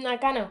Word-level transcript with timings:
Mm, 0.00 0.06
acá 0.06 0.32
no. 0.32 0.50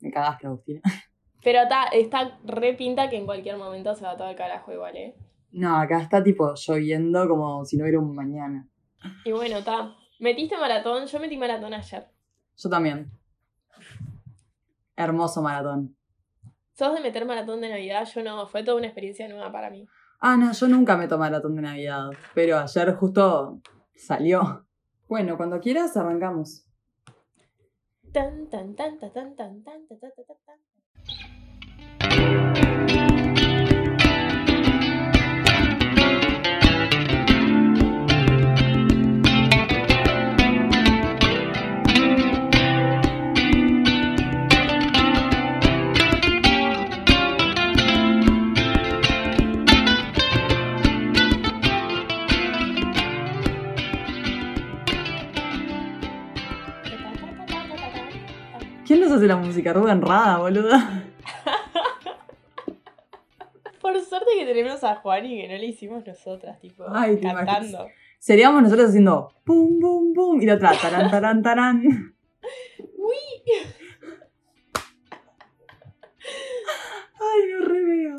Me 0.00 0.10
cagaste, 0.10 0.46
Agustina. 0.46 0.80
Pero 1.42 1.62
está, 1.62 1.84
está 1.92 2.38
re 2.44 2.74
pinta 2.74 3.08
que 3.08 3.16
en 3.16 3.26
cualquier 3.26 3.56
momento 3.56 3.94
se 3.94 4.04
va 4.04 4.16
todo 4.16 4.28
al 4.28 4.36
carajo 4.36 4.72
igual, 4.72 4.96
¿eh? 4.96 5.16
No, 5.52 5.76
acá 5.76 6.00
está 6.00 6.22
tipo 6.22 6.54
lloviendo 6.54 7.28
como 7.28 7.64
si 7.64 7.76
no 7.76 7.84
hubiera 7.84 8.00
un 8.00 8.14
mañana. 8.14 8.68
Y 9.24 9.32
bueno, 9.32 9.58
está. 9.58 9.94
Metiste 10.18 10.56
maratón, 10.56 11.06
yo 11.06 11.20
metí 11.20 11.36
maratón 11.36 11.72
ayer. 11.74 12.08
Yo 12.56 12.68
también. 12.68 13.10
Hermoso 14.96 15.40
maratón. 15.42 15.96
¿Sos 16.72 16.94
de 16.94 17.00
meter 17.00 17.24
maratón 17.24 17.60
de 17.60 17.68
Navidad? 17.68 18.06
Yo 18.12 18.22
no, 18.22 18.46
fue 18.46 18.64
toda 18.64 18.76
una 18.76 18.86
experiencia 18.86 19.28
nueva 19.28 19.50
para 19.52 19.70
mí. 19.70 19.86
Ah, 20.20 20.36
no, 20.36 20.52
yo 20.52 20.68
nunca 20.68 20.96
meto 20.96 21.16
maratón 21.18 21.54
de 21.54 21.62
Navidad, 21.62 22.10
pero 22.34 22.58
ayer 22.58 22.94
justo 22.94 23.60
salió. 23.94 24.66
Bueno, 25.08 25.36
cuando 25.36 25.60
quieras 25.60 25.96
arrancamos. 25.96 26.67
Tan, 28.12 28.48
tan, 28.50 28.74
tan, 28.74 28.98
tan, 28.98 29.10
tan, 29.12 29.36
tan, 29.36 29.62
tan, 29.64 29.86
tan, 29.88 29.98
tan, 30.00 30.12
tan, 30.16 30.36
tan. 30.46 30.58
¿Quién 58.88 59.00
nos 59.00 59.12
hace 59.12 59.26
la 59.26 59.36
música? 59.36 59.74
Rubén 59.74 60.00
Rada, 60.00 60.38
boluda. 60.38 61.04
Por 63.82 64.00
suerte 64.00 64.30
que 64.38 64.46
tenemos 64.46 64.82
a 64.82 64.94
Juan 64.94 65.26
y 65.26 65.42
que 65.42 65.46
no 65.46 65.58
le 65.58 65.66
hicimos 65.66 66.06
nosotras, 66.06 66.58
tipo, 66.58 66.86
Ay, 66.88 67.16
te 67.16 67.26
cantando. 67.26 67.86
Seríamos 68.18 68.62
nosotros 68.62 68.88
haciendo 68.88 69.30
pum, 69.44 69.78
pum, 69.78 70.14
pum, 70.14 70.40
y 70.40 70.46
la 70.46 70.54
otra, 70.54 70.72
tarán, 70.80 71.10
tarán, 71.10 71.42
tarán. 71.42 71.82
Uy, 72.96 73.14
Ay, 77.20 77.40
me 77.46 77.66
re 77.66 77.84
veo. 77.84 78.16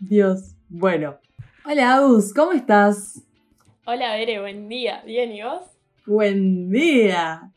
Dios. 0.00 0.54
Bueno. 0.68 1.18
Hola, 1.64 1.94
Agus, 1.94 2.34
¿cómo 2.34 2.52
estás? 2.52 3.22
Hola, 3.86 4.16
Bere, 4.16 4.38
buen 4.38 4.68
día. 4.68 5.02
¿Bien 5.06 5.32
y 5.32 5.42
vos? 5.42 5.62
Buen 6.04 6.68
día. 6.68 7.54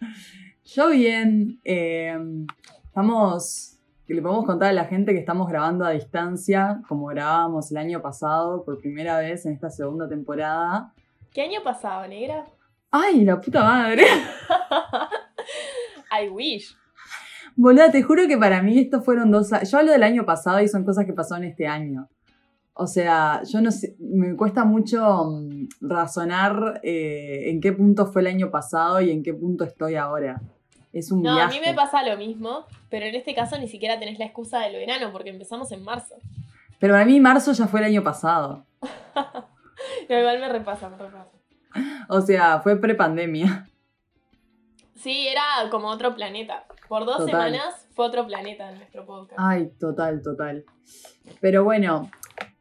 Yo 0.74 0.90
bien. 0.90 1.60
eh, 1.66 2.18
estamos. 2.86 3.78
Que 4.08 4.14
le 4.14 4.22
podemos 4.22 4.46
contar 4.46 4.70
a 4.70 4.74
la 4.74 4.86
gente 4.86 5.12
que 5.12 5.20
estamos 5.20 5.50
grabando 5.50 5.84
a 5.84 5.92
distancia, 5.92 6.82
como 6.88 7.08
grabábamos 7.08 7.72
el 7.72 7.78
año 7.78 8.02
pasado 8.02 8.64
por 8.64 8.80
primera 8.80 9.20
vez 9.20 9.46
en 9.46 9.54
esta 9.54 9.70
segunda 9.70 10.08
temporada. 10.08 10.94
¿Qué 11.34 11.42
año 11.42 11.62
pasado, 11.62 12.08
negra? 12.08 12.46
¡Ay, 12.90 13.26
la 13.26 13.42
puta 13.42 13.64
madre! 13.64 14.04
I 16.12 16.30
wish. 16.30 16.74
Boluda, 17.58 17.92
te 17.92 18.02
juro 18.02 18.26
que 18.28 18.38
para 18.38 18.62
mí 18.62 18.80
estos 18.80 19.04
fueron 19.04 19.30
dos 19.30 19.52
años. 19.52 19.70
Yo 19.70 19.78
hablo 19.78 19.92
del 19.92 20.04
año 20.04 20.26
pasado 20.26 20.62
y 20.62 20.70
son 20.70 20.86
cosas 20.86 21.06
que 21.06 21.14
pasaron 21.14 21.44
este 21.44 21.68
año. 21.68 22.08
O 22.74 22.88
sea, 22.88 23.44
yo 23.44 23.62
no 23.62 23.72
sé, 23.72 23.98
me 24.00 24.38
cuesta 24.38 24.64
mucho 24.64 25.26
mm, 25.26 25.68
razonar 25.81 26.80
eh, 26.81 27.50
en 27.50 27.60
qué 27.60 27.74
punto 27.74 28.08
fue 28.08 28.22
el 28.22 28.28
año 28.28 28.52
pasado 28.52 29.02
y 29.02 29.12
en 29.12 29.22
qué 29.22 29.34
punto 29.34 29.66
estoy 29.66 29.96
ahora. 29.96 30.42
Es 30.94 31.12
un 31.12 31.22
No, 31.22 31.40
a 31.40 31.47
mí 31.47 31.59
me 31.66 31.74
pasa 31.74 32.03
lo 32.03 32.18
mismo, 32.18 32.66
pero 32.90 33.06
en 33.06 33.16
este 33.16 33.34
caso 33.34 33.57
ni 33.57 33.68
siquiera 33.68 34.00
tenés 34.00 34.19
la 34.19 34.25
excusa 34.25 34.59
del 34.59 34.74
verano 34.74 35.12
porque 35.12 35.29
empezamos 35.29 35.72
en 35.72 35.84
marzo. 35.84 36.16
Pero 36.79 36.94
para 36.94 37.06
mí 37.06 37.19
marzo 37.19 37.53
ya 37.53 37.68
fue 37.68 37.79
el 37.79 37.88
año 37.88 38.03
pasado. 38.03 38.66
No, 40.09 40.19
igual 40.19 40.40
me 40.40 40.47
repasa, 40.47 40.90
me 40.90 40.97
repasa. 40.97 41.31
O 42.07 42.22
sea, 42.22 42.59
fue 42.59 42.80
prepandemia. 42.80 43.68
Sí, 44.96 45.28
era 45.28 45.44
como 45.72 45.88
otro 45.88 46.13
planeta. 46.13 46.66
Por 46.88 47.06
dos 47.06 47.18
Total. 47.18 47.51
semanas 47.51 47.88
fue 47.96 48.06
otro 48.06 48.28
planeta 48.28 48.69
en 48.69 48.78
nuestro 48.78 49.06
podcast. 49.06 49.40
Ay, 49.40 49.72
total, 49.80 50.22
total. 50.22 50.66
Pero 51.40 51.63
bueno, 51.63 52.12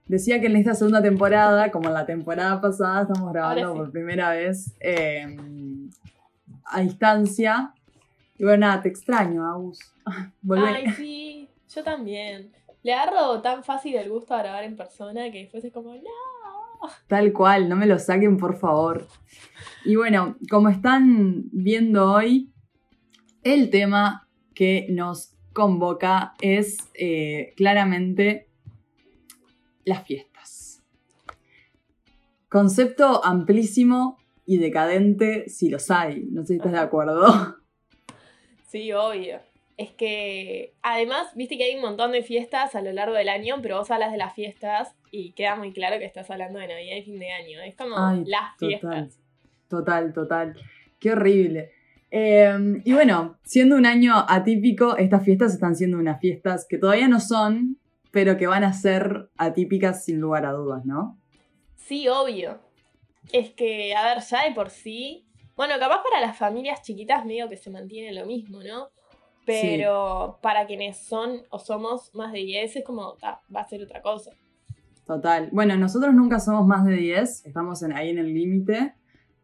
decía 0.07 0.41
que 0.41 0.47
en 0.47 0.57
esta 0.57 0.75
segunda 0.75 1.03
temporada, 1.03 1.71
como 1.71 1.89
en 1.89 1.95
la 1.95 2.07
temporada 2.07 2.61
pasada, 2.61 3.03
estamos 3.03 3.33
grabando 3.33 3.73
sí. 3.73 3.79
por 3.79 3.91
primera 3.91 4.31
vez 4.31 4.75
eh, 4.81 5.37
a 6.65 6.81
distancia. 6.81 7.75
Y 8.41 8.45
bueno, 8.45 8.67
nada, 8.67 8.81
te 8.81 8.89
extraño, 8.89 9.45
Agus. 9.45 9.79
Ay, 10.57 10.91
sí, 10.97 11.49
yo 11.69 11.85
también. 11.85 12.51
Le 12.83 12.95
agarro 12.95 13.43
tan 13.43 13.63
fácil 13.63 13.97
el 13.97 14.09
gusto 14.09 14.33
a 14.33 14.39
grabar 14.39 14.65
en 14.65 14.79
persona 14.79 15.31
que 15.31 15.41
después 15.41 15.63
es 15.63 15.71
como, 15.71 15.95
no. 15.95 16.89
Tal 17.07 17.35
cual, 17.35 17.69
no 17.69 17.77
me 17.77 17.85
lo 17.85 17.99
saquen, 17.99 18.39
por 18.39 18.57
favor. 18.57 19.07
Y 19.85 19.97
bueno, 19.97 20.39
como 20.49 20.71
están 20.71 21.51
viendo 21.53 22.11
hoy, 22.11 22.51
el 23.43 23.69
tema 23.69 24.27
que 24.55 24.87
nos 24.89 25.35
convoca 25.53 26.33
es 26.41 26.79
eh, 26.95 27.53
claramente 27.59 28.49
las 29.85 30.07
fiestas. 30.07 30.83
Concepto 32.49 33.23
amplísimo 33.23 34.17
y 34.47 34.57
decadente 34.57 35.47
si 35.51 35.69
los 35.69 35.91
hay. 35.91 36.25
No 36.31 36.41
sé 36.41 36.55
si 36.55 36.55
estás 36.55 36.73
de 36.73 36.79
acuerdo. 36.79 37.60
Sí, 38.71 38.93
obvio. 38.93 39.41
Es 39.77 39.91
que 39.91 40.75
además, 40.83 41.35
viste 41.35 41.57
que 41.57 41.65
hay 41.65 41.75
un 41.75 41.81
montón 41.81 42.13
de 42.13 42.23
fiestas 42.23 42.75
a 42.77 42.83
lo 42.83 42.93
largo 42.93 43.17
del 43.17 43.29
año, 43.29 43.57
pero 43.63 43.79
vos 43.79 43.91
hablas 43.91 44.13
de 44.13 44.19
las 44.19 44.35
fiestas 44.35 44.95
y 45.11 45.33
queda 45.33 45.57
muy 45.57 45.73
claro 45.73 45.99
que 45.99 46.05
estás 46.05 46.31
hablando 46.31 46.61
de 46.61 46.69
Navidad 46.69 46.97
y 46.97 47.03
fin 47.03 47.19
de 47.19 47.33
año. 47.33 47.61
Es 47.63 47.75
como 47.75 47.97
Ay, 47.99 48.23
las 48.27 48.57
total. 48.59 48.69
fiestas. 48.69 49.21
Total, 49.69 50.13
total. 50.13 50.55
Qué 51.01 51.13
horrible. 51.13 51.73
Eh, 52.13 52.53
y 52.85 52.93
bueno, 52.93 53.39
siendo 53.43 53.75
un 53.77 53.87
año 53.87 54.15
atípico, 54.29 54.97
estas 54.97 55.25
fiestas 55.25 55.55
están 55.55 55.75
siendo 55.75 55.99
unas 55.99 56.21
fiestas 56.21 56.67
que 56.69 56.79
todavía 56.79 57.09
no 57.09 57.19
son, 57.19 57.79
pero 58.13 58.37
que 58.37 58.47
van 58.47 58.65
a 58.65 58.73
ser 58.73 59.31
atípicas 59.37 60.05
sin 60.05 60.21
lugar 60.21 60.47
a 60.47 60.53
dudas, 60.53 60.85
¿no? 60.85 61.19
Sí, 61.77 62.07
obvio. 62.07 62.61
Es 63.33 63.51
que, 63.51 63.95
a 63.95 64.05
ver, 64.05 64.23
ya 64.23 64.45
de 64.45 64.55
por 64.55 64.71
sí. 64.71 65.27
Bueno, 65.61 65.75
capaz 65.79 66.03
para 66.03 66.23
las 66.23 66.39
familias 66.39 66.81
chiquitas 66.81 67.27
medio 67.27 67.51
que 67.51 67.59
se 67.59 67.69
mantiene 67.69 68.19
lo 68.19 68.25
mismo, 68.25 68.63
¿no? 68.63 68.89
Pero 69.45 70.39
para 70.41 70.67
quienes 70.67 70.97
son 71.07 71.43
o 71.51 71.59
somos 71.59 72.15
más 72.15 72.33
de 72.33 72.39
10 72.39 72.77
es 72.77 72.83
como, 72.83 73.19
ah, 73.21 73.43
va 73.55 73.61
a 73.61 73.69
ser 73.69 73.83
otra 73.83 74.01
cosa. 74.01 74.31
Total. 75.05 75.51
Bueno, 75.53 75.77
nosotros 75.77 76.15
nunca 76.15 76.41
somos 76.41 76.67
más 76.67 76.87
de 76.87 76.95
10, 76.97 77.45
estamos 77.45 77.83
en- 77.83 77.93
ahí 77.93 78.09
en 78.09 78.17
el 78.17 78.33
límite, 78.33 78.95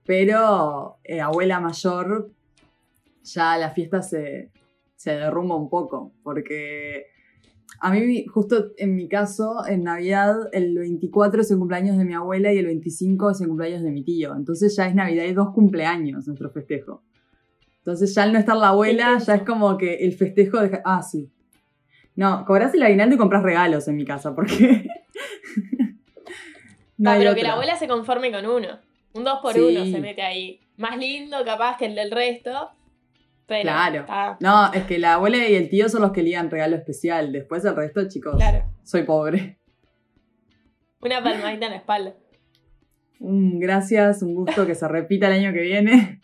pero 0.07 0.97
eh, 1.05 1.21
abuela 1.21 1.61
mayor, 1.61 2.31
ya 3.23 3.59
la 3.59 3.73
fiesta 3.73 4.01
se, 4.01 4.51
se 4.95 5.11
derrumba 5.17 5.57
un 5.57 5.69
poco, 5.69 6.13
porque 6.23 7.09
a 7.81 7.91
mí, 7.93 8.27
justo 8.27 8.73
en 8.79 8.97
mi 8.97 9.09
caso, 9.09 9.67
en 9.67 9.85
Navidad, 9.85 10.37
el 10.53 10.79
24 10.79 11.41
es 11.43 11.51
el 11.51 11.59
cumpleaños 11.59 11.99
de 11.99 12.05
mi 12.05 12.15
abuela 12.15 12.53
y 12.53 12.59
el 12.59 12.67
25 12.67 13.31
es 13.31 13.41
el 13.41 13.49
cumpleaños 13.49 13.83
de 13.83 13.91
mi 13.91 14.03
tío, 14.03 14.35
entonces 14.35 14.75
ya 14.77 14.89
es 14.89 14.95
Navidad 14.95 15.25
y 15.25 15.33
dos 15.33 15.51
cumpleaños 15.51 16.27
nuestro 16.27 16.51
festejo. 16.51 17.03
Entonces 17.79 18.15
ya 18.15 18.25
al 18.25 18.33
no 18.33 18.39
estar 18.39 18.57
la 18.57 18.69
abuela, 18.69 19.19
ya 19.19 19.35
es 19.37 19.43
como 19.43 19.77
que 19.79 19.95
el 19.97 20.13
festejo 20.13 20.59
deja... 20.61 20.83
Ah, 20.85 21.03
sí. 21.03 21.31
No, 22.17 22.45
cobras 22.45 22.75
el 22.75 22.83
aguinaldo 22.83 23.15
y 23.15 23.19
compras 23.19 23.43
regalos 23.43 23.87
en 23.89 23.97
mi 23.97 24.05
casa, 24.05 24.35
porque... 24.35 24.89
No 26.99 27.11
Ah, 27.11 27.13
hay 27.13 27.19
pero 27.21 27.35
que 27.35 27.43
la 27.43 27.53
abuela 27.53 27.77
se 27.77 27.87
conforme 27.87 28.33
con 28.33 28.47
uno. 28.47 28.79
Un 29.13 29.25
2 29.25 29.39
por 29.43 29.53
Sí. 29.53 29.61
1 29.61 29.85
se 29.85 30.01
mete 30.01 30.23
ahí. 30.23 30.61
Más 30.79 30.97
lindo 30.99 31.37
capaz 31.45 31.77
que 31.77 31.87
el 31.87 31.95
del 31.95 32.11
resto. 32.11 32.71
Pero 33.47 33.63
Claro. 33.63 34.37
No, 34.41 34.73
es 34.73 34.85
que 34.85 34.99
la 34.99 35.15
abuela 35.15 35.37
y 35.49 35.55
el 35.55 35.69
tío 35.69 35.89
son 35.89 36.03
los 36.03 36.13
que 36.13 36.23
ligan 36.23 36.51
regalo 36.51 36.77
especial. 36.77 37.33
Después 37.33 37.65
el 37.65 37.77
resto, 37.77 38.09
chicos, 38.09 38.37
claro. 38.37 38.65
soy 38.83 39.05
pobre. 39.05 39.59
Una 41.01 41.23
palmadita 41.23 41.67
en 41.67 41.73
la 41.73 41.79
espalda. 41.79 42.15
Un 43.21 43.61
gracias, 43.61 44.23
un 44.23 44.35
gusto 44.35 44.67
que 44.67 44.75
se 44.75 44.89
repita 44.89 45.29
el 45.29 45.45
año 45.45 45.53
que 45.53 45.61
viene. 45.61 46.21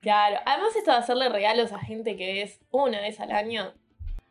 Claro, 0.00 0.36
además 0.44 0.74
esto 0.76 0.90
de 0.90 0.96
hacerle 0.96 1.28
regalos 1.28 1.72
a 1.72 1.78
gente 1.78 2.16
que 2.16 2.42
es 2.42 2.60
una 2.70 3.00
vez 3.00 3.20
al 3.20 3.30
año. 3.30 3.72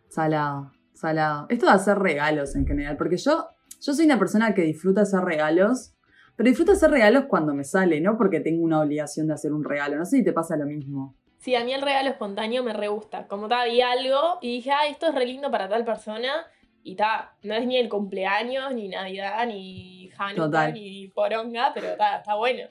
Salado, 0.10 0.74
salado. 0.94 1.48
Esto 1.50 1.66
de 1.66 1.72
hacer 1.72 1.98
regalos 1.98 2.56
en 2.56 2.68
general, 2.68 2.98
porque 2.98 3.16
yo, 3.16 3.48
yo 3.82 3.94
soy 3.94 4.06
una 4.06 4.20
persona 4.20 4.54
que 4.54 4.64
disfruta 4.64 5.02
hacer 5.02 5.22
regalos, 5.22 5.96
pero 6.36 6.50
disfruto 6.50 6.74
hacer 6.74 6.92
regalos 6.92 7.26
cuando 7.30 7.54
me 7.54 7.64
sale, 7.64 8.02
no 8.02 8.18
porque 8.18 8.42
tengo 8.42 8.64
una 8.64 8.82
obligación 8.82 9.28
de 9.28 9.34
hacer 9.34 9.54
un 9.54 9.64
regalo. 9.64 9.96
No 9.96 10.04
sé 10.04 10.18
si 10.18 10.24
te 10.26 10.34
pasa 10.34 10.58
lo 10.58 10.66
mismo. 10.66 11.16
Sí, 11.42 11.56
a 11.56 11.64
mí 11.64 11.74
el 11.74 11.82
regalo 11.82 12.08
espontáneo 12.08 12.64
me 12.64 12.72
re 12.72 12.88
gusta. 12.88 13.26
Como 13.26 13.48
tal, 13.48 13.72
vi 13.72 13.82
algo 13.82 14.38
y 14.42 14.58
dije, 14.58 14.70
ah, 14.70 14.88
esto 14.88 15.08
es 15.08 15.16
re 15.16 15.26
lindo 15.26 15.50
para 15.50 15.68
tal 15.68 15.84
persona. 15.84 16.46
Y 16.84 16.96
ta, 16.96 17.34
no 17.42 17.56
es 17.56 17.66
ni 17.66 17.78
el 17.78 17.90
cumpleaños, 17.90 18.72
ni 18.76 18.90
Navidad, 18.90 19.48
ni 19.48 20.12
Hanukkah, 20.16 20.44
Total. 20.44 20.74
ni 20.74 21.08
Poronga, 21.08 21.72
pero 21.74 21.96
ta, 21.98 22.18
está 22.18 22.36
bueno. 22.36 22.70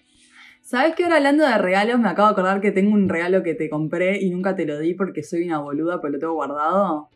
¿Sabes 0.60 0.94
que 0.94 1.02
ahora 1.02 1.16
hablando 1.16 1.44
de 1.44 1.58
regalos 1.58 1.98
me 1.98 2.08
acabo 2.08 2.28
de 2.28 2.32
acordar 2.32 2.60
que 2.60 2.70
tengo 2.70 2.94
un 2.94 3.08
regalo 3.08 3.42
que 3.42 3.54
te 3.54 3.68
compré 3.68 4.20
y 4.22 4.30
nunca 4.30 4.54
te 4.54 4.64
lo 4.66 4.78
di 4.78 4.94
porque 4.94 5.24
soy 5.24 5.48
una 5.48 5.58
boluda, 5.58 6.00
pero 6.00 6.12
lo 6.12 6.18
tengo 6.20 6.34
guardado? 6.34 7.08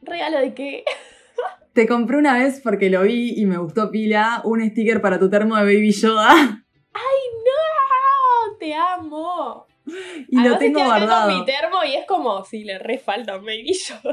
¿Regalo 0.00 0.38
de 0.38 0.54
qué? 0.54 0.84
Te 1.74 1.86
compré 1.86 2.16
una 2.16 2.38
vez 2.38 2.62
porque 2.64 2.88
lo 2.88 3.02
vi 3.02 3.34
y 3.36 3.44
me 3.44 3.58
gustó 3.58 3.90
pila 3.90 4.40
un 4.42 4.66
sticker 4.68 5.02
para 5.02 5.18
tu 5.18 5.28
termo 5.28 5.54
de 5.56 5.64
Baby 5.64 5.92
Yoda 5.92 6.30
¡Ay, 6.94 7.20
no! 7.44 8.56
¡Te 8.58 8.74
amo! 8.74 9.66
y 10.28 10.34
lo 10.36 10.40
Además, 10.40 10.58
tengo 10.58 10.78
estoy 10.80 10.90
acá 10.96 10.98
guardado. 11.06 11.30
con 11.30 11.38
mi 11.40 11.44
termo 11.46 11.76
y 11.86 11.94
es 11.94 12.06
como 12.06 12.44
si 12.44 12.64
le 12.64 12.78
re 12.78 12.98
falta 12.98 13.36
un 13.38 13.44
baby 13.44 13.72
yo. 13.72 13.94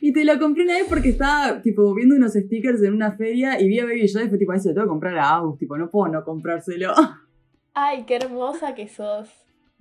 Y 0.00 0.12
te 0.12 0.24
lo 0.24 0.38
compré 0.38 0.62
una 0.62 0.74
vez 0.74 0.86
porque 0.88 1.08
estaba 1.08 1.60
tipo 1.62 1.92
viendo 1.92 2.14
unos 2.14 2.32
stickers 2.34 2.80
en 2.82 2.94
una 2.94 3.16
feria 3.16 3.60
y 3.60 3.66
vi 3.66 3.80
a 3.80 3.84
Baby 3.84 4.06
Yoda 4.06 4.24
y 4.24 4.28
fue 4.28 4.38
tipo, 4.38 4.52
ay, 4.52 4.60
se 4.60 4.68
lo 4.68 4.74
tengo 4.74 4.86
que 4.86 4.90
comprar 4.90 5.18
a 5.18 5.30
Agus, 5.34 5.58
tipo, 5.58 5.76
no 5.76 5.90
puedo 5.90 6.12
no 6.12 6.22
comprárselo. 6.22 6.92
Ay, 7.74 8.04
qué 8.06 8.16
hermosa 8.16 8.76
que 8.76 8.86
sos. 8.86 9.28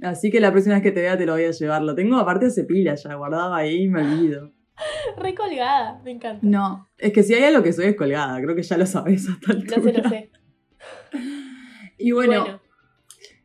Así 0.01 0.31
que 0.31 0.39
la 0.39 0.51
próxima 0.51 0.75
vez 0.75 0.83
que 0.83 0.91
te 0.91 1.01
vea 1.01 1.15
te 1.17 1.27
lo 1.27 1.33
voy 1.33 1.45
a 1.45 1.51
llevar. 1.51 1.83
Lo 1.83 1.93
tengo 1.93 2.17
aparte 2.17 2.47
hace 2.47 2.63
pila 2.63 2.95
ya, 2.95 3.13
guardado 3.15 3.53
ahí 3.53 3.83
y 3.83 3.87
me 3.87 4.01
olvido. 4.01 4.51
Re 5.17 5.35
colgada, 5.35 6.01
me 6.03 6.11
encanta. 6.11 6.39
No, 6.41 6.87
es 6.97 7.13
que 7.13 7.21
si 7.23 7.33
hay 7.35 7.43
algo 7.43 7.61
que 7.61 7.73
soy 7.73 7.85
es 7.85 7.95
colgada, 7.95 8.39
creo 8.41 8.55
que 8.55 8.63
ya 8.63 8.77
lo 8.77 8.85
sabes 8.87 9.27
hasta 9.29 9.53
el 9.53 9.63
Lo 9.63 9.81
sé, 9.83 9.93
lo 9.93 10.09
sé. 10.09 10.31
Y 11.97 12.11
bueno, 12.11 12.61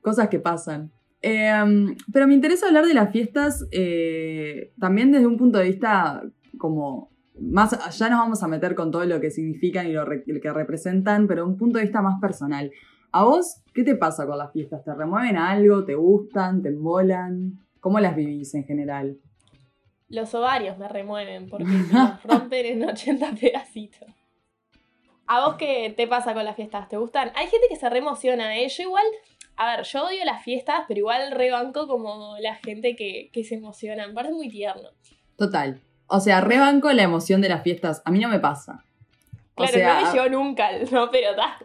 cosas 0.00 0.28
que 0.28 0.38
pasan. 0.38 0.92
Eh, 1.22 1.94
pero 2.12 2.26
me 2.26 2.34
interesa 2.34 2.66
hablar 2.66 2.84
de 2.84 2.94
las 2.94 3.12
fiestas 3.12 3.64
eh, 3.70 4.72
también 4.80 5.12
desde 5.12 5.26
un 5.26 5.36
punto 5.36 5.58
de 5.58 5.68
vista 5.68 6.20
como 6.58 7.12
más, 7.38 7.70
ya 7.96 8.08
nos 8.08 8.18
vamos 8.18 8.42
a 8.42 8.48
meter 8.48 8.74
con 8.74 8.90
todo 8.90 9.04
lo 9.04 9.20
que 9.20 9.30
significan 9.30 9.88
y 9.88 9.92
lo, 9.92 10.04
que 10.06 10.52
representan, 10.52 11.26
pero 11.26 11.46
un 11.46 11.56
punto 11.56 11.78
de 11.78 11.84
vista 11.84 12.02
más 12.02 12.20
personal. 12.20 12.70
¿A 13.12 13.24
vos 13.24 13.62
qué 13.74 13.84
te 13.84 13.94
pasa 13.94 14.26
con 14.26 14.38
las 14.38 14.52
fiestas? 14.52 14.84
¿Te 14.84 14.94
remueven 14.94 15.36
algo? 15.36 15.84
¿Te 15.84 15.94
gustan? 15.94 16.62
¿Te 16.62 16.68
embolan? 16.68 17.58
¿Cómo 17.80 18.00
las 18.00 18.16
vivís 18.16 18.54
en 18.54 18.64
general? 18.64 19.18
Los 20.08 20.34
ovarios 20.34 20.78
me 20.78 20.88
remueven 20.88 21.48
porque 21.48 21.66
se 21.66 21.94
los 21.94 22.22
rompen 22.24 22.66
en 22.66 22.88
80 22.88 23.34
pedacitos. 23.40 24.08
¿A 25.26 25.46
vos 25.46 25.54
qué 25.54 25.92
te 25.96 26.06
pasa 26.06 26.34
con 26.34 26.44
las 26.44 26.56
fiestas? 26.56 26.88
¿Te 26.88 26.96
gustan? 26.96 27.32
Hay 27.34 27.46
gente 27.46 27.66
que 27.68 27.76
se 27.76 27.88
re 27.88 27.98
emociona, 27.98 28.58
¿eh? 28.58 28.68
Yo 28.68 28.82
igual, 28.82 29.04
a 29.56 29.76
ver, 29.76 29.84
yo 29.84 30.04
odio 30.04 30.24
las 30.24 30.42
fiestas, 30.42 30.82
pero 30.88 30.98
igual 30.98 31.30
rebanco 31.32 31.86
como 31.86 32.36
la 32.40 32.56
gente 32.56 32.96
que, 32.96 33.30
que 33.32 33.44
se 33.44 33.56
emociona. 33.56 34.06
Me 34.06 34.14
parece 34.14 34.34
muy 34.34 34.48
tierno. 34.48 34.88
Total. 35.36 35.80
O 36.06 36.20
sea, 36.20 36.40
rebanco 36.40 36.92
la 36.92 37.02
emoción 37.02 37.40
de 37.40 37.48
las 37.48 37.62
fiestas. 37.62 38.02
A 38.04 38.10
mí 38.10 38.18
no 38.18 38.28
me 38.28 38.38
pasa. 38.40 38.84
O 39.54 39.62
Claro, 39.62 39.72
sea, 39.72 40.00
no 40.00 40.06
me 40.06 40.12
llegó 40.12 40.28
nunca, 40.28 40.68
¿no? 40.90 41.10
Pero 41.10 41.30
está. 41.30 41.58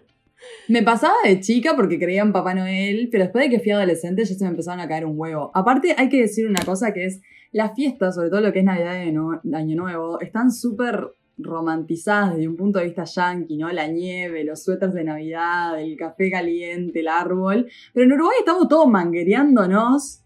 Me 0.68 0.84
pasaba 0.84 1.16
de 1.24 1.39
chica 1.39 1.75
porque 1.75 1.98
creía 1.98 2.22
en 2.22 2.31
Papá 2.31 2.54
Noel, 2.54 3.10
pero 3.12 3.24
después 3.24 3.45
de 3.45 3.50
que 3.50 3.60
fui 3.60 3.72
adolescente 3.72 4.24
ya 4.24 4.36
se 4.36 4.44
me 4.44 4.51
empezaron 4.51 4.80
a 4.80 4.88
caer 4.88 5.06
un 5.06 5.19
huevo. 5.19 5.51
Aparte, 5.54 5.95
hay 5.98 6.10
que 6.10 6.22
decir 6.22 6.48
una 6.48 6.63
cosa 6.63 6.94
que 6.94 7.06
es, 7.06 7.22
las 7.51 7.74
fiestas, 7.75 8.16
sobre 8.16 8.30
todo 8.30 8.42
lo 8.42 8.54
que 8.54 8.60
es 8.60 8.66
Navidad 8.66 9.01
y 9.04 9.56
Año 9.56 9.75
Nuevo, 9.75 10.19
están 10.19 10.51
súper 10.51 11.07
romantizadas 11.38 12.36
desde 12.36 12.48
un 12.48 12.56
punto 12.56 12.80
de 12.80 12.86
vista 12.86 13.04
yankee, 13.04 13.57
¿no? 13.57 13.72
La 13.72 13.88
nieve, 13.88 14.44
los 14.44 14.63
suéteres 14.63 14.95
de 14.95 15.04
Navidad, 15.04 15.80
el 15.80 15.95
café 15.98 16.31
caliente, 16.31 17.00
el 17.00 17.07
árbol. 17.07 17.68
Pero 17.94 18.06
en 18.06 18.13
Uruguay 18.13 18.38
estamos 18.39 18.68
todos 18.68 18.88
manguereándonos, 18.88 20.24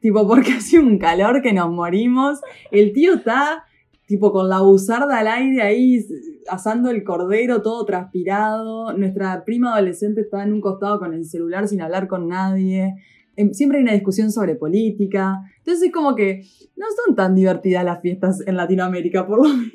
tipo 0.00 0.26
porque 0.26 0.52
hace 0.58 0.78
un 0.78 0.98
calor 0.98 1.42
que 1.42 1.52
nos 1.52 1.70
morimos. 1.70 2.40
El 2.70 2.92
tío 2.92 3.14
está 3.14 3.64
tipo 4.06 4.32
con 4.32 4.48
la 4.48 4.60
buzarda 4.60 5.18
al 5.18 5.28
aire 5.28 5.62
ahí 5.62 6.04
asando 6.48 6.90
el 6.90 7.04
cordero 7.04 7.62
todo 7.62 7.84
transpirado. 7.84 8.92
Nuestra 8.96 9.44
prima 9.44 9.74
adolescente 9.74 10.22
está 10.22 10.42
en 10.42 10.52
un 10.52 10.60
costado 10.60 10.98
con 10.98 11.14
el 11.14 11.24
celular 11.24 11.68
sin 11.68 11.80
hablar 11.80 12.08
con 12.08 12.28
nadie. 12.28 12.94
Em, 13.36 13.52
Siempre 13.52 13.78
hay 13.78 13.82
una 13.82 13.92
discusión 13.92 14.30
sobre 14.30 14.54
política. 14.54 15.40
Entonces 15.58 15.88
es 15.88 15.92
como 15.92 16.14
que 16.14 16.42
no 16.76 16.86
son 17.04 17.16
tan 17.16 17.34
divertidas 17.34 17.84
las 17.84 18.00
fiestas 18.00 18.46
en 18.46 18.56
Latinoamérica, 18.56 19.26
por 19.26 19.38
lo 19.38 19.48
menos. 19.54 19.72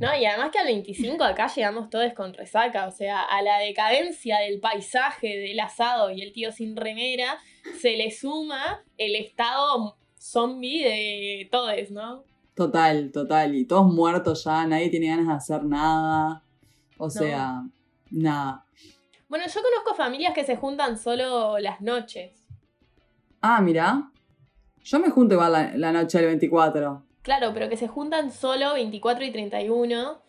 No, 0.00 0.16
y 0.16 0.24
además 0.24 0.50
que 0.50 0.58
al 0.58 0.66
25 0.66 1.22
acá 1.22 1.46
llegamos 1.54 1.90
todos 1.90 2.14
con 2.14 2.32
resaca, 2.32 2.86
o 2.86 2.90
sea, 2.90 3.20
a 3.22 3.42
la 3.42 3.58
decadencia 3.58 4.38
del 4.38 4.58
paisaje, 4.58 5.36
del 5.36 5.60
asado 5.60 6.10
y 6.10 6.22
el 6.22 6.32
tío 6.32 6.52
sin 6.52 6.74
remera, 6.74 7.38
se 7.78 7.98
le 7.98 8.10
suma 8.10 8.82
el 8.96 9.14
estado 9.14 9.98
zombie 10.18 10.82
de 10.82 11.48
todos, 11.50 11.90
¿no? 11.90 12.24
Total, 12.54 13.12
total. 13.12 13.54
Y 13.54 13.66
todos 13.66 13.92
muertos 13.92 14.44
ya, 14.44 14.66
nadie 14.66 14.88
tiene 14.88 15.08
ganas 15.08 15.26
de 15.26 15.34
hacer 15.34 15.64
nada. 15.64 16.44
O 16.96 17.10
sea, 17.10 17.62
nada. 18.10 18.64
Bueno, 19.28 19.44
yo 19.46 19.60
conozco 19.60 19.94
familias 19.94 20.32
que 20.32 20.44
se 20.44 20.56
juntan 20.56 20.96
solo 20.98 21.58
las 21.58 21.82
noches. 21.82 22.46
Ah, 23.42 23.60
mira. 23.60 24.10
Yo 24.82 24.98
me 24.98 25.10
junto 25.10 25.34
igual 25.34 25.52
la, 25.52 25.76
la 25.76 25.92
noche 25.92 26.18
del 26.18 26.28
24. 26.28 27.09
Claro, 27.30 27.52
pero 27.54 27.68
que 27.68 27.76
se 27.76 27.86
juntan 27.86 28.32
solo 28.32 28.74
24 28.74 29.24
y 29.24 29.30
31 29.30 30.20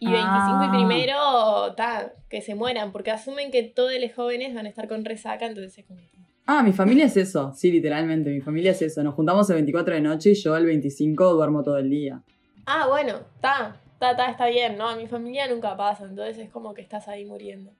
y 0.00 0.06
25 0.10 0.26
Ah. 0.26 0.66
y 0.66 0.76
primero, 0.76 1.74
ta, 1.76 2.12
que 2.28 2.42
se 2.42 2.56
mueran, 2.56 2.90
porque 2.90 3.12
asumen 3.12 3.52
que 3.52 3.62
todos 3.62 3.92
los 4.00 4.12
jóvenes 4.12 4.52
van 4.56 4.66
a 4.66 4.68
estar 4.68 4.88
con 4.88 5.04
resaca, 5.04 5.46
entonces 5.46 5.78
es 5.78 5.86
como... 5.86 6.00
Ah, 6.46 6.64
mi 6.64 6.72
familia 6.72 7.04
es 7.04 7.16
eso. 7.16 7.52
Sí, 7.54 7.70
literalmente, 7.70 8.30
mi 8.30 8.40
familia 8.40 8.72
es 8.72 8.82
eso. 8.82 9.04
Nos 9.04 9.14
juntamos 9.14 9.48
el 9.50 9.54
24 9.54 9.94
de 9.94 10.00
noche 10.00 10.30
y 10.32 10.34
yo 10.34 10.56
el 10.56 10.66
25 10.66 11.32
duermo 11.34 11.62
todo 11.62 11.78
el 11.78 11.90
día. 11.90 12.22
Ah, 12.66 12.88
bueno, 12.88 13.20
está, 13.36 13.76
está, 13.92 14.10
está, 14.10 14.30
está 14.32 14.46
bien, 14.48 14.76
¿no? 14.76 14.88
A 14.88 14.96
mi 14.96 15.06
familia 15.06 15.46
nunca 15.46 15.76
pasa, 15.76 16.06
entonces 16.06 16.38
es 16.38 16.50
como 16.50 16.74
que 16.74 16.82
estás 16.82 17.06
ahí 17.06 17.24
muriendo. 17.24 17.70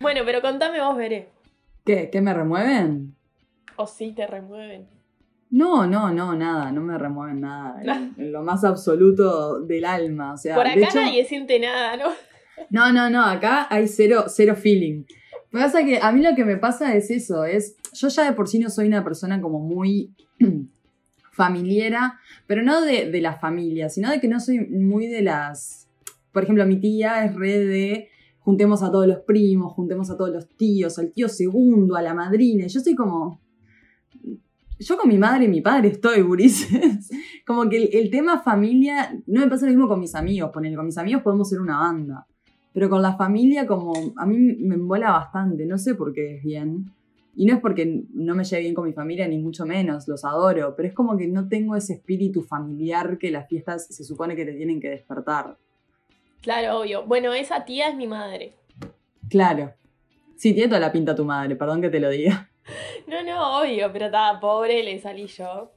Bueno, 0.00 0.22
pero 0.24 0.40
contame 0.40 0.80
vos, 0.80 0.96
Veré. 0.96 1.28
¿Qué? 1.84 2.08
¿Qué 2.10 2.22
me 2.22 2.32
remueven? 2.32 3.14
O 3.76 3.86
sí 3.86 4.12
te 4.12 4.26
remueven. 4.26 4.88
No, 5.50 5.86
no, 5.86 6.12
no, 6.12 6.34
nada, 6.36 6.70
no 6.72 6.80
me 6.80 6.96
remueven 6.96 7.40
nada. 7.40 7.82
En, 7.82 8.14
en 8.16 8.32
lo 8.32 8.42
más 8.42 8.62
absoluto 8.64 9.60
del 9.60 9.84
alma. 9.84 10.34
O 10.34 10.36
sea, 10.36 10.54
Por 10.54 10.64
de 10.64 10.70
acá 10.70 10.80
hecho- 10.88 11.00
nadie 11.00 11.24
siente 11.24 11.58
nada, 11.58 11.96
¿no? 11.96 12.04
No, 12.70 12.92
no, 12.92 13.08
no, 13.08 13.24
acá 13.24 13.66
hay 13.70 13.88
cero, 13.88 14.26
cero 14.28 14.54
feeling. 14.54 15.04
Lo 15.50 15.58
que 15.58 15.64
pasa 15.64 15.80
es 15.80 15.86
que 15.86 15.98
a 16.00 16.12
mí 16.12 16.20
lo 16.22 16.34
que 16.36 16.44
me 16.44 16.58
pasa 16.58 16.94
es 16.94 17.10
eso, 17.10 17.44
es, 17.44 17.74
yo 17.94 18.08
ya 18.08 18.24
de 18.24 18.32
por 18.32 18.48
sí 18.48 18.58
no 18.58 18.68
soy 18.68 18.86
una 18.86 19.02
persona 19.02 19.40
como 19.40 19.58
muy 19.60 20.14
familiera, 21.32 22.18
pero 22.46 22.62
no 22.62 22.82
de, 22.82 23.10
de 23.10 23.20
la 23.20 23.34
familia, 23.34 23.88
sino 23.88 24.10
de 24.10 24.20
que 24.20 24.28
no 24.28 24.40
soy 24.40 24.60
muy 24.60 25.06
de 25.06 25.22
las, 25.22 25.88
por 26.32 26.42
ejemplo, 26.42 26.66
mi 26.66 26.76
tía 26.76 27.24
es 27.24 27.34
re 27.34 27.58
de 27.58 28.08
juntemos 28.40 28.82
a 28.82 28.90
todos 28.90 29.06
los 29.06 29.20
primos, 29.20 29.72
juntemos 29.72 30.10
a 30.10 30.16
todos 30.16 30.30
los 30.30 30.48
tíos, 30.48 30.98
al 30.98 31.12
tío 31.12 31.28
segundo, 31.28 31.96
a 31.96 32.02
la 32.02 32.14
madrina, 32.14 32.66
yo 32.66 32.80
soy 32.80 32.94
como, 32.94 33.40
yo 34.80 34.96
con 34.96 35.08
mi 35.08 35.18
madre 35.18 35.44
y 35.44 35.48
mi 35.48 35.60
padre 35.60 35.88
estoy, 35.88 36.22
gurises. 36.22 37.10
Como 37.46 37.68
que 37.68 37.76
el, 37.76 37.90
el 37.92 38.10
tema 38.10 38.40
familia, 38.40 39.16
no 39.26 39.40
me 39.40 39.48
pasa 39.48 39.66
lo 39.66 39.72
mismo 39.72 39.88
con 39.88 40.00
mis 40.00 40.14
amigos, 40.14 40.50
ponele, 40.52 40.76
con 40.76 40.86
mis 40.86 40.98
amigos 40.98 41.22
podemos 41.22 41.48
ser 41.48 41.60
una 41.60 41.78
banda. 41.78 42.26
Pero 42.72 42.88
con 42.88 43.02
la 43.02 43.16
familia, 43.16 43.66
como 43.66 43.92
a 44.16 44.24
mí 44.26 44.38
me 44.38 44.76
embola 44.76 45.10
bastante, 45.10 45.66
no 45.66 45.76
sé 45.76 45.96
por 45.96 46.12
qué 46.12 46.36
es 46.36 46.42
bien. 46.42 46.92
Y 47.34 47.46
no 47.46 47.54
es 47.54 47.60
porque 47.60 48.04
no 48.12 48.34
me 48.34 48.44
lleve 48.44 48.62
bien 48.62 48.74
con 48.74 48.86
mi 48.86 48.92
familia, 48.92 49.26
ni 49.26 49.38
mucho 49.38 49.66
menos, 49.66 50.06
los 50.06 50.24
adoro, 50.24 50.74
pero 50.76 50.88
es 50.88 50.94
como 50.94 51.16
que 51.16 51.26
no 51.26 51.48
tengo 51.48 51.74
ese 51.74 51.94
espíritu 51.94 52.42
familiar 52.42 53.18
que 53.18 53.30
las 53.30 53.48
fiestas 53.48 53.86
se 53.88 54.04
supone 54.04 54.36
que 54.36 54.44
te 54.44 54.52
tienen 54.52 54.80
que 54.80 54.90
despertar. 54.90 55.56
Claro, 56.42 56.80
obvio. 56.80 57.04
Bueno, 57.06 57.34
esa 57.34 57.64
tía 57.64 57.88
es 57.88 57.96
mi 57.96 58.06
madre. 58.06 58.54
Claro. 59.28 59.72
Sí, 60.36 60.54
tiene 60.54 60.68
toda 60.68 60.80
la 60.80 60.92
pinta 60.92 61.14
tu 61.14 61.24
madre, 61.24 61.56
perdón 61.56 61.82
que 61.82 61.90
te 61.90 62.00
lo 62.00 62.08
diga. 62.08 62.50
No, 63.06 63.22
no, 63.22 63.60
obvio, 63.60 63.92
pero 63.92 64.06
estaba 64.06 64.38
pobre, 64.40 64.82
le 64.82 64.98
salí 64.98 65.26
yo. 65.26 65.70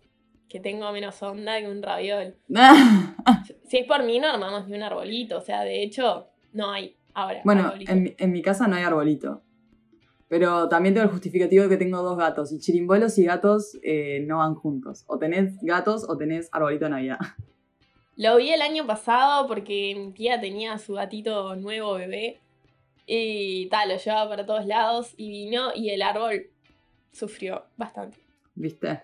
Que 0.49 0.59
tengo 0.59 0.91
menos 0.91 1.21
onda 1.23 1.59
que 1.59 1.67
un 1.67 1.81
raviol. 1.81 2.35
Si 3.67 3.77
es 3.79 3.87
por 3.87 4.03
mí, 4.03 4.19
no 4.19 4.27
armamos 4.29 4.67
ni 4.67 4.75
un 4.75 4.83
arbolito. 4.83 5.37
O 5.37 5.41
sea, 5.41 5.61
de 5.63 5.81
hecho, 5.81 6.27
no 6.51 6.71
hay 6.71 6.95
ahora. 7.15 7.41
Bueno, 7.43 7.73
en, 7.79 8.03
mi- 8.03 8.15
en 8.17 8.31
mi 8.31 8.41
casa 8.43 8.67
no 8.67 8.75
hay 8.75 8.83
arbolito. 8.83 9.41
Pero 10.27 10.67
también 10.69 10.93
tengo 10.93 11.05
el 11.05 11.11
justificativo 11.11 11.63
de 11.63 11.69
que 11.69 11.77
tengo 11.77 12.01
dos 12.03 12.17
gatos. 12.17 12.51
Y 12.51 12.59
chirimbolos 12.59 13.17
y 13.17 13.25
gatos 13.25 13.77
eh, 13.83 14.23
no 14.27 14.37
van 14.39 14.53
juntos. 14.55 15.03
O 15.07 15.17
tenés 15.17 15.57
gatos 15.61 16.05
o 16.07 16.17
tenés 16.17 16.49
arbolito 16.51 16.85
de 16.85 16.91
Navidad. 16.91 17.17
Lo 18.15 18.37
vi 18.37 18.51
el 18.51 18.61
año 18.61 18.85
pasado 18.85 19.47
porque 19.47 19.95
mi 19.97 20.11
tía 20.11 20.39
tenía 20.39 20.77
su 20.77 20.93
gatito 20.93 21.55
nuevo 21.55 21.93
bebé. 21.95 22.39
Y 23.07 23.67
tal, 23.69 23.89
lo 23.89 23.97
llevaba 23.97 24.29
para 24.29 24.45
todos 24.45 24.65
lados. 24.67 25.13
Y 25.17 25.29
vino 25.29 25.71
y 25.73 25.89
el 25.89 26.01
árbol 26.03 26.47
sufrió 27.13 27.63
bastante. 27.77 28.17
¿Viste? 28.55 29.03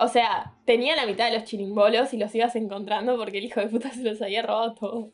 O 0.00 0.06
sea, 0.06 0.54
tenía 0.64 0.94
la 0.94 1.06
mitad 1.06 1.28
de 1.28 1.36
los 1.36 1.44
chirimbolos 1.44 2.14
y 2.14 2.18
los 2.18 2.32
ibas 2.32 2.54
encontrando 2.54 3.16
porque 3.18 3.38
el 3.38 3.44
hijo 3.46 3.58
de 3.60 3.66
puta 3.66 3.90
se 3.90 4.02
los 4.04 4.22
había 4.22 4.42
robado 4.42 4.72
todos. 4.74 5.06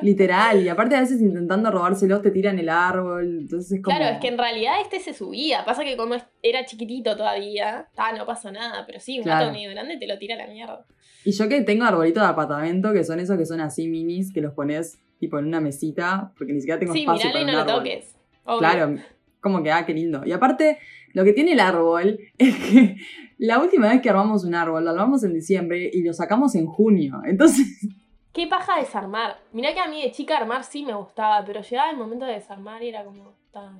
Literal, 0.00 0.62
y 0.64 0.68
aparte 0.70 0.96
a 0.96 1.00
veces 1.00 1.20
intentando 1.20 1.70
robárselos 1.70 2.22
te 2.22 2.30
tiran 2.30 2.58
el 2.58 2.70
árbol, 2.70 3.40
entonces 3.40 3.72
es 3.72 3.82
como... 3.82 3.94
Claro, 3.94 4.14
es 4.14 4.20
que 4.20 4.28
en 4.28 4.38
realidad 4.38 4.80
este 4.80 5.00
se 5.00 5.12
subía. 5.12 5.64
Pasa 5.66 5.84
que 5.84 5.98
como 5.98 6.14
era 6.42 6.64
chiquitito 6.64 7.14
todavía, 7.14 7.88
ah, 7.96 8.12
no 8.16 8.24
pasó 8.24 8.50
nada. 8.50 8.84
Pero 8.86 9.00
sí, 9.00 9.18
un 9.18 9.24
Claro. 9.24 9.44
gato 9.46 9.52
medio 9.58 9.70
grande 9.70 9.98
te 9.98 10.06
lo 10.06 10.18
tira 10.18 10.34
a 10.34 10.38
la 10.38 10.46
mierda. 10.46 10.86
Y 11.24 11.32
yo 11.32 11.46
que 11.48 11.60
tengo 11.60 11.84
arbolitos 11.84 12.22
de 12.22 12.28
apartamento, 12.30 12.92
que 12.94 13.04
son 13.04 13.20
esos 13.20 13.36
que 13.36 13.44
son 13.46 13.60
así 13.60 13.86
minis, 13.86 14.32
que 14.32 14.40
los 14.40 14.54
pones 14.54 14.98
tipo 15.20 15.38
en 15.38 15.44
una 15.46 15.60
mesita, 15.60 16.32
porque 16.38 16.54
ni 16.54 16.60
siquiera 16.60 16.80
tengo 16.80 16.94
Sí, 16.94 17.00
espacio 17.00 17.26
miralo 17.28 17.42
y 17.42 17.44
para 17.44 17.52
no 17.52 17.60
un 17.60 17.66
lo 17.66 17.72
árbol. 17.74 17.84
toques. 17.84 18.16
Obvio. 18.44 18.58
Claro, 18.58 18.96
como 19.40 19.62
que, 19.62 19.70
ah, 19.70 19.84
qué 19.86 19.92
lindo. 19.94 20.22
Y 20.24 20.32
aparte, 20.32 20.78
lo 21.14 21.24
que 21.24 21.32
tiene 21.32 21.52
el 21.52 21.60
árbol 21.60 22.18
es 22.38 22.56
que 22.56 22.96
la 23.38 23.60
última 23.60 23.88
vez 23.88 24.00
que 24.00 24.10
armamos 24.10 24.44
un 24.44 24.54
árbol, 24.54 24.84
lo 24.84 24.90
armamos 24.90 25.24
en 25.24 25.34
diciembre 25.34 25.90
y 25.92 26.02
lo 26.02 26.12
sacamos 26.12 26.54
en 26.54 26.66
junio. 26.66 27.20
Entonces, 27.24 27.66
Qué 28.32 28.46
paja 28.46 28.78
desarmar. 28.78 29.36
Mirá 29.52 29.74
que 29.74 29.80
a 29.80 29.88
mí 29.88 30.02
de 30.02 30.10
chica 30.10 30.38
armar 30.38 30.64
sí 30.64 30.84
me 30.84 30.94
gustaba, 30.94 31.44
pero 31.44 31.60
llegaba 31.60 31.90
el 31.90 31.98
momento 31.98 32.24
de 32.24 32.32
desarmar 32.32 32.82
y 32.82 32.88
era 32.88 33.04
como. 33.04 33.34
ta. 33.52 33.78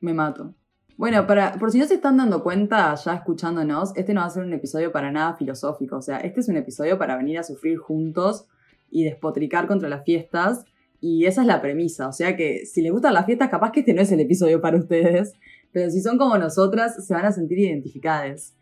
me 0.00 0.12
mato. 0.12 0.54
Bueno, 0.98 1.26
para, 1.26 1.52
por 1.52 1.70
si 1.70 1.78
no 1.78 1.86
se 1.86 1.94
están 1.94 2.16
dando 2.16 2.42
cuenta 2.42 2.94
ya 2.94 3.14
escuchándonos, 3.14 3.96
este 3.96 4.12
no 4.12 4.20
va 4.20 4.26
a 4.26 4.30
ser 4.30 4.42
un 4.42 4.52
episodio 4.52 4.92
para 4.92 5.10
nada 5.12 5.34
filosófico. 5.34 5.96
O 5.96 6.02
sea, 6.02 6.18
este 6.18 6.40
es 6.40 6.48
un 6.48 6.56
episodio 6.56 6.98
para 6.98 7.16
venir 7.16 7.38
a 7.38 7.42
sufrir 7.42 7.78
juntos 7.78 8.46
y 8.90 9.04
despotricar 9.04 9.66
contra 9.66 9.88
las 9.88 10.04
fiestas. 10.04 10.64
Y 11.00 11.24
esa 11.26 11.40
es 11.40 11.46
la 11.46 11.62
premisa. 11.62 12.08
O 12.08 12.12
sea 12.12 12.36
que 12.36 12.66
si 12.66 12.82
les 12.82 12.92
gustan 12.92 13.14
las 13.14 13.24
fiestas, 13.24 13.48
capaz 13.48 13.70
que 13.70 13.80
este 13.80 13.94
no 13.94 14.02
es 14.02 14.12
el 14.12 14.20
episodio 14.20 14.60
para 14.60 14.76
ustedes. 14.76 15.32
Pero 15.72 15.90
si 15.90 16.00
son 16.00 16.18
como 16.18 16.38
nosotras, 16.38 17.06
se 17.06 17.14
van 17.14 17.26
a 17.26 17.32
sentir 17.32 17.58
identificadas. 17.58 18.54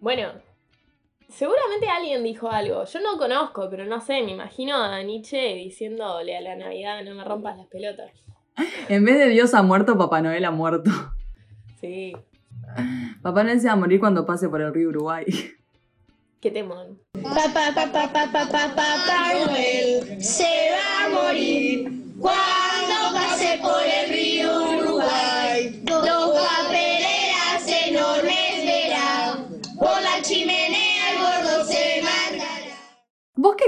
Bueno, 0.00 0.32
seguramente 1.28 1.88
alguien 1.88 2.22
dijo 2.22 2.50
algo. 2.50 2.84
Yo 2.84 3.00
no 3.00 3.18
conozco, 3.18 3.68
pero 3.70 3.84
no 3.84 4.00
sé, 4.00 4.22
me 4.22 4.32
imagino 4.32 4.76
a 4.76 5.02
Nietzsche 5.02 5.54
diciéndole 5.54 6.36
a 6.36 6.40
la 6.40 6.56
Navidad: 6.56 7.02
no 7.04 7.14
me 7.14 7.24
rompas 7.24 7.56
las 7.56 7.66
pelotas. 7.66 8.10
En 8.88 9.04
vez 9.04 9.18
de 9.18 9.28
Dios 9.28 9.54
ha 9.54 9.62
muerto, 9.62 9.96
Papá 9.96 10.20
Noel 10.20 10.44
ha 10.44 10.50
muerto. 10.50 10.90
Sí, 11.80 12.12
Papá 13.22 13.44
Noel 13.44 13.60
se 13.60 13.66
va 13.68 13.74
a 13.74 13.76
morir 13.76 14.00
cuando 14.00 14.26
pase 14.26 14.48
por 14.48 14.60
el 14.60 14.72
río 14.72 14.88
Uruguay. 14.88 15.24
qué 16.40 16.50
temón. 16.50 16.98
Papá, 17.22 17.72
papá, 17.74 17.92
papá, 17.92 18.30
papá, 18.32 18.68
papá 18.74 19.32
Noel 19.46 20.22
se 20.22 20.44
va 20.44 21.06
a 21.06 21.08
morir 21.10 21.88
cuando 22.18 23.14
pase 23.14 23.58
por 23.62 23.82
el 23.82 24.08
río 24.10 24.78
Uruguay. 24.78 25.41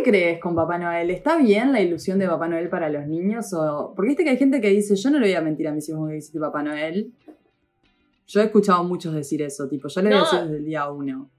Crees 0.04 0.38
con 0.40 0.54
Papá 0.54 0.78
Noel? 0.78 1.10
¿Está 1.10 1.36
bien 1.38 1.72
la 1.72 1.80
ilusión 1.80 2.20
de 2.20 2.28
Papá 2.28 2.46
Noel 2.46 2.68
para 2.68 2.88
los 2.88 3.06
niños? 3.08 3.52
O... 3.54 3.92
Porque 3.96 4.08
viste 4.10 4.22
que 4.22 4.30
hay 4.30 4.36
gente 4.36 4.60
que 4.60 4.68
dice, 4.68 4.94
yo 4.94 5.10
no 5.10 5.18
le 5.18 5.26
voy 5.26 5.34
a 5.34 5.40
mentir 5.40 5.66
a 5.66 5.72
mis 5.72 5.88
hijos 5.88 6.08
que 6.08 6.16
existe 6.18 6.38
Papá 6.38 6.62
Noel. 6.62 7.12
Yo 8.26 8.40
he 8.40 8.44
escuchado 8.44 8.80
a 8.80 8.82
muchos 8.84 9.12
decir 9.14 9.42
eso, 9.42 9.68
tipo, 9.68 9.88
yo 9.88 10.00
les 10.02 10.10
No. 10.12 10.20
decía 10.20 10.42
desde 10.44 10.56
el 10.58 10.64
día 10.64 10.88
uno. 10.90 11.30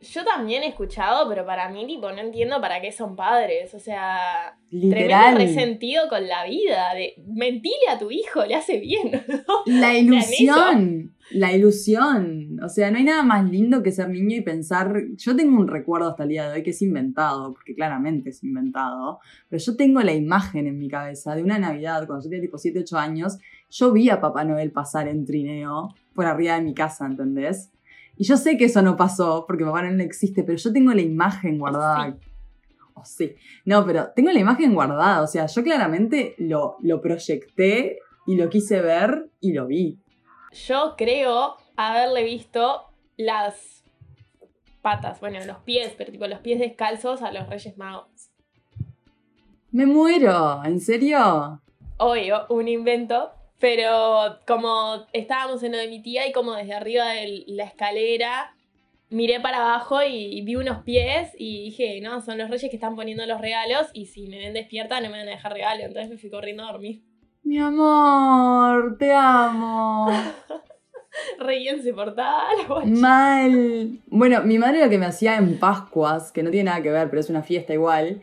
Yo 0.00 0.24
también 0.24 0.62
he 0.62 0.68
escuchado, 0.68 1.28
pero 1.28 1.44
para 1.44 1.68
mí, 1.68 1.86
tipo, 1.86 2.10
no 2.10 2.20
entiendo 2.20 2.58
para 2.58 2.80
qué 2.80 2.90
son 2.90 3.16
padres. 3.16 3.74
O 3.74 3.78
sea, 3.78 4.56
Literal. 4.70 5.34
tremendo 5.34 5.38
resentido 5.38 6.08
con 6.08 6.26
la 6.26 6.44
vida. 6.46 6.94
De 6.94 7.14
mentile 7.26 7.88
a 7.90 7.98
tu 7.98 8.10
hijo, 8.10 8.44
le 8.46 8.54
hace 8.54 8.78
bien. 8.78 9.10
¿no? 9.46 9.62
La 9.66 9.98
ilusión, 9.98 11.14
la 11.32 11.52
ilusión. 11.52 12.58
O 12.64 12.68
sea, 12.70 12.90
no 12.90 12.96
hay 12.96 13.04
nada 13.04 13.22
más 13.22 13.50
lindo 13.50 13.82
que 13.82 13.92
ser 13.92 14.08
niño 14.08 14.36
y 14.36 14.40
pensar. 14.40 15.02
Yo 15.16 15.36
tengo 15.36 15.60
un 15.60 15.68
recuerdo 15.68 16.08
hasta 16.08 16.22
el 16.22 16.30
día 16.30 16.48
de 16.48 16.56
hoy 16.56 16.62
que 16.62 16.70
es 16.70 16.80
inventado, 16.80 17.52
porque 17.52 17.74
claramente 17.74 18.30
es 18.30 18.42
inventado, 18.42 19.20
pero 19.50 19.62
yo 19.62 19.76
tengo 19.76 20.00
la 20.00 20.14
imagen 20.14 20.66
en 20.66 20.78
mi 20.78 20.88
cabeza 20.88 21.34
de 21.34 21.42
una 21.42 21.58
Navidad 21.58 22.06
cuando 22.06 22.24
yo 22.24 22.30
tenía 22.30 22.46
tipo 22.46 22.56
7, 22.56 22.80
8 22.80 22.96
años. 22.96 23.38
Yo 23.68 23.92
vi 23.92 24.08
a 24.08 24.18
Papá 24.18 24.44
Noel 24.44 24.72
pasar 24.72 25.08
en 25.08 25.26
trineo 25.26 25.94
por 26.14 26.24
arriba 26.24 26.54
de 26.54 26.62
mi 26.62 26.72
casa, 26.72 27.04
¿entendés? 27.04 27.70
Y 28.20 28.24
yo 28.24 28.36
sé 28.36 28.58
que 28.58 28.66
eso 28.66 28.82
no 28.82 28.98
pasó 28.98 29.46
porque 29.46 29.64
Papá 29.64 29.80
Noel 29.80 29.96
no 29.96 30.02
existe, 30.02 30.42
pero 30.42 30.58
yo 30.58 30.70
tengo 30.74 30.92
la 30.92 31.00
imagen 31.00 31.58
guardada. 31.58 32.18
Oh, 32.92 33.02
sí. 33.02 33.34
No, 33.64 33.86
pero 33.86 34.10
tengo 34.14 34.30
la 34.30 34.38
imagen 34.38 34.74
guardada. 34.74 35.22
O 35.22 35.26
sea, 35.26 35.46
yo 35.46 35.62
claramente 35.62 36.34
lo, 36.36 36.76
lo 36.82 37.00
proyecté 37.00 37.98
y 38.26 38.36
lo 38.36 38.50
quise 38.50 38.82
ver 38.82 39.30
y 39.40 39.54
lo 39.54 39.66
vi. 39.66 40.02
Yo 40.52 40.96
creo 40.98 41.56
haberle 41.76 42.22
visto 42.24 42.90
las 43.16 43.84
patas, 44.82 45.18
bueno, 45.20 45.42
los 45.46 45.56
pies, 45.60 45.94
pero 45.96 46.12
tipo 46.12 46.26
los 46.26 46.40
pies 46.40 46.58
descalzos 46.58 47.22
a 47.22 47.32
los 47.32 47.48
Reyes 47.48 47.78
Magos. 47.78 48.30
Me 49.70 49.86
muero, 49.86 50.62
¿en 50.62 50.78
serio? 50.78 51.62
Obvio, 51.96 52.44
un 52.50 52.68
invento, 52.68 53.30
pero 53.60 54.38
como 54.46 55.06
estábamos 55.12 55.62
en 55.62 55.72
lo 55.72 55.78
de 55.78 55.88
mi 55.88 56.02
tía 56.02 56.26
y 56.26 56.32
como 56.32 56.54
desde 56.54 56.74
arriba 56.74 57.08
de 57.10 57.44
la 57.46 57.64
escalera 57.64 58.54
miré 59.10 59.40
para 59.40 59.58
abajo 59.58 60.02
y 60.02 60.40
vi 60.42 60.56
unos 60.56 60.82
pies 60.84 61.32
y 61.36 61.64
dije, 61.64 62.00
no, 62.00 62.20
son 62.20 62.38
los 62.38 62.48
reyes 62.48 62.70
que 62.70 62.76
están 62.76 62.96
poniendo 62.96 63.26
los 63.26 63.40
regalos 63.40 63.88
y 63.92 64.06
si 64.06 64.28
me 64.28 64.38
ven 64.38 64.54
despierta 64.54 65.00
no 65.00 65.10
me 65.10 65.18
van 65.18 65.28
a 65.28 65.32
dejar 65.32 65.52
regalo, 65.52 65.82
entonces 65.82 66.08
me 66.08 66.16
fui 66.16 66.30
corriendo 66.30 66.62
a 66.62 66.72
dormir. 66.72 67.02
Mi 67.42 67.58
amor, 67.58 68.96
te 68.98 69.12
amo. 69.12 70.08
Re 71.40 71.58
insoportable. 71.58 72.64
guacho. 72.68 72.86
Mal. 72.86 73.98
Bueno, 74.06 74.42
mi 74.44 74.58
madre 74.58 74.84
lo 74.84 74.88
que 74.88 74.98
me 74.98 75.06
hacía 75.06 75.36
en 75.36 75.58
Pascuas, 75.58 76.30
que 76.30 76.42
no 76.42 76.50
tiene 76.50 76.70
nada 76.70 76.82
que 76.82 76.90
ver, 76.90 77.10
pero 77.10 77.20
es 77.20 77.30
una 77.30 77.42
fiesta 77.42 77.74
igual, 77.74 78.22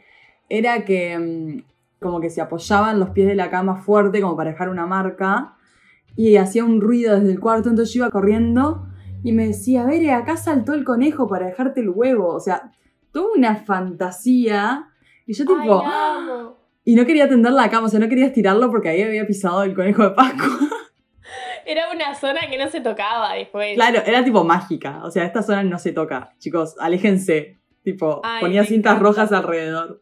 era 0.50 0.86
que 0.86 1.18
mm, 1.18 1.64
como 2.00 2.20
que 2.20 2.30
se 2.30 2.42
apoyaban 2.42 3.00
los 3.00 3.10
pies 3.10 3.28
de 3.28 3.36
la 3.36 3.50
cama 3.50 3.78
fuerte 3.78 4.22
como 4.22 4.36
para 4.36 4.52
dejar 4.52 4.70
una 4.70 4.86
marca 4.86 5.56
y 6.16 6.38
hacía 6.38 6.66
un 6.66 6.82
ruido 6.82 7.16
desde 7.16 7.32
el 7.32 7.40
cuarto, 7.40 7.70
entonces 7.70 7.94
yo 7.94 8.04
iba 8.04 8.12
corriendo 8.12 8.88
y 9.24 9.32
me 9.32 9.48
decía, 9.48 9.86
Vere, 9.86 10.12
acá 10.12 10.38
saltó 10.38 10.74
el 10.74 10.84
conejo 10.84 11.28
para 11.28 11.48
dejarte 11.48 11.82
el 11.82 11.90
huevo. 11.90 12.34
O 12.34 12.40
sea, 12.40 12.72
tuve 13.12 13.38
una 13.38 13.56
fantasía 13.56 14.88
y 15.26 15.34
yo 15.34 15.46
tipo... 15.46 15.82
Ay, 15.86 15.92
amo. 16.30 16.58
Y 16.84 16.96
no 16.96 17.06
quería 17.06 17.28
tender 17.28 17.52
la 17.52 17.70
cama, 17.70 17.88
o 17.88 17.90
sea, 17.90 18.00
no 18.00 18.08
quería 18.08 18.28
estirarlo 18.28 18.72
porque 18.72 18.88
ahí 18.90 19.02
había 19.02 19.28
pisado 19.28 19.64
el 19.64 19.76
conejo 19.76 20.04
de 20.04 20.12
Pascua. 20.12 20.48
Era 21.66 21.92
una 21.94 22.16
zona 22.16 22.40
que 22.50 22.58
no 22.58 22.70
se 22.70 22.80
tocaba 22.80 23.34
después. 23.34 23.76
claro, 23.76 24.00
era 24.06 24.24
tipo 24.24 24.46
mágica. 24.46 25.02
O 25.04 25.12
sea, 25.12 25.26
esta 25.26 25.44
zona 25.44 25.64
no 25.64 25.78
se 25.78 25.92
toca. 25.92 26.34
Chicos, 26.40 26.76
aléjense. 26.80 27.60
Tipo, 27.84 28.22
Ay, 28.24 28.40
ponía 28.40 28.64
cintas 28.64 28.94
encanta. 28.94 29.04
rojas 29.10 29.32
alrededor. 29.34 30.02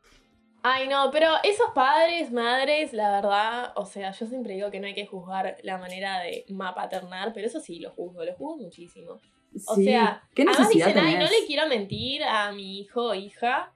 Ay, 0.67 0.87
no, 0.87 1.11
pero 1.11 1.27
esos 1.43 1.67
padres, 1.75 2.31
madres, 2.31 2.91
la 2.91 3.11
verdad, 3.11 3.71
o 3.75 3.85
sea, 3.85 4.09
yo 4.13 4.25
siempre 4.25 4.55
digo 4.55 4.71
que 4.71 4.79
no 4.79 4.87
hay 4.87 4.95
que 4.95 5.05
juzgar 5.05 5.57
la 5.61 5.77
manera 5.77 6.21
de 6.21 6.43
mapaternar, 6.49 7.33
pero 7.33 7.45
eso 7.45 7.59
sí 7.59 7.77
lo 7.77 7.91
juzgo, 7.91 8.25
lo 8.25 8.33
juzgo 8.33 8.57
muchísimo. 8.57 9.19
O 9.67 9.75
Sí, 9.75 9.83
sea, 9.83 10.23
¿qué 10.33 10.41
además 10.41 10.67
dicen, 10.71 10.97
ay, 10.97 11.17
no 11.17 11.25
le 11.25 11.45
quiero 11.45 11.67
mentir 11.67 12.23
a 12.23 12.51
mi 12.51 12.79
hijo 12.79 13.09
o 13.09 13.13
hija, 13.13 13.73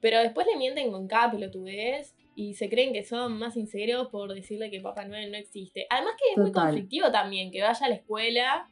pero 0.00 0.20
después 0.20 0.46
le 0.46 0.56
mienten 0.56 0.92
con 0.92 1.08
cada 1.08 1.32
pelotudez 1.32 2.14
y 2.36 2.54
se 2.54 2.68
creen 2.68 2.92
que 2.92 3.02
son 3.02 3.36
más 3.36 3.54
sinceros 3.54 4.06
por 4.06 4.32
decirle 4.32 4.70
que 4.70 4.80
Papá 4.80 5.06
Noel 5.06 5.32
no 5.32 5.38
existe. 5.38 5.88
Además 5.90 6.14
que 6.16 6.30
es 6.34 6.38
muy 6.38 6.52
conflictivo 6.52 7.10
también 7.10 7.50
que 7.50 7.62
vaya 7.62 7.84
a 7.84 7.88
la 7.88 7.96
escuela 7.96 8.70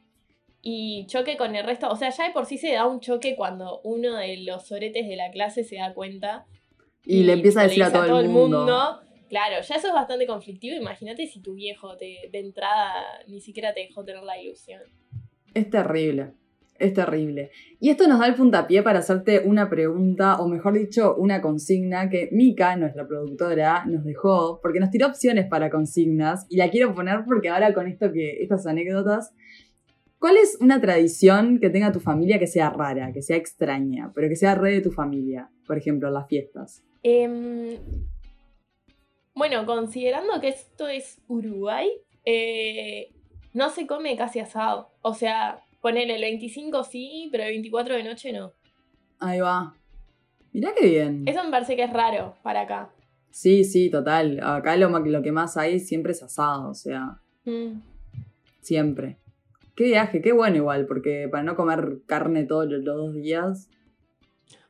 y 0.61 1.05
choque 1.07 1.35
con 1.35 1.53
el 1.53 1.65
resto. 1.65 1.89
O 1.89 1.97
sea, 1.97 2.11
ya 2.11 2.27
de 2.27 2.31
por 2.31 2.45
sí 2.45 2.57
se 2.57 2.71
da 2.71 2.87
un 2.87 3.01
choque 3.01 3.35
cuando 3.35 3.81
uno 3.83 4.15
de 4.15 4.37
los 4.37 4.67
soretes 4.67 5.05
de 5.05 5.17
la 5.17 5.31
clase 5.31 5.65
se 5.65 5.75
da 5.75 5.93
cuenta. 5.93 6.45
Y, 7.07 7.23
le 7.23 7.33
empieza 7.33 7.61
a 7.61 7.63
decir 7.63 7.83
a 7.83 7.91
todo, 7.91 8.19
el 8.19 8.29
mundo. 8.29 9.01
Claro, 9.29 9.55
ya 9.61 9.75
eso 9.75 9.87
es 9.87 9.93
bastante 9.93 10.27
conflictivo. 10.27 10.75
Imagínate 10.75 11.25
si 11.27 11.41
tu 11.41 11.53
viejo 11.53 11.97
te, 11.97 12.29
de 12.31 12.39
entrada 12.39 13.03
ni 13.27 13.41
siquiera 13.41 13.73
te 13.73 13.81
dejó 13.81 14.03
tener 14.03 14.23
la 14.23 14.39
ilusión. 14.41 14.81
Es 15.53 15.69
terrible. 15.69 16.33
Es 16.79 16.93
terrible. 16.93 17.49
Y 17.79 17.89
esto 17.89 18.07
nos 18.07 18.19
da 18.19 18.27
el 18.27 18.35
puntapié 18.35 18.83
para 18.83 18.99
hacerte 18.99 19.39
una 19.39 19.69
pregunta, 19.69 20.39
o 20.39 20.47
mejor 20.47 20.73
dicho, 20.73 21.15
una 21.15 21.41
consigna 21.41 22.09
que 22.09 22.29
Mika, 22.31 22.75
nuestra 22.75 23.07
productora, 23.07 23.83
nos 23.85 24.03
dejó, 24.03 24.59
porque 24.61 24.79
nos 24.79 24.91
tiró 24.91 25.07
opciones 25.07 25.47
para 25.47 25.71
consignas, 25.71 26.45
y 26.49 26.57
la 26.57 26.69
quiero 26.69 26.93
poner 26.93 27.23
porque 27.25 27.49
ahora 27.49 27.73
con 27.73 27.87
esto 27.87 28.11
que, 28.11 28.43
estas 28.43 28.67
anécdotas, 28.67 29.33
¿cuál 30.19 30.37
es 30.37 30.57
una 30.61 30.79
tradición 30.79 31.59
que 31.59 31.71
tenga 31.71 31.91
tu 31.91 31.99
familia 31.99 32.37
que 32.37 32.47
sea 32.47 32.69
rara, 32.69 33.11
que 33.11 33.23
sea 33.23 33.37
extraña, 33.37 34.11
pero 34.13 34.29
que 34.29 34.35
sea 34.35 34.53
re 34.53 34.73
de 34.73 34.81
tu 34.81 34.91
familia? 34.91 35.49
Por 35.65 35.77
ejemplo, 35.79 36.11
las 36.11 36.27
fiestas. 36.27 36.83
Em, 37.03 37.77
bueno, 39.33 39.65
considerando 39.65 40.39
que 40.41 40.49
esto 40.49 40.87
es 40.87 41.19
Uruguay, 41.27 41.89
eh, 42.25 43.11
no 43.53 43.69
se 43.69 43.85
come 43.87 44.15
casi 44.17 44.39
asado. 44.39 44.89
O 45.01 45.13
sea, 45.13 45.59
ponele 45.81 46.15
el 46.15 46.21
25 46.21 46.83
sí, 46.83 47.29
pero 47.31 47.43
el 47.43 47.49
24 47.51 47.95
de 47.95 48.03
noche 48.03 48.33
no. 48.33 48.51
Ahí 49.19 49.39
va. 49.39 49.75
Mirá 50.53 50.71
qué 50.77 50.87
bien. 50.87 51.23
Eso 51.27 51.43
me 51.43 51.51
parece 51.51 51.75
que 51.75 51.83
es 51.83 51.93
raro 51.93 52.35
para 52.43 52.61
acá. 52.61 52.89
Sí, 53.29 53.63
sí, 53.63 53.89
total. 53.89 54.39
Acá 54.41 54.75
lo, 54.77 54.89
lo 54.99 55.21
que 55.21 55.31
más 55.31 55.57
hay 55.57 55.79
siempre 55.79 56.13
es 56.13 56.23
asado, 56.23 56.69
o 56.69 56.73
sea, 56.73 57.19
Mm. 57.45 57.79
siempre. 58.61 59.17
Qué 59.75 59.85
viaje, 59.85 60.21
qué 60.21 60.31
bueno 60.33 60.57
igual, 60.57 60.87
porque 60.87 61.29
para 61.31 61.43
no 61.43 61.55
comer 61.55 61.99
carne 62.07 62.43
todos 62.43 62.65
los, 62.67 62.83
los 62.83 62.95
dos 62.97 63.13
días. 63.15 63.69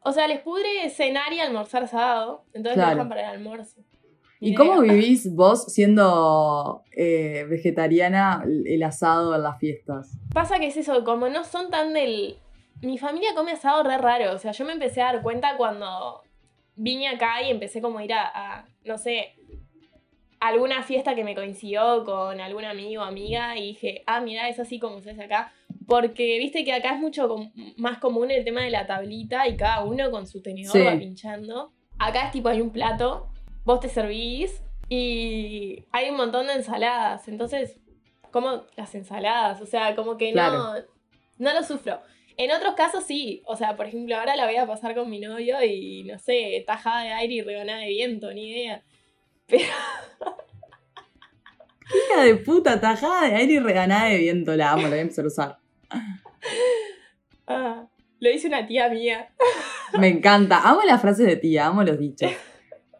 O 0.03 0.11
sea, 0.11 0.27
les 0.27 0.39
pudre 0.39 0.89
cenar 0.89 1.33
y 1.33 1.39
almorzar 1.39 1.87
sábado. 1.87 2.45
Entonces 2.53 2.75
Claro. 2.75 2.89
lo 2.91 2.95
dejan 2.95 3.09
para 3.09 3.21
el 3.21 3.27
almuerzo. 3.37 3.81
¿Y 4.39 4.53
cómo 4.53 4.81
vivís 4.81 5.33
vos 5.33 5.65
siendo 5.73 6.83
eh, 6.95 7.45
vegetariana 7.49 8.43
el 8.45 8.83
asado 8.83 9.35
en 9.35 9.41
las 9.41 9.57
fiestas? 9.59 10.11
Pasa 10.31 10.59
que 10.59 10.67
es 10.67 10.77
eso, 10.77 11.03
como 11.03 11.27
no 11.29 11.43
son 11.43 11.71
tan 11.71 11.93
del. 11.93 12.37
Mi 12.81 12.99
familia 12.99 13.29
come 13.35 13.53
asado 13.53 13.81
re 13.81 13.97
raro. 13.97 14.33
O 14.33 14.37
sea, 14.37 14.51
yo 14.51 14.63
me 14.63 14.73
empecé 14.73 15.01
a 15.01 15.05
dar 15.13 15.23
cuenta 15.23 15.57
cuando 15.57 16.21
vine 16.75 17.07
acá 17.07 17.41
y 17.41 17.49
empecé 17.49 17.81
como 17.81 17.97
a 17.97 18.03
ir 18.05 18.13
a, 18.13 18.27
a, 18.59 18.65
no 18.85 18.99
sé, 18.99 19.33
alguna 20.39 20.83
fiesta 20.83 21.15
que 21.15 21.23
me 21.23 21.33
coincidió 21.33 22.05
con 22.05 22.39
algún 22.39 22.65
amigo 22.65 23.01
o 23.01 23.05
amiga 23.05 23.57
y 23.57 23.69
dije, 23.69 24.03
ah, 24.05 24.21
mira, 24.21 24.47
es 24.49 24.59
así 24.59 24.79
como 24.79 25.01
se 25.01 25.11
hace 25.11 25.23
acá. 25.23 25.51
Porque 25.87 26.37
viste 26.39 26.63
que 26.65 26.73
acá 26.73 26.93
es 26.95 26.99
mucho 26.99 27.27
com- 27.29 27.51
más 27.77 27.97
común 27.99 28.29
el 28.29 28.43
tema 28.43 28.61
de 28.61 28.69
la 28.69 28.85
tablita 28.85 29.47
y 29.47 29.55
cada 29.55 29.83
uno 29.85 30.11
con 30.11 30.27
su 30.27 30.41
tenedor 30.41 30.73
Sí. 30.73 30.83
va 30.83 30.97
pinchando. 30.97 31.71
Acá 31.97 32.25
es 32.25 32.31
tipo, 32.31 32.49
hay 32.49 32.61
un 32.61 32.71
plato, 32.71 33.29
vos 33.63 33.79
te 33.79 33.87
servís 33.89 34.61
y 34.89 35.85
hay 35.91 36.09
un 36.09 36.17
montón 36.17 36.47
de 36.47 36.53
ensaladas. 36.53 37.27
Entonces, 37.27 37.79
como 38.31 38.63
las 38.75 38.93
ensaladas, 38.95 39.61
o 39.61 39.65
sea, 39.65 39.95
como 39.95 40.17
que 40.17 40.31
Claro. 40.33 40.57
no, 40.57 40.73
no 41.39 41.53
lo 41.53 41.63
sufro. 41.63 42.01
En 42.35 42.51
otros 42.51 42.75
casos 42.75 43.03
sí, 43.05 43.41
o 43.47 43.55
sea, 43.55 43.75
por 43.75 43.87
ejemplo, 43.87 44.15
ahora 44.15 44.35
la 44.35 44.45
voy 44.45 44.57
a 44.57 44.67
pasar 44.67 44.93
con 44.93 45.09
mi 45.09 45.19
novio 45.19 45.63
y 45.63 46.03
no 46.03 46.19
sé, 46.19 46.63
tajada 46.67 47.01
de 47.03 47.13
aire 47.13 47.33
y 47.35 47.41
rebanada 47.41 47.79
de 47.79 47.87
viento, 47.87 48.31
ni 48.33 48.51
idea. 48.51 48.83
Hija 51.89 52.23
de 52.23 52.35
puta, 52.35 52.79
tajada 52.81 53.27
de 53.29 53.35
aire 53.37 53.53
y 53.53 53.59
reganada 53.59 54.09
de 54.09 54.17
viento, 54.17 54.55
la 54.55 54.71
amo, 54.73 54.83
la 54.83 54.89
voy 54.89 54.97
a 54.99 55.01
empezar 55.01 55.23
a 55.23 55.27
usar. 55.29 55.57
Ah, 57.49 57.87
lo 58.19 58.29
hizo 58.29 58.49
una 58.49 58.67
tía 58.67 58.89
mía. 58.89 59.29
Me 59.99 60.09
encanta, 60.09 60.69
amo 60.69 60.81
las 60.85 61.01
frases 61.01 61.25
de 61.25 61.37
tía, 61.37 61.67
amo 61.67 61.81
los 61.81 61.97
dichos. 61.97 62.29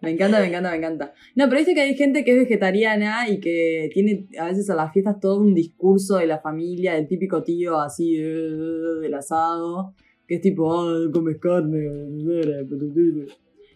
Me 0.01 0.11
encanta, 0.11 0.39
me 0.39 0.47
encanta, 0.47 0.71
me 0.71 0.77
encanta. 0.77 1.13
No, 1.35 1.45
pero 1.45 1.57
viste 1.57 1.73
que 1.73 1.81
hay 1.81 1.95
gente 1.95 2.23
que 2.23 2.31
es 2.31 2.37
vegetariana 2.37 3.27
y 3.29 3.39
que 3.39 3.89
tiene 3.93 4.27
a 4.39 4.45
veces 4.45 4.69
a 4.69 4.75
las 4.75 4.93
fiestas 4.93 5.19
todo 5.19 5.41
un 5.41 5.53
discurso 5.53 6.17
de 6.17 6.27
la 6.27 6.39
familia, 6.39 6.93
del 6.93 7.07
típico 7.07 7.43
tío 7.43 7.79
así 7.79 8.15
eh, 8.15 8.23
del 9.01 9.13
asado, 9.15 9.95
que 10.27 10.35
es 10.35 10.41
tipo, 10.41 10.65
oh, 10.65 11.11
comes 11.11 11.39
carne. 11.39 11.87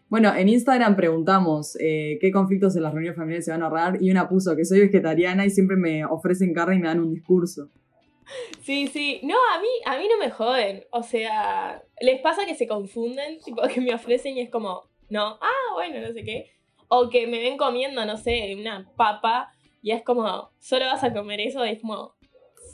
Bueno, 0.10 0.36
en 0.36 0.50
Instagram 0.50 0.96
preguntamos 0.96 1.75
eh, 1.80 2.18
qué 2.22 2.32
conflictos 2.32 2.75
en 2.75 2.84
las 2.84 2.94
reuniones 2.94 3.18
familiares 3.18 3.46
se 3.46 3.51
van 3.51 3.63
a 3.63 3.65
ahorrar 3.65 3.98
y 4.01 4.12
una 4.12 4.30
puso 4.30 4.56
que 4.56 4.65
soy 4.65 4.80
vegetariana 4.82 5.46
y 5.46 5.50
siempre 5.50 5.75
me 5.75 6.06
ofrecen 6.06 6.53
carne 6.53 6.75
y 6.75 6.80
me 6.80 6.88
dan 6.88 7.00
un 7.00 7.12
discurso. 7.12 7.72
Sí, 8.62 8.88
sí. 8.88 9.20
No, 9.24 9.36
a 9.54 9.60
mí, 9.60 9.68
a 9.86 9.98
mí 9.98 10.08
no 10.10 10.18
me 10.18 10.32
joden. 10.32 10.86
O 10.92 11.04
sea, 11.04 11.84
les 12.00 12.22
pasa 12.22 12.46
que 12.46 12.56
se 12.56 12.68
confunden, 12.68 13.40
tipo 13.42 13.62
que 13.63 13.82
me 13.82 13.94
ofrecen 13.94 14.38
y 14.38 14.42
es 14.42 14.50
como, 14.50 14.90
no, 15.10 15.38
ah, 15.42 15.74
bueno, 15.74 16.00
no 16.00 16.13
sé 16.13 16.24
qué. 16.24 16.51
O 16.88 17.10
que 17.10 17.28
me 17.28 17.40
ven 17.40 17.58
comiendo, 17.58 18.06
no 18.06 18.18
sé, 18.18 18.56
una 18.58 18.90
papa 18.96 19.54
y 19.82 19.92
es 19.92 20.04
como, 20.04 20.51
solo 20.60 20.86
vas 20.86 21.04
a 21.04 21.13
comer 21.13 21.42
eso, 21.42 21.66
y 21.66 21.70
es 21.72 21.82
como, 21.82 22.16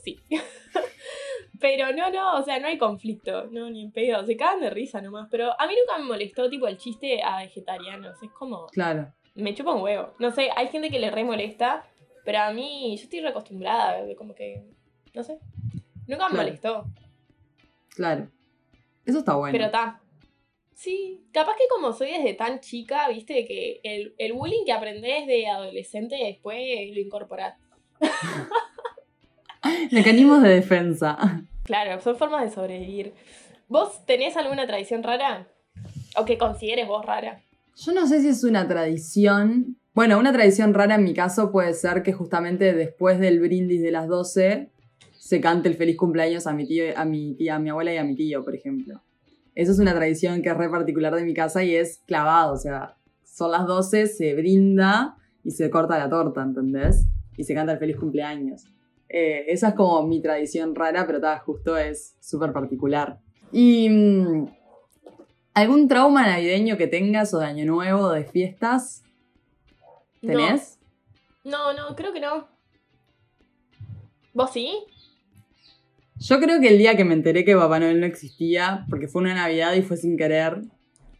sí. 0.03 0.19
Pero 1.59 1.91
no, 1.93 2.11
no, 2.11 2.37
o 2.37 2.43
sea, 2.43 2.59
no 2.59 2.67
hay 2.67 2.77
conflicto, 2.77 3.47
no, 3.47 3.69
ni 3.69 3.81
en 3.81 3.91
pedo. 3.91 4.23
Se 4.25 4.37
cagan 4.37 4.61
de 4.61 4.69
risa 4.69 5.01
nomás. 5.01 5.27
Pero 5.31 5.59
a 5.59 5.65
mí 5.65 5.73
nunca 5.73 5.97
me 5.97 6.05
molestó, 6.05 6.49
tipo, 6.49 6.67
el 6.67 6.77
chiste 6.77 7.23
a 7.23 7.39
vegetarianos. 7.39 8.21
Es 8.21 8.29
como, 8.31 8.67
Claro, 8.67 9.11
me 9.33 9.55
chupa 9.55 9.73
un 9.73 9.81
huevo. 9.81 10.13
No 10.19 10.29
sé, 10.31 10.49
hay 10.55 10.67
gente 10.67 10.91
que 10.91 10.99
le 10.99 11.09
re 11.09 11.23
molesta, 11.23 11.89
pero 12.23 12.39
a 12.39 12.51
mí, 12.51 12.95
yo 12.95 13.03
estoy 13.03 13.21
reacostumbrada, 13.21 14.03
como 14.15 14.35
que, 14.35 14.65
no 15.13 15.23
sé. 15.23 15.39
Nunca 16.07 16.29
me 16.29 16.35
Claro. 16.35 16.35
molestó, 16.35 16.85
claro. 17.89 18.27
Eso 19.05 19.19
está 19.19 19.35
bueno. 19.35 19.51
pero 19.53 19.65
está. 19.65 20.01
Sí, 20.73 21.23
capaz 21.31 21.53
que 21.55 21.63
como 21.73 21.91
soy 21.93 22.11
desde 22.11 22.33
tan 22.33 22.59
chica, 22.59 23.07
viste, 23.09 23.45
que 23.47 23.79
el, 23.83 24.13
el 24.17 24.33
bullying 24.33 24.63
que 24.65 24.73
aprendés 24.73 25.25
de 25.25 25.47
adolescente 25.47 26.15
después 26.15 26.57
lo 26.93 26.99
incorporás. 27.01 27.55
Mecanismos 29.91 30.43
de 30.43 30.49
defensa. 30.49 31.17
Claro, 31.63 31.99
son 32.01 32.15
formas 32.17 32.43
de 32.43 32.51
sobrevivir. 32.51 33.13
¿Vos 33.67 34.05
tenés 34.05 34.37
alguna 34.37 34.65
tradición 34.67 35.03
rara? 35.03 35.47
¿O 36.15 36.25
que 36.25 36.37
consideres 36.37 36.87
vos 36.87 37.05
rara? 37.05 37.41
Yo 37.75 37.91
no 37.91 38.07
sé 38.07 38.21
si 38.21 38.29
es 38.29 38.43
una 38.43 38.67
tradición. 38.67 39.77
Bueno, 39.93 40.17
una 40.19 40.31
tradición 40.31 40.73
rara 40.73 40.95
en 40.95 41.03
mi 41.03 41.13
caso 41.13 41.51
puede 41.51 41.73
ser 41.73 42.03
que 42.03 42.13
justamente 42.13 42.73
después 42.73 43.19
del 43.19 43.39
brindis 43.39 43.81
de 43.81 43.91
las 43.91 44.07
12 44.07 44.69
se 45.27 45.41
cante 45.41 45.67
el 45.67 45.75
feliz 45.75 45.97
cumpleaños 45.97 46.47
a 46.47 46.53
mi 46.53 46.65
tío, 46.65 46.85
a 46.95 47.03
mi 47.03 47.35
tía, 47.35 47.55
a 47.55 47.59
mi 47.59 47.69
abuela 47.69 47.93
y 47.93 47.97
a 47.97 48.03
mi 48.05 48.15
tío, 48.15 48.45
por 48.45 48.55
ejemplo. 48.55 49.01
Eso 49.55 49.73
es 49.73 49.79
una 49.79 49.93
tradición 49.93 50.41
que 50.41 50.47
es 50.47 50.55
re 50.55 50.69
particular 50.69 51.13
de 51.13 51.25
mi 51.25 51.33
casa 51.33 51.65
y 51.65 51.75
es 51.75 52.01
clavado, 52.07 52.53
o 52.53 52.57
sea, 52.57 52.95
son 53.25 53.51
las 53.51 53.67
12, 53.67 54.07
se 54.07 54.33
brinda 54.35 55.17
y 55.43 55.51
se 55.51 55.69
corta 55.69 55.97
la 55.97 56.09
torta, 56.09 56.41
¿entendés? 56.41 57.07
Y 57.35 57.43
se 57.43 57.53
canta 57.53 57.73
el 57.73 57.77
feliz 57.77 57.97
cumpleaños. 57.97 58.67
Eh, 59.09 59.43
esa 59.49 59.67
es 59.67 59.75
como 59.75 60.01
mi 60.07 60.21
tradición 60.21 60.73
rara, 60.73 61.05
pero 61.05 61.19
justo 61.45 61.75
es 61.75 62.15
súper 62.21 62.53
particular. 62.53 63.19
Y 63.51 63.89
mm, 63.89 64.47
algún 65.55 65.89
trauma 65.89 66.25
navideño 66.25 66.77
que 66.77 66.87
tengas 66.87 67.33
o 67.33 67.39
de 67.39 67.47
año 67.47 67.65
nuevo 67.65 68.03
o 68.03 68.11
de 68.11 68.23
fiestas, 68.23 69.03
¿tenés? 70.21 70.79
No, 71.43 71.73
no, 71.73 71.97
creo 71.97 72.13
que 72.13 72.21
no. 72.21 72.47
¿Vos 74.33 74.51
sí? 74.53 74.85
Yo 76.19 76.39
creo 76.39 76.59
que 76.59 76.69
el 76.69 76.77
día 76.77 76.95
que 76.97 77.05
me 77.05 77.13
enteré 77.13 77.45
que 77.45 77.55
Papá 77.55 77.79
Noel 77.79 77.99
no 77.99 78.05
existía, 78.05 78.85
porque 78.89 79.07
fue 79.07 79.21
una 79.21 79.33
Navidad 79.35 79.73
y 79.73 79.81
fue 79.81 79.97
sin 79.97 80.17
querer, 80.17 80.61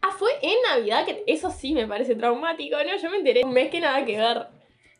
Ah, 0.00 0.10
fue 0.16 0.30
en 0.42 0.54
Navidad, 0.68 1.04
que 1.04 1.24
eso 1.26 1.50
sí 1.50 1.72
me 1.74 1.86
parece 1.86 2.14
traumático, 2.14 2.76
¿no? 2.76 3.02
Yo 3.02 3.10
me 3.10 3.16
enteré 3.18 3.42
un 3.44 3.52
mes 3.52 3.68
que 3.68 3.80
nada 3.80 4.04
que 4.04 4.16
ver. 4.16 4.46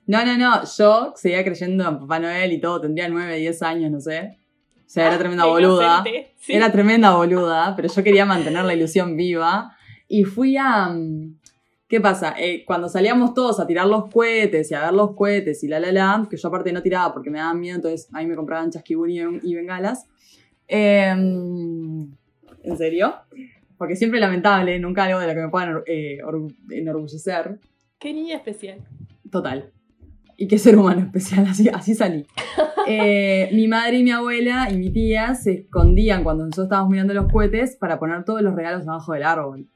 No, 0.07 0.25
no, 0.25 0.37
no, 0.37 0.63
yo 0.77 1.13
seguía 1.17 1.45
creyendo 1.45 1.89
en 1.89 1.99
Papá 2.01 2.19
Noel 2.19 2.53
y 2.53 2.61
todo, 2.61 2.81
tendría 2.81 3.09
9, 3.09 3.37
10 3.37 3.63
años, 3.63 3.91
no 3.93 4.01
sé. 4.01 4.37
O 4.77 4.91
sea, 4.91 5.07
era 5.07 5.15
Ah, 5.15 5.19
tremenda 5.19 5.45
boluda. 5.45 6.03
sí. 6.39 6.53
Era 6.53 6.73
tremenda 6.73 7.15
boluda, 7.15 7.75
pero 7.77 7.89
yo 7.89 8.03
quería 8.03 8.25
mantener 8.25 8.65
la 8.65 8.75
ilusión 8.75 9.17
viva. 9.17 9.77
Y 10.09 10.25
fui 10.25 10.57
a... 10.57 10.89
mm, 10.89 11.38
¿Qué 11.89 12.01
pasa? 12.03 12.35
Eh, 12.39 12.65
cuando 12.67 12.89
salíamos 12.91 13.33
todos 13.33 13.61
a 13.61 13.67
tirar 13.67 13.87
los 13.87 14.11
cohetes 14.11 14.71
y 14.71 14.75
a 14.75 14.83
ver 14.83 14.93
los 14.93 15.15
cohetes 15.15 15.65
y 15.65 15.69
la 15.69 15.81
la 15.81 15.91
la, 15.91 16.27
que 16.29 16.37
yo 16.37 16.49
aparte 16.49 16.71
no 16.73 16.83
tiraba 16.83 17.15
porque 17.15 17.31
me 17.31 17.39
daban 17.39 17.59
miedo, 17.61 17.77
entonces 17.77 18.09
a 18.13 18.19
mí 18.19 18.27
me 18.27 18.37
compraban 18.37 18.71
chasquibún 18.71 19.11
y, 19.43 19.55
bengalas. 19.55 20.07
Eh, 20.67 21.09
¿En 21.09 22.77
serio? 22.77 23.15
Porque 23.79 23.97
siempre 23.97 24.21
lamentable, 24.21 24.79
nunca 24.79 25.05
algo 25.05 25.21
de 25.21 25.29
lo 25.29 25.35
que 25.35 25.41
me 25.41 25.49
puedan 25.49 25.83
eh, 25.87 26.19
orgu- 26.25 26.55
enorgullecer. 26.71 27.59
Qué 27.99 28.13
niña 28.13 28.37
especial. 28.37 28.81
Total. 29.31 29.71
Y 30.37 30.47
qué 30.47 30.59
ser 30.59 30.77
humano 30.77 31.01
especial, 31.01 31.47
así, 31.51 31.69
así 31.69 31.95
salí. 31.95 32.27
Eh, 32.87 33.49
mi 33.53 33.67
madre 33.67 33.99
y 33.99 34.03
mi 34.05 34.11
abuela 34.11 34.69
y 34.71 34.77
mi 34.77 34.91
tía 34.91 35.35
se 35.35 35.53
escondían 35.53 36.23
cuando 36.23 36.45
nosotros 36.45 36.67
estábamos 36.67 36.91
mirando 36.91 37.15
los 37.15 37.33
cohetes 37.33 37.77
para 37.77 37.99
poner 37.99 38.25
todos 38.25 38.43
los 38.43 38.55
regalos 38.55 38.87
abajo 38.87 39.15
del 39.15 39.23
árbol. 39.23 39.67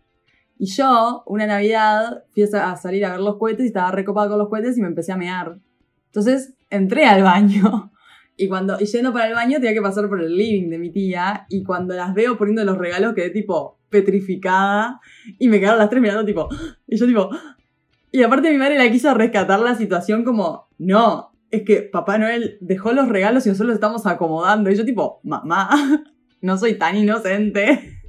Y 0.65 0.67
yo, 0.67 1.25
una 1.27 1.45
Navidad, 1.45 2.23
fui 2.33 2.45
a 2.45 2.47
sa- 2.47 2.71
a 2.71 2.77
salir 2.77 3.05
a 3.05 3.11
ver 3.11 3.19
los 3.21 3.37
cohetes 3.37 3.65
y 3.65 3.67
estaba 3.67 3.91
recopada 3.91 4.29
con 4.29 4.39
los 4.39 4.49
cohetes 4.49 4.79
y 4.79 4.81
me 4.81 4.87
empecé 4.87 5.11
a 5.11 5.17
mear. 5.17 5.59
Entonces 6.07 6.55
entré 6.71 7.05
al 7.05 7.23
baño. 7.25 7.91
Y 8.35 8.49
cuando 8.49 8.79
y 8.81 8.87
yendo 8.87 9.13
para 9.13 9.27
el 9.29 9.35
baño 9.35 9.59
tenía 9.59 9.75
que 9.75 9.83
pasar 9.83 10.09
por 10.09 10.21
el 10.23 10.35
living 10.37 10.71
de 10.71 10.79
mi 10.79 10.91
tía. 10.91 11.47
Y 11.51 11.63
cuando 11.65 11.95
las 11.95 12.15
veo 12.15 12.39
poniendo 12.39 12.65
los 12.65 12.79
regalos 12.79 13.13
quedé 13.15 13.29
tipo 13.31 13.79
petrificada. 13.91 15.01
Y 15.39 15.49
me 15.49 15.59
quedaron 15.61 15.79
las 15.81 15.91
tres 15.91 16.01
mirando 16.01 16.25
tipo. 16.25 16.49
Y 16.87 16.97
yo 16.97 17.07
tipo. 17.07 17.29
Y 18.13 18.23
aparte 18.23 18.51
mi 18.51 18.57
madre 18.59 18.79
la 18.79 18.91
quiso 18.91 19.13
rescatar 19.15 19.59
la 19.61 19.75
situación 19.75 20.23
como, 20.25 20.69
no, 20.79 21.33
es 21.51 21.63
que 21.63 21.83
Papá 21.83 22.19
Noel 22.19 22.57
dejó 22.61 22.93
los 22.93 23.09
regalos 23.09 23.45
y 23.47 23.49
nosotros 23.49 23.69
los 23.69 23.75
estamos 23.77 24.07
acomodando. 24.07 24.71
Y 24.71 24.77
yo 24.77 24.85
tipo, 24.85 25.21
mamá, 25.25 25.69
no 26.41 26.57
soy 26.57 26.75
tan 26.79 26.97
inocente. 26.97 28.02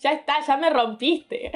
Ya 0.00 0.12
está, 0.12 0.34
ya 0.46 0.56
me 0.56 0.70
rompiste. 0.70 1.52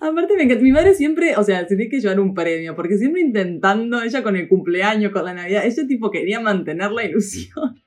Aparte 0.00 0.36
me 0.36 0.42
encanta, 0.42 0.62
mi 0.62 0.72
madre 0.72 0.94
siempre, 0.94 1.34
o 1.36 1.42
sea, 1.42 1.60
se 1.66 1.74
tiene 1.74 1.90
que 1.90 2.00
llevar 2.00 2.20
un 2.20 2.34
premio, 2.34 2.76
porque 2.76 2.98
siempre 2.98 3.22
intentando, 3.22 4.02
ella 4.02 4.22
con 4.22 4.36
el 4.36 4.46
cumpleaños, 4.46 5.12
con 5.12 5.24
la 5.24 5.32
Navidad, 5.32 5.64
ella 5.64 5.86
tipo 5.88 6.10
quería 6.10 6.40
mantener 6.40 6.92
la 6.92 7.04
ilusión. 7.04 7.82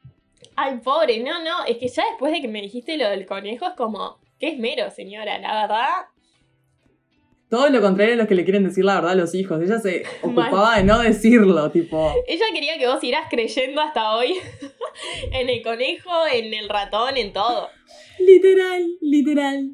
Ay, 0.56 0.80
pobre, 0.84 1.20
no, 1.20 1.44
no, 1.44 1.64
es 1.68 1.78
que 1.78 1.88
ya 1.88 2.04
después 2.10 2.34
de 2.34 2.42
que 2.42 2.48
me 2.48 2.62
dijiste 2.62 2.98
lo 2.98 3.10
del 3.10 3.26
conejo 3.26 3.68
es 3.68 3.74
como, 3.76 4.20
qué 4.40 4.50
esmero, 4.50 4.90
señora, 4.92 5.38
la 5.38 5.62
verdad. 5.62 5.88
Todo 7.50 7.70
lo 7.70 7.82
contrario 7.82 8.14
a 8.16 8.18
los 8.18 8.28
que 8.28 8.36
le 8.36 8.44
quieren 8.44 8.64
decir 8.64 8.84
la 8.84 8.96
verdad 8.96 9.12
a 9.12 9.16
los 9.16 9.36
hijos. 9.36 9.62
Ella 9.62 9.80
se 9.80 10.04
ocupaba 10.22 10.78
de 10.78 10.84
no 10.84 11.00
decirlo, 11.00 11.70
tipo. 11.70 12.14
Ella 12.28 12.46
quería 12.54 12.78
que 12.78 12.88
vos 12.88 13.04
irás 13.04 13.28
creyendo 13.30 13.82
hasta 13.82 14.16
hoy 14.16 14.36
en 15.34 15.50
el 15.50 15.62
conejo, 15.62 16.12
en 16.32 16.54
el 16.54 16.70
ratón, 16.70 17.18
en 17.18 17.34
todo. 17.34 17.70
Literal, 18.26 18.98
literal. 19.02 19.72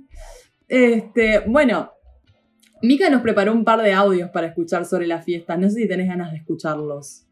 Este, 0.67 1.39
bueno, 1.45 1.91
Mika 2.81 3.09
nos 3.09 3.21
preparó 3.21 3.53
un 3.53 3.63
par 3.63 3.81
de 3.81 3.93
audios 3.93 4.29
para 4.29 4.47
escuchar 4.47 4.85
sobre 4.85 5.07
las 5.07 5.25
fiestas. 5.25 5.57
No 5.57 5.69
sé 5.69 5.81
si 5.81 5.87
tenés 5.87 6.07
ganas 6.07 6.31
de 6.31 6.37
escucharlos. 6.37 7.25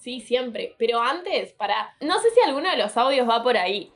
Sí, 0.00 0.20
siempre. 0.20 0.74
Pero 0.78 1.00
antes, 1.00 1.52
para. 1.52 1.96
No 2.00 2.18
sé 2.20 2.30
si 2.30 2.40
alguno 2.40 2.70
de 2.70 2.76
los 2.76 2.96
audios 2.96 3.28
va 3.28 3.42
por 3.42 3.56
ahí. 3.56 3.92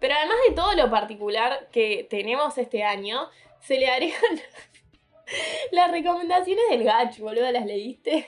Pero 0.00 0.14
además 0.14 0.36
de 0.48 0.54
todo 0.54 0.74
lo 0.74 0.90
particular 0.90 1.68
que 1.72 2.06
tenemos 2.10 2.58
este 2.58 2.82
año, 2.82 3.28
se 3.60 3.78
le 3.78 3.86
agregan 3.88 4.20
las 5.72 5.90
recomendaciones 5.90 6.64
del 6.70 6.84
Gach, 6.84 7.18
boludo, 7.18 7.50
¿las 7.50 7.66
leíste? 7.66 8.26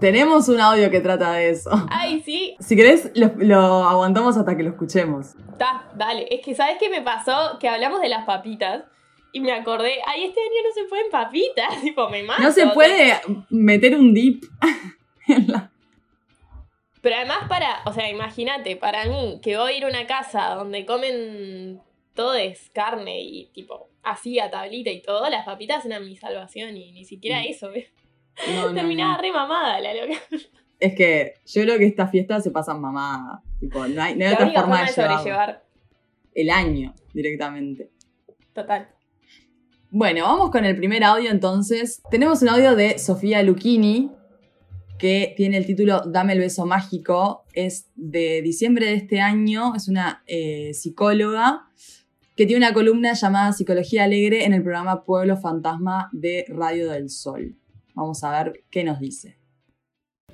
Tenemos 0.00 0.48
un 0.48 0.60
audio 0.60 0.90
que 0.90 1.00
trata 1.00 1.32
de 1.32 1.50
eso. 1.50 1.70
Ay, 1.90 2.20
sí. 2.22 2.56
Si 2.60 2.76
querés, 2.76 3.10
lo, 3.14 3.32
lo 3.38 3.58
aguantamos 3.84 4.36
hasta 4.36 4.56
que 4.56 4.62
lo 4.62 4.70
escuchemos. 4.70 5.34
Está, 5.52 5.88
dale. 5.94 6.26
Es 6.30 6.44
que, 6.44 6.54
¿sabes 6.54 6.76
qué 6.78 6.88
me 6.90 7.02
pasó? 7.02 7.58
Que 7.58 7.68
hablamos 7.68 8.00
de 8.00 8.08
las 8.08 8.24
papitas. 8.24 8.84
Y 9.32 9.40
me 9.40 9.52
acordé, 9.52 9.94
ay, 10.06 10.24
este 10.24 10.40
año 10.40 10.62
no 10.68 10.72
se 10.74 10.88
pueden 10.88 11.10
papitas. 11.10 11.80
Tipo, 11.82 12.08
me 12.08 12.22
mato. 12.22 12.42
No 12.42 12.52
se 12.52 12.66
puede 12.68 13.14
meter 13.50 13.96
un 13.96 14.12
dip 14.14 14.44
en 15.28 15.48
la... 15.48 15.70
Pero 17.00 17.16
además 17.16 17.38
para, 17.48 17.82
o 17.84 17.92
sea, 17.92 18.08
imagínate, 18.08 18.76
para 18.76 19.04
mí, 19.04 19.38
que 19.42 19.56
voy 19.58 19.72
a 19.72 19.76
ir 19.76 19.84
a 19.84 19.88
una 19.88 20.06
casa 20.06 20.54
donde 20.54 20.86
comen 20.86 21.80
todo 22.14 22.32
es 22.34 22.70
carne 22.72 23.20
y 23.20 23.46
tipo, 23.52 23.88
así 24.02 24.38
a 24.38 24.50
tablita 24.50 24.88
y 24.90 25.02
todo, 25.02 25.28
las 25.28 25.44
papitas 25.44 25.84
eran 25.84 26.06
mi 26.06 26.16
salvación 26.16 26.76
y 26.78 26.92
ni 26.92 27.04
siquiera 27.04 27.40
Mm. 27.40 27.46
eso, 27.48 27.70
¿ves? 27.70 27.88
No, 28.54 28.66
no, 28.66 28.74
Terminaba 28.74 29.16
no. 29.16 29.22
re 29.22 29.32
mamada 29.32 29.80
la 29.80 29.94
loca. 29.94 30.18
Es 30.80 30.94
que 30.94 31.34
yo 31.46 31.62
creo 31.62 31.78
que 31.78 31.86
estas 31.86 32.10
fiestas 32.10 32.42
se 32.42 32.50
pasan 32.50 32.80
mamá. 32.80 33.42
Tipo, 33.58 33.86
no 33.86 34.02
hay, 34.02 34.16
no 34.16 34.24
hay 34.24 34.30
La 34.30 34.32
otra 34.32 34.44
única 34.46 34.60
forma 34.60 34.76
forma 34.76 34.86
de 34.86 34.92
sobrellevar. 34.92 35.64
El 36.34 36.50
año 36.50 36.94
directamente. 37.14 37.90
Total. 38.52 38.88
Bueno, 39.90 40.24
vamos 40.24 40.50
con 40.50 40.64
el 40.64 40.76
primer 40.76 41.04
audio 41.04 41.30
entonces. 41.30 42.02
Tenemos 42.10 42.42
un 42.42 42.48
audio 42.50 42.74
de 42.74 42.98
Sofía 42.98 43.42
Lucchini 43.42 44.10
que 44.98 45.32
tiene 45.36 45.56
el 45.56 45.64
título 45.64 46.02
Dame 46.04 46.32
el 46.34 46.40
beso 46.40 46.66
mágico. 46.66 47.44
Es 47.52 47.90
de 47.94 48.42
diciembre 48.42 48.86
de 48.86 48.94
este 48.94 49.20
año. 49.20 49.74
Es 49.76 49.88
una 49.88 50.22
eh, 50.26 50.74
psicóloga 50.74 51.68
que 52.36 52.46
tiene 52.46 52.66
una 52.66 52.74
columna 52.74 53.12
llamada 53.12 53.52
Psicología 53.52 54.04
Alegre 54.04 54.44
en 54.44 54.52
el 54.52 54.62
programa 54.62 55.04
Pueblo 55.04 55.36
Fantasma 55.36 56.10
de 56.12 56.44
Radio 56.48 56.90
del 56.90 57.08
Sol. 57.08 57.56
Vamos 57.94 58.22
a 58.24 58.42
ver 58.42 58.64
qué 58.70 58.84
nos 58.84 59.00
dice. 59.00 59.38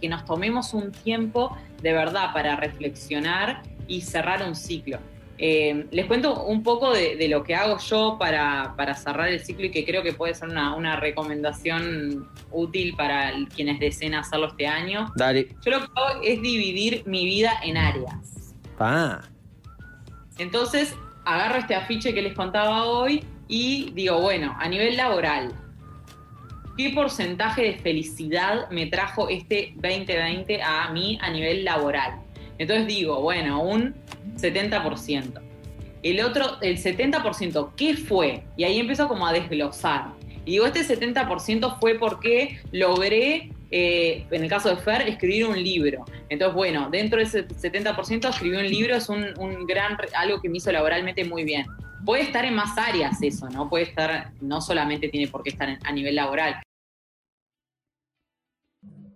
que 0.01 0.09
nos 0.09 0.25
tomemos 0.25 0.73
un 0.73 0.93
tiempo 0.93 1.55
de 1.83 1.93
verdad 1.93 2.33
para 2.33 2.57
reflexionar 2.57 3.63
y 3.87 4.01
cerrar 4.01 4.43
un 4.43 4.55
ciclo. 4.55 4.99
Eh, 5.37 5.87
les 5.91 6.07
cuento 6.07 6.45
un 6.45 6.63
poco 6.63 6.93
de, 6.93 7.17
de 7.17 7.29
lo 7.29 7.43
que 7.43 7.55
hago 7.55 7.79
yo 7.79 8.17
para, 8.19 8.75
para 8.77 8.95
cerrar 8.95 9.29
el 9.29 9.41
ciclo 9.41 9.67
y 9.67 9.71
que 9.71 9.85
creo 9.85 10.03
que 10.03 10.13
puede 10.15 10.35
ser 10.35 10.49
una, 10.49 10.75
una 10.75 10.97
recomendación 10.97 12.29
útil 12.51 12.95
para 12.97 13.33
quienes 13.55 13.79
deseen 13.79 14.15
hacerlo 14.15 14.49
este 14.49 14.67
año. 14.67 15.13
Dale. 15.17 15.49
Yo 15.65 15.71
lo 15.71 15.81
que 15.81 15.87
hago 15.95 16.23
es 16.23 16.41
dividir 16.43 17.03
mi 17.07 17.25
vida 17.27 17.53
en 17.63 17.77
áreas. 17.77 18.55
Pa. 18.79 19.23
Entonces, 20.39 20.95
agarro 21.27 21.59
este 21.59 21.75
afiche 21.75 22.15
que 22.15 22.23
les 22.23 22.35
contaba 22.35 22.85
hoy 22.87 23.23
y 23.49 23.91
digo, 23.93 24.21
bueno, 24.21 24.57
a 24.59 24.69
nivel 24.69 24.97
laboral, 24.97 25.53
¿qué 26.81 26.89
porcentaje 26.95 27.61
de 27.63 27.75
felicidad 27.75 28.71
me 28.71 28.87
trajo 28.87 29.29
este 29.29 29.75
2020 29.75 30.63
a 30.63 30.89
mí 30.91 31.19
a 31.21 31.31
nivel 31.31 31.63
laboral? 31.63 32.21
Entonces 32.57 32.87
digo, 32.87 33.21
bueno, 33.21 33.63
un 33.63 33.95
70%. 34.37 35.43
El 36.03 36.21
otro, 36.23 36.57
el 36.63 36.79
70%, 36.79 37.73
¿qué 37.77 37.95
fue? 37.99 38.45
Y 38.57 38.65
ahí 38.65 38.79
empiezo 38.79 39.09
como 39.09 39.27
a 39.27 39.33
desglosar. 39.35 40.07
Y 40.47 40.53
digo, 40.53 40.65
este 40.65 40.81
70% 40.81 41.79
fue 41.79 41.99
porque 41.99 42.59
logré, 42.73 43.51
eh, 43.71 44.25
en 44.31 44.43
el 44.43 44.49
caso 44.49 44.71
de 44.71 44.77
Fer, 44.77 45.03
escribir 45.03 45.49
un 45.49 45.63
libro. 45.63 46.07
Entonces, 46.31 46.55
bueno, 46.55 46.89
dentro 46.91 47.19
de 47.19 47.25
ese 47.25 47.47
70% 47.47 48.31
escribí 48.31 48.57
un 48.57 48.67
libro, 48.67 48.97
es 48.97 49.11
un, 49.11 49.35
gran, 49.67 49.99
algo 50.17 50.41
que 50.41 50.49
me 50.49 50.57
hizo 50.57 50.73
laboralmente 50.73 51.27
muy 51.27 51.45
bien. 51.45 51.67
Puede 52.07 52.23
estar 52.23 52.47
en 52.47 52.55
más 52.55 52.79
áreas 52.79 53.23
eso, 53.23 53.51
¿no? 53.51 53.69
Puede 53.69 53.85
estar, 53.85 54.33
no 54.41 54.63
solamente 54.63 55.11
tiene 55.11 55.29
por 55.29 55.43
qué 55.43 55.51
estar 55.51 55.79
a 55.85 55.93
nivel 55.93 56.15
laboral. 56.15 56.63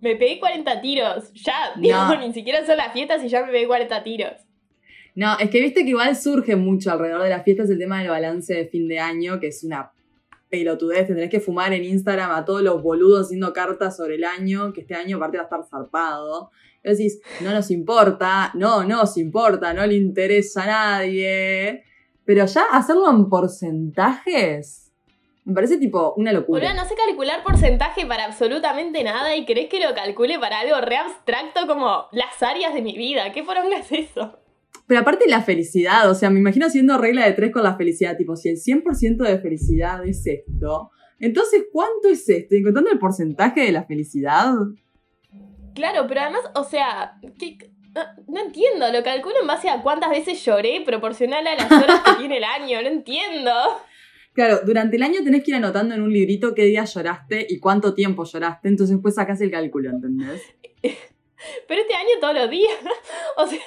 Me 0.04 0.16
pegué 0.16 0.38
40 0.38 0.80
tiros. 0.82 1.32
Ya, 1.32 1.74
No. 1.76 1.80
digo, 1.82 2.20
ni 2.26 2.32
siquiera 2.34 2.64
son 2.66 2.76
las 2.76 2.92
fiestas 2.92 3.24
y 3.24 3.28
ya 3.28 3.44
me 3.44 3.50
pegué 3.50 3.66
40 3.66 4.02
tiros. 4.04 4.32
No, 5.14 5.38
es 5.38 5.48
que 5.48 5.60
viste 5.60 5.82
que 5.84 5.90
igual 5.90 6.14
surge 6.14 6.56
mucho 6.56 6.90
alrededor 6.92 7.22
de 7.22 7.30
las 7.30 7.42
fiestas 7.42 7.70
el 7.70 7.78
tema 7.78 8.00
del 8.00 8.10
balance 8.10 8.52
de 8.52 8.66
fin 8.66 8.86
de 8.86 8.98
año, 8.98 9.40
que 9.40 9.46
es 9.46 9.64
una 9.64 9.92
pelotudez. 10.50 11.06
Tendrás 11.06 11.30
que 11.30 11.40
fumar 11.40 11.72
en 11.72 11.84
Instagram 11.84 12.32
a 12.32 12.44
todos 12.44 12.62
los 12.62 12.82
boludos 12.82 13.26
haciendo 13.26 13.52
cartas 13.54 13.96
sobre 13.96 14.16
el 14.16 14.24
año, 14.24 14.72
que 14.74 14.82
este 14.82 14.94
año 14.94 15.16
aparte 15.16 15.38
va 15.38 15.44
a 15.44 15.46
estar 15.46 15.64
zarpado. 15.64 16.50
Y 16.84 16.90
decís, 16.90 17.22
no 17.40 17.52
nos 17.52 17.70
importa, 17.70 18.50
no 18.54 18.84
nos 18.84 19.16
importa, 19.16 19.72
no 19.72 19.86
le 19.86 19.94
interesa 19.94 20.64
a 20.64 20.66
nadie. 20.98 21.82
Pero 22.26 22.44
ya 22.44 22.64
hacerlo 22.72 23.10
en 23.10 23.28
porcentajes, 23.30 24.83
me 25.44 25.54
parece 25.54 25.76
tipo 25.78 26.14
una 26.16 26.32
locura. 26.32 26.60
Boluda, 26.60 26.74
no 26.82 26.88
sé 26.88 26.94
calcular 26.94 27.42
porcentaje 27.42 28.06
para 28.06 28.24
absolutamente 28.24 29.02
nada 29.04 29.36
y 29.36 29.44
crees 29.44 29.68
que 29.68 29.80
lo 29.80 29.94
calcule 29.94 30.38
para 30.38 30.60
algo 30.60 30.80
re 30.80 30.96
abstracto 30.96 31.66
como 31.66 32.06
las 32.12 32.42
áreas 32.42 32.72
de 32.74 32.82
mi 32.82 32.96
vida. 32.96 33.30
¿Qué 33.32 33.42
poronga 33.42 33.76
es 33.78 33.92
eso? 33.92 34.38
Pero 34.86 35.00
aparte 35.00 35.26
la 35.28 35.40
felicidad, 35.42 36.10
o 36.10 36.14
sea, 36.14 36.28
me 36.30 36.38
imagino 36.40 36.66
haciendo 36.66 36.98
regla 36.98 37.24
de 37.24 37.32
tres 37.32 37.52
con 37.52 37.62
la 37.62 37.76
felicidad, 37.76 38.16
tipo, 38.16 38.36
si 38.36 38.50
el 38.50 38.56
100% 38.56 39.16
de 39.18 39.38
felicidad 39.38 40.04
es 40.06 40.26
esto, 40.26 40.90
entonces, 41.20 41.64
¿cuánto 41.72 42.08
es 42.08 42.28
esto? 42.28 42.54
Encontrando 42.54 42.90
el 42.90 42.98
porcentaje 42.98 43.62
de 43.62 43.72
la 43.72 43.84
felicidad. 43.84 44.52
Claro, 45.74 46.06
pero 46.06 46.20
además, 46.22 46.42
o 46.54 46.64
sea, 46.64 47.14
¿qué- 47.38 47.56
no, 47.94 48.02
no 48.28 48.40
entiendo, 48.40 48.90
lo 48.92 49.02
calculo 49.04 49.36
en 49.40 49.46
base 49.46 49.68
a 49.70 49.80
cuántas 49.80 50.10
veces 50.10 50.44
lloré 50.44 50.82
proporcional 50.84 51.46
a 51.46 51.54
las 51.54 51.70
horas 51.70 52.00
que 52.00 52.12
tiene 52.18 52.38
el 52.38 52.44
año, 52.44 52.82
no 52.82 52.88
entiendo. 52.88 53.50
Claro, 54.34 54.60
durante 54.66 54.96
el 54.96 55.02
año 55.02 55.22
tenés 55.24 55.42
que 55.44 55.52
ir 55.52 55.56
anotando 55.56 55.94
en 55.94 56.02
un 56.02 56.12
librito 56.12 56.54
qué 56.54 56.64
día 56.64 56.84
lloraste 56.84 57.46
y 57.48 57.58
cuánto 57.60 57.94
tiempo 57.94 58.24
lloraste, 58.24 58.68
entonces 58.68 58.96
después 58.96 59.14
sacás 59.14 59.40
el 59.40 59.50
cálculo, 59.50 59.90
¿entendés? 59.90 60.42
Pero 61.68 61.80
este 61.82 61.94
año 61.94 62.08
todos 62.20 62.34
los 62.34 62.50
días, 62.50 62.72
o 63.36 63.46
sea, 63.46 63.60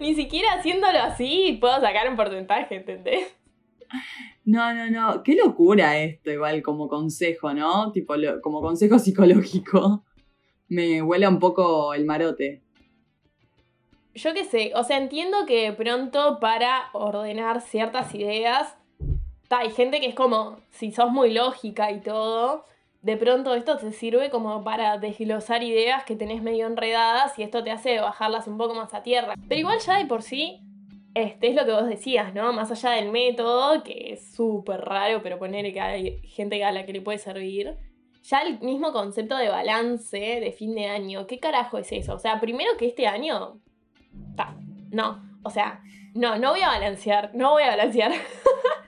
ni 0.00 0.14
siquiera 0.14 0.54
haciéndolo 0.54 0.98
así 0.98 1.56
puedo 1.60 1.80
sacar 1.80 2.08
un 2.08 2.16
porcentaje, 2.16 2.76
¿entendés? 2.76 3.26
No, 4.44 4.74
no, 4.74 4.90
no, 4.90 5.22
qué 5.22 5.36
locura 5.36 5.98
esto, 5.98 6.30
igual 6.32 6.62
como 6.62 6.88
consejo, 6.88 7.52
¿no? 7.54 7.92
Tipo, 7.92 8.16
lo- 8.16 8.40
como 8.40 8.60
consejo 8.60 8.98
psicológico. 8.98 10.04
Me 10.68 11.02
huele 11.02 11.28
un 11.28 11.38
poco 11.38 11.92
el 11.94 12.06
marote. 12.06 12.62
Yo 14.14 14.34
qué 14.34 14.44
sé, 14.44 14.72
o 14.74 14.82
sea, 14.84 14.98
entiendo 14.98 15.46
que 15.46 15.72
pronto 15.72 16.38
para 16.40 16.84
ordenar 16.92 17.60
ciertas 17.60 18.14
ideas, 18.14 18.74
hay 19.58 19.70
gente 19.70 20.00
que 20.00 20.06
es 20.06 20.14
como, 20.14 20.58
si 20.70 20.92
sos 20.92 21.10
muy 21.10 21.32
lógica 21.32 21.90
y 21.90 22.00
todo, 22.00 22.64
de 23.02 23.16
pronto 23.16 23.54
esto 23.54 23.76
te 23.76 23.92
sirve 23.92 24.30
como 24.30 24.62
para 24.62 24.98
desglosar 24.98 25.62
ideas 25.62 26.04
que 26.04 26.16
tenés 26.16 26.42
medio 26.42 26.66
enredadas 26.66 27.38
y 27.38 27.42
esto 27.42 27.64
te 27.64 27.72
hace 27.72 28.00
bajarlas 28.00 28.46
un 28.46 28.58
poco 28.58 28.74
más 28.74 28.94
a 28.94 29.02
tierra. 29.02 29.34
Pero 29.48 29.58
igual 29.58 29.78
ya 29.80 29.98
de 29.98 30.06
por 30.06 30.22
sí, 30.22 30.60
este 31.14 31.48
es 31.48 31.56
lo 31.56 31.66
que 31.66 31.72
vos 31.72 31.86
decías, 31.86 32.32
¿no? 32.32 32.52
Más 32.52 32.70
allá 32.70 32.90
del 32.90 33.10
método, 33.10 33.82
que 33.82 34.12
es 34.12 34.32
súper 34.32 34.80
raro, 34.80 35.20
pero 35.22 35.38
poner 35.38 35.72
que 35.72 35.80
hay 35.80 36.22
gente 36.22 36.62
a 36.64 36.72
la 36.72 36.86
que 36.86 36.92
le 36.92 37.02
puede 37.02 37.18
servir. 37.18 37.76
Ya 38.22 38.42
el 38.42 38.60
mismo 38.60 38.92
concepto 38.92 39.36
de 39.36 39.48
balance 39.48 40.16
de 40.16 40.52
fin 40.52 40.74
de 40.76 40.86
año, 40.86 41.26
¿qué 41.26 41.40
carajo 41.40 41.78
es 41.78 41.90
eso? 41.90 42.14
O 42.14 42.18
sea, 42.18 42.40
primero 42.40 42.76
que 42.78 42.86
este 42.86 43.06
año 43.08 43.60
No, 44.90 45.22
o 45.42 45.50
sea, 45.50 45.82
no, 46.14 46.38
no 46.38 46.50
voy 46.50 46.60
a 46.60 46.68
balancear, 46.68 47.30
no 47.34 47.50
voy 47.50 47.64
a 47.64 47.70
balancear. 47.70 48.12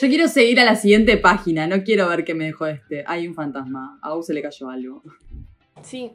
Yo 0.00 0.08
quiero 0.08 0.28
seguir 0.28 0.60
a 0.60 0.64
la 0.64 0.76
siguiente 0.76 1.16
página, 1.16 1.66
no 1.66 1.82
quiero 1.82 2.08
ver 2.08 2.24
qué 2.24 2.34
me 2.34 2.44
dejó 2.46 2.66
este. 2.66 3.04
Hay 3.06 3.26
un 3.26 3.34
fantasma, 3.34 3.98
a 4.02 4.12
Gus 4.12 4.26
se 4.26 4.34
le 4.34 4.42
cayó 4.42 4.68
algo. 4.68 5.02
Sí. 5.82 6.12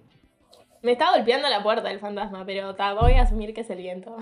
Me 0.81 0.93
está 0.93 1.11
golpeando 1.15 1.47
la 1.49 1.61
puerta 1.61 1.91
el 1.91 1.99
fantasma, 1.99 2.45
pero 2.45 2.75
ta, 2.75 2.93
voy 2.93 3.13
a 3.13 3.23
asumir 3.23 3.53
que 3.53 3.61
es 3.61 3.69
el 3.69 3.77
viento. 3.77 4.17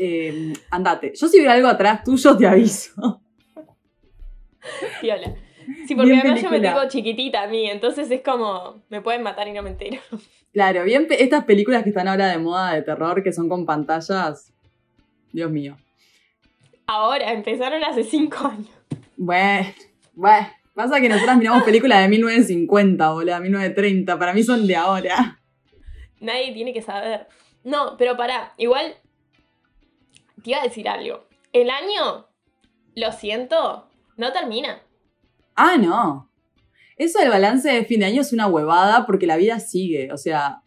Eh, 0.00 0.52
andate. 0.70 1.12
Yo 1.16 1.26
si 1.26 1.40
veo 1.40 1.50
algo 1.50 1.66
atrás 1.66 2.04
tuyo 2.04 2.36
te 2.36 2.46
aviso. 2.46 3.20
Piola. 5.00 5.34
Sí, 5.86 5.94
porque 5.94 6.10
Bien 6.12 6.20
además 6.20 6.42
yo 6.42 6.50
me 6.50 6.60
tengo 6.60 6.88
chiquitita 6.88 7.42
a 7.42 7.46
mí, 7.48 7.68
entonces 7.68 8.10
es 8.10 8.22
como, 8.22 8.82
me 8.90 9.00
pueden 9.00 9.22
matar 9.22 9.48
y 9.48 9.52
no 9.52 9.62
me 9.62 9.70
entero. 9.70 10.00
Claro, 10.52 10.84
bien 10.84 11.06
estas 11.10 11.44
películas 11.44 11.82
que 11.82 11.90
están 11.90 12.08
ahora 12.08 12.28
de 12.28 12.38
moda 12.38 12.74
de 12.74 12.82
terror, 12.82 13.22
que 13.22 13.32
son 13.32 13.48
con 13.48 13.66
pantallas. 13.66 14.52
Dios 15.32 15.50
mío. 15.50 15.76
Ahora, 16.90 17.32
empezaron 17.32 17.84
hace 17.84 18.02
cinco 18.02 18.46
años. 18.46 18.70
Bueno, 19.14 19.68
bueno. 20.14 20.48
Pasa 20.72 21.00
que 21.02 21.08
nosotras 21.10 21.36
miramos 21.36 21.62
películas 21.64 22.00
de 22.00 22.08
1950, 22.08 23.10
boludo, 23.10 23.40
1930. 23.40 24.18
Para 24.18 24.32
mí 24.32 24.42
son 24.42 24.66
de 24.66 24.74
ahora. 24.74 25.38
Nadie 26.20 26.54
tiene 26.54 26.72
que 26.72 26.80
saber. 26.80 27.26
No, 27.62 27.96
pero 27.98 28.16
pará, 28.16 28.54
igual 28.56 28.94
te 30.42 30.50
iba 30.50 30.60
a 30.60 30.62
decir 30.62 30.88
algo. 30.88 31.26
El 31.52 31.68
año, 31.68 32.26
lo 32.94 33.12
siento, 33.12 33.90
no 34.16 34.32
termina. 34.32 34.80
Ah, 35.56 35.76
no. 35.78 36.30
Eso 36.96 37.18
del 37.18 37.28
balance 37.28 37.70
de 37.70 37.84
fin 37.84 38.00
de 38.00 38.06
año 38.06 38.22
es 38.22 38.32
una 38.32 38.46
huevada 38.46 39.04
porque 39.04 39.26
la 39.26 39.36
vida 39.36 39.60
sigue. 39.60 40.10
O 40.10 40.16
sea, 40.16 40.62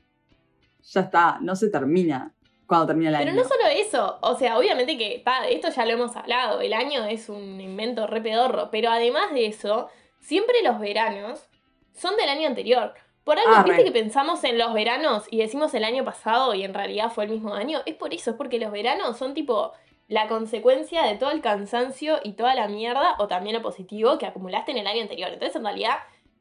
ya 0.84 1.02
está, 1.02 1.40
no 1.42 1.56
se 1.56 1.70
termina 1.70 2.36
cuando 2.72 2.88
termina 2.88 3.10
el 3.10 3.18
Pero 3.18 3.32
año. 3.32 3.42
no 3.44 3.48
solo 3.50 3.66
eso, 3.68 4.18
o 4.22 4.36
sea, 4.38 4.58
obviamente 4.58 4.98
que 4.98 5.22
ta, 5.26 5.46
esto 5.46 5.68
ya 5.70 5.84
lo 5.86 5.92
hemos 5.92 6.16
hablado, 6.16 6.62
el 6.62 6.72
año 6.74 7.04
es 7.04 7.28
un 7.28 7.60
invento 7.60 8.08
re 8.08 8.22
pedorro, 8.22 8.70
pero 8.72 8.90
además 8.90 9.34
de 9.34 9.46
eso, 9.48 9.90
siempre 10.22 10.56
los 10.64 10.80
veranos 10.80 11.50
son 11.92 12.16
del 12.16 12.30
año 12.30 12.48
anterior. 12.48 12.94
Por 13.26 13.38
algo, 13.38 13.52
Ah, 13.54 13.64
viste 13.64 13.84
que 13.84 13.92
pensamos 13.92 14.42
en 14.46 14.58
los 14.58 14.74
veranos 14.74 15.26
y 15.30 15.40
decimos 15.40 15.74
el 15.74 15.84
año 15.84 16.06
pasado 16.06 16.54
y 16.56 16.64
en 16.64 16.74
realidad 16.74 17.12
fue 17.12 17.26
el 17.26 17.32
mismo 17.32 17.54
año, 17.54 17.82
es 17.86 17.96
por 17.96 18.14
eso, 18.14 18.32
es 18.32 18.38
porque 18.38 18.58
los 18.58 18.72
veranos 18.72 19.18
son 19.18 19.34
tipo 19.34 19.74
la 20.08 20.30
consecuencia 20.30 21.04
de 21.04 21.18
todo 21.18 21.32
el 21.32 21.42
cansancio 21.42 22.20
y 22.24 22.34
toda 22.34 22.56
la 22.56 22.70
mierda, 22.70 23.16
o 23.20 23.28
también 23.28 23.58
lo 23.58 23.62
positivo, 23.62 24.18
que 24.18 24.26
acumulaste 24.28 24.72
en 24.72 24.78
el 24.78 24.88
año 24.88 25.02
anterior. 25.02 25.30
Entonces, 25.32 25.58
en 25.58 25.64
realidad, 25.66 25.98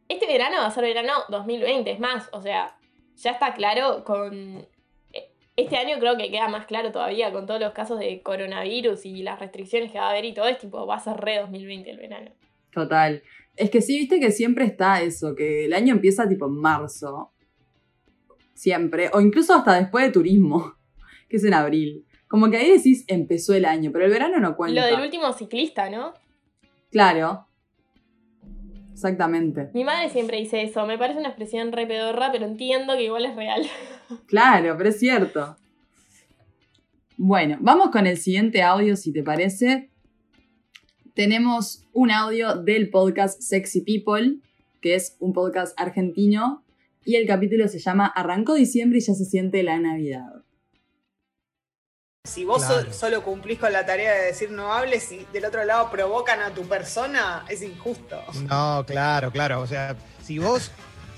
este 0.08 0.26
verano 0.28 0.58
va 0.58 0.66
a 0.66 0.70
ser 0.70 0.84
verano 0.84 1.12
2020, 1.28 1.90
es 1.90 1.98
más, 1.98 2.28
o 2.32 2.40
sea, 2.40 2.76
ya 3.16 3.32
está 3.32 3.52
claro 3.54 4.04
con 4.04 4.66
este 5.62 5.76
año 5.76 5.98
creo 5.98 6.16
que 6.16 6.30
queda 6.30 6.48
más 6.48 6.66
claro 6.66 6.92
todavía 6.92 7.32
con 7.32 7.46
todos 7.46 7.60
los 7.60 7.72
casos 7.72 7.98
de 7.98 8.22
coronavirus 8.22 9.06
y 9.06 9.22
las 9.22 9.38
restricciones 9.38 9.90
que 9.92 9.98
va 9.98 10.06
a 10.06 10.10
haber 10.10 10.24
y 10.24 10.34
todo, 10.34 10.48
es 10.48 10.58
tipo, 10.58 10.86
va 10.86 10.96
a 10.96 11.00
ser 11.00 11.16
re 11.16 11.38
2020 11.38 11.90
el 11.90 11.98
verano. 11.98 12.30
Total. 12.72 13.22
Es 13.56 13.70
que 13.70 13.82
sí, 13.82 13.98
viste 13.98 14.20
que 14.20 14.30
siempre 14.30 14.64
está 14.64 15.02
eso, 15.02 15.34
que 15.34 15.64
el 15.64 15.72
año 15.72 15.94
empieza 15.94 16.28
tipo 16.28 16.46
en 16.46 16.54
marzo. 16.54 17.32
Siempre. 18.54 19.10
O 19.12 19.20
incluso 19.20 19.54
hasta 19.54 19.74
después 19.74 20.04
de 20.06 20.12
turismo, 20.12 20.76
que 21.28 21.36
es 21.36 21.44
en 21.44 21.54
abril. 21.54 22.06
Como 22.28 22.48
que 22.48 22.58
ahí 22.58 22.70
decís 22.70 23.04
empezó 23.08 23.54
el 23.54 23.64
año, 23.64 23.90
pero 23.92 24.04
el 24.04 24.10
verano 24.10 24.38
no 24.38 24.56
cuenta. 24.56 24.80
Lo 24.80 24.86
del 24.86 25.04
último 25.04 25.32
ciclista, 25.32 25.90
¿no? 25.90 26.14
Claro. 26.90 27.46
Exactamente. 29.00 29.70
Mi 29.72 29.82
madre 29.82 30.10
siempre 30.10 30.36
dice 30.36 30.62
eso, 30.62 30.84
me 30.84 30.98
parece 30.98 31.20
una 31.20 31.30
expresión 31.30 31.72
re 31.72 31.86
pedorra, 31.86 32.30
pero 32.30 32.44
entiendo 32.44 32.94
que 32.96 33.04
igual 33.04 33.24
es 33.24 33.34
real. 33.34 33.62
Claro, 34.26 34.74
pero 34.76 34.90
es 34.90 34.98
cierto. 34.98 35.56
Bueno, 37.16 37.56
vamos 37.60 37.90
con 37.90 38.06
el 38.06 38.18
siguiente 38.18 38.60
audio, 38.60 38.96
si 38.96 39.12
te 39.12 39.22
parece. 39.22 39.88
Tenemos 41.14 41.86
un 41.92 42.10
audio 42.10 42.56
del 42.56 42.90
podcast 42.90 43.40
Sexy 43.40 43.82
People, 43.82 44.40
que 44.82 44.96
es 44.96 45.16
un 45.20 45.32
podcast 45.32 45.80
argentino, 45.80 46.62
y 47.04 47.14
el 47.14 47.26
capítulo 47.26 47.68
se 47.68 47.78
llama 47.78 48.06
Arrancó 48.06 48.54
diciembre 48.54 48.98
y 48.98 49.02
ya 49.02 49.14
se 49.14 49.24
siente 49.24 49.62
la 49.62 49.78
Navidad. 49.78 50.39
Si 52.24 52.44
vos 52.44 52.62
Claro. 52.62 52.92
solo 52.92 53.22
cumplís 53.24 53.58
con 53.58 53.72
la 53.72 53.86
tarea 53.86 54.12
de 54.12 54.26
decir 54.26 54.50
no 54.50 54.74
hables 54.74 55.10
y 55.10 55.26
del 55.32 55.46
otro 55.46 55.64
lado 55.64 55.90
provocan 55.90 56.40
a 56.42 56.50
tu 56.52 56.68
persona, 56.68 57.46
es 57.48 57.62
injusto. 57.62 58.20
No, 58.46 58.84
claro, 58.86 59.30
claro. 59.30 59.60
O 59.62 59.66
sea, 59.66 59.96
si 60.22 60.38
vos, 60.38 60.70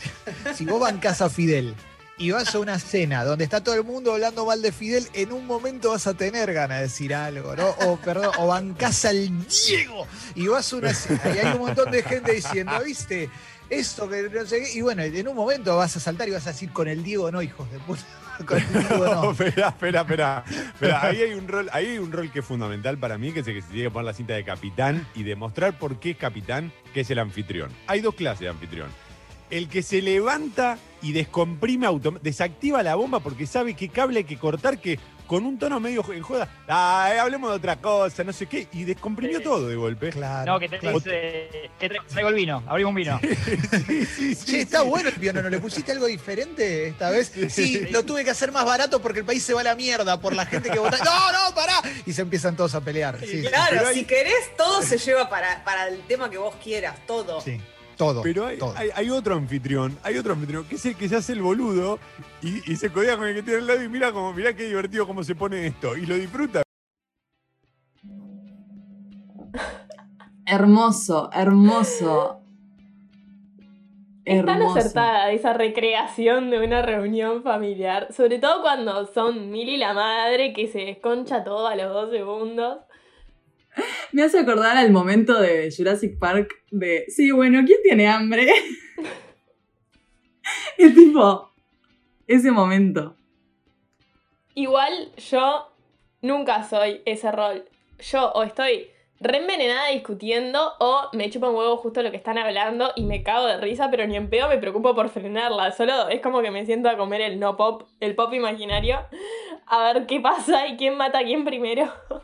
si 0.55 0.65
vos 0.65 0.79
bancás 0.79 1.21
a 1.21 1.29
Fidel 1.29 1.75
y 2.19 2.31
vas 2.31 2.55
a 2.55 2.61
una 2.61 2.79
cena 2.79 3.25
donde 3.25 3.43
está 3.43 3.65
todo 3.65 3.75
el 3.75 3.83
mundo 3.83 4.13
hablando 4.13 4.47
mal 4.47 4.63
de 4.63 4.71
Fidel, 4.71 5.09
en 5.13 5.33
un 5.33 5.45
momento 5.45 5.91
vas 5.91 6.07
a 6.07 6.15
tener 6.15 6.53
ganas 6.53 6.79
de 6.79 6.83
decir 6.85 7.13
algo, 7.17 7.57
¿no? 7.57 7.71
O 7.85 7.97
perdón, 7.97 8.31
o 8.39 8.47
bancás 8.47 9.05
al 9.05 9.29
Diego 9.49 10.07
y 10.37 10.47
vas 10.47 10.73
a 10.73 10.77
una 10.77 10.95
cena 10.95 11.21
y 11.35 11.39
hay 11.41 11.53
un 11.55 11.63
montón 11.63 11.91
de 11.91 12.05
gente 12.05 12.31
diciendo, 12.33 12.79
¿viste? 12.85 13.29
Esto 13.69 14.09
que 14.09 14.23
no 14.23 14.47
sé 14.47 14.61
qué. 14.63 14.73
Y 14.75 14.83
bueno, 14.83 15.03
en 15.03 15.27
un 15.27 15.35
momento 15.35 15.77
vas 15.77 15.97
a 15.97 16.01
saltar 16.01 16.29
y 16.29 16.31
vas 16.33 16.47
a 16.47 16.53
decir 16.53 16.73
con 16.73 16.87
el 16.87 17.03
Diego 17.03 17.33
no, 17.33 17.43
hijos 17.43 17.69
de 17.73 17.81
puta. 17.81 18.03
No, 18.99 19.31
espera, 19.31 19.69
espera, 19.69 20.01
espera. 20.03 21.03
Ahí 21.03 21.23
hay 21.23 21.35
un 21.35 21.49
rol, 21.49 21.69
ahí 21.73 21.87
hay 21.87 21.99
un 21.99 22.13
rol 22.13 22.31
que 22.31 22.41
es 22.41 22.45
fundamental 22.45 22.99
para 22.99 23.19
mí, 23.19 23.33
que 23.33 23.41
es 23.41 23.47
el 23.49 23.55
que 23.55 23.63
se 23.63 23.69
tiene 23.69 23.85
que 23.85 23.91
poner 23.91 24.07
la 24.07 24.15
cinta 24.15 24.35
de 24.35 24.45
capitán 24.45 25.07
y 25.15 25.23
demostrar 25.23 25.79
por 25.79 25.99
qué 25.99 26.11
es 26.11 26.17
capitán, 26.17 26.73
que 26.93 27.01
es 27.01 27.11
el 27.11 27.19
anfitrión. 27.19 27.71
Hay 27.87 28.01
dos 28.01 28.15
clases 28.15 28.41
de 28.41 28.49
anfitrión. 28.49 28.89
El 29.51 29.69
que 29.69 29.83
se 29.83 30.01
levanta 30.01 30.79
y 31.03 31.13
descomprime 31.13 31.87
desactiva 32.23 32.83
la 32.83 32.95
bomba 32.95 33.21
porque 33.21 33.47
sabe 33.47 33.75
qué 33.75 33.89
cable 33.89 34.19
hay 34.19 34.25
que 34.25 34.39
cortar, 34.39 34.81
que 34.81 34.99
con 35.33 35.47
un 35.47 35.59
tono 35.59 35.81
medio 35.81 36.05
en 36.13 36.21
joda, 36.23 36.47
hablemos 36.69 37.49
de 37.49 37.57
otra 37.57 37.77
cosa, 37.77 38.23
no 38.23 38.35
sé 38.35 38.45
qué, 38.45 38.69
y 38.71 38.85
descomprimió 38.85 39.39
Sí. 39.39 39.45
todo 39.45 39.67
de 39.67 39.77
golpe. 39.77 40.11
Claro. 40.11 40.53
No, 40.53 40.61
que 40.61 40.69
te 40.69 40.79
claro. 40.79 40.99
dice, 40.99 41.71
te 41.79 41.89
traigo 41.89 42.29
el 42.29 42.35
vino, 42.35 42.63
abrimos 42.67 42.91
un 42.91 42.97
vino. 42.97 43.19
Sí, 43.23 44.05
sí, 44.05 44.35
sí, 44.35 44.45
Che, 44.45 44.61
está 44.61 44.83
sí. 44.83 44.89
bueno 44.89 45.09
el 45.09 45.15
piano, 45.15 45.41
¿no 45.41 45.49
le 45.49 45.59
pusiste 45.59 45.91
algo 45.93 46.05
diferente 46.05 46.89
esta 46.89 47.09
vez? 47.09 47.33
Sí, 47.49 47.87
lo 47.91 48.05
tuve 48.05 48.25
que 48.25 48.31
hacer 48.31 48.53
más 48.53 48.67
barato 48.67 49.01
porque 49.01 49.21
el 49.21 49.25
país 49.25 49.43
se 49.43 49.55
va 49.55 49.63
a 49.63 49.65
la 49.65 49.75
mierda 49.75 50.21
por 50.21 50.35
la 50.35 50.45
gente 50.45 50.69
que 50.69 50.79
vota. 50.79 50.99
¡No, 51.03 51.33
no, 51.33 51.55
pará! 51.55 51.81
Y 52.05 52.13
se 52.13 52.21
empiezan 52.21 52.55
todos 52.55 52.75
a 52.75 52.83
pelear. 52.83 53.19
Sí, 53.21 53.27
sí, 53.27 53.49
claro, 53.49 53.77
pero 53.79 53.89
hay- 53.89 53.95
si 53.95 54.05
querés, 54.05 54.55
todo 54.59 54.83
se 54.83 54.99
lleva 54.99 55.31
para, 55.31 55.65
para 55.65 55.89
el 55.89 56.03
tema 56.03 56.29
que 56.29 56.37
vos 56.37 56.55
quieras, 56.63 56.95
todo. 57.07 57.41
sí. 57.41 57.59
Todo. 57.97 58.23
Pero 58.23 58.47
hay, 58.47 58.59
todo. 58.59 58.75
hay- 58.77 58.91
hay 58.95 59.11
otro 59.11 59.35
anfitrión, 59.35 59.97
hay 60.03 60.17
otro 60.19 60.33
anfitrión, 60.33 60.65
que 60.65 60.75
es 60.77 60.87
el 60.87 60.97
que 60.97 61.09
se 61.09 61.17
hace 61.17 61.33
el 61.35 61.43
boludo 61.43 61.99
y, 62.43 62.71
y 62.71 62.77
se 62.77 62.91
codea 62.91 63.17
con 63.17 63.27
el 63.29 63.35
que 63.35 63.43
tiene 63.43 63.61
al 63.61 63.67
lado 63.67 63.83
y 63.83 63.89
mira 63.89 64.13
como, 64.13 64.33
mira 64.33 64.55
qué 64.55 64.65
divertido 64.65 65.07
cómo 65.07 65.23
se 65.23 65.35
pone 65.35 65.67
esto. 65.67 65.97
Y 65.97 66.07
lo 66.07 66.15
disfruta. 66.17 66.63
Hermoso, 70.47 71.31
hermoso. 71.33 72.39
Es 74.25 74.45
tan 74.45 74.63
acertada 74.63 75.31
esa 75.33 75.53
recreación 75.53 76.51
de 76.51 76.65
una 76.65 76.81
reunión 76.83 77.43
familiar, 77.43 78.13
sobre 78.13 78.39
todo 78.39 78.63
cuando 78.63 79.07
son 79.07 79.51
Milly 79.51 79.77
la 79.77 79.95
madre 79.95 80.53
que 80.53 80.69
se 80.69 80.79
desconcha 80.81 81.43
todo 81.43 81.67
a 81.67 81.75
los 81.75 81.93
dos 81.93 82.11
segundos. 82.11 82.79
Me 84.13 84.23
hace 84.23 84.39
acordar 84.39 84.77
al 84.77 84.91
momento 84.91 85.41
de 85.41 85.73
Jurassic 85.77 86.19
Park 86.19 86.63
de, 86.71 87.05
sí, 87.09 87.31
bueno, 87.31 87.63
¿quién 87.67 87.81
tiene 87.83 88.09
hambre? 88.09 88.51
es 90.79 90.95
tipo, 90.95 91.53
ese 92.27 92.51
momento. 92.51 93.17
Igual 94.55 95.13
yo 95.17 95.73
nunca 96.21 96.63
soy 96.65 97.01
ese 97.05 97.33
rol. 97.33 97.65
Yo 97.99 98.33
o 98.33 98.43
estoy 98.43 98.91
re 99.23 99.39
envenenada 99.39 99.89
discutiendo 99.89 100.73
o 100.81 101.09
me 101.13 101.31
chupa 101.31 101.49
un 101.49 101.55
huevo 101.55 101.77
justo 101.77 102.03
lo 102.03 102.11
que 102.11 102.17
están 102.17 102.39
hablando 102.39 102.93
y 102.97 103.05
me 103.05 103.23
cago 103.23 103.47
de 103.47 103.59
risa, 103.59 103.91
pero 103.91 104.07
ni 104.07 104.17
en 104.17 104.29
pedo 104.29 104.49
me 104.49 104.59
preocupo 104.59 104.95
por 104.95 105.09
frenarla. 105.09 105.73
Solo 105.73 106.09
es 106.09 106.21
como 106.21 106.43
que 106.43 106.51
me 106.51 106.67
siento 106.67 106.89
a 106.89 106.97
comer 106.97 107.21
el 107.21 107.39
no 107.39 107.57
pop, 107.57 107.85
el 108.01 108.15
pop 108.15 108.33
imaginario, 108.35 108.99
a 109.67 109.93
ver 109.93 110.07
qué 110.07 110.21
pasa 110.21 110.67
y 110.67 110.77
quién 110.77 110.97
mata 110.97 111.21
a 111.21 111.25
quién 111.25 111.45
primero. 111.45 111.93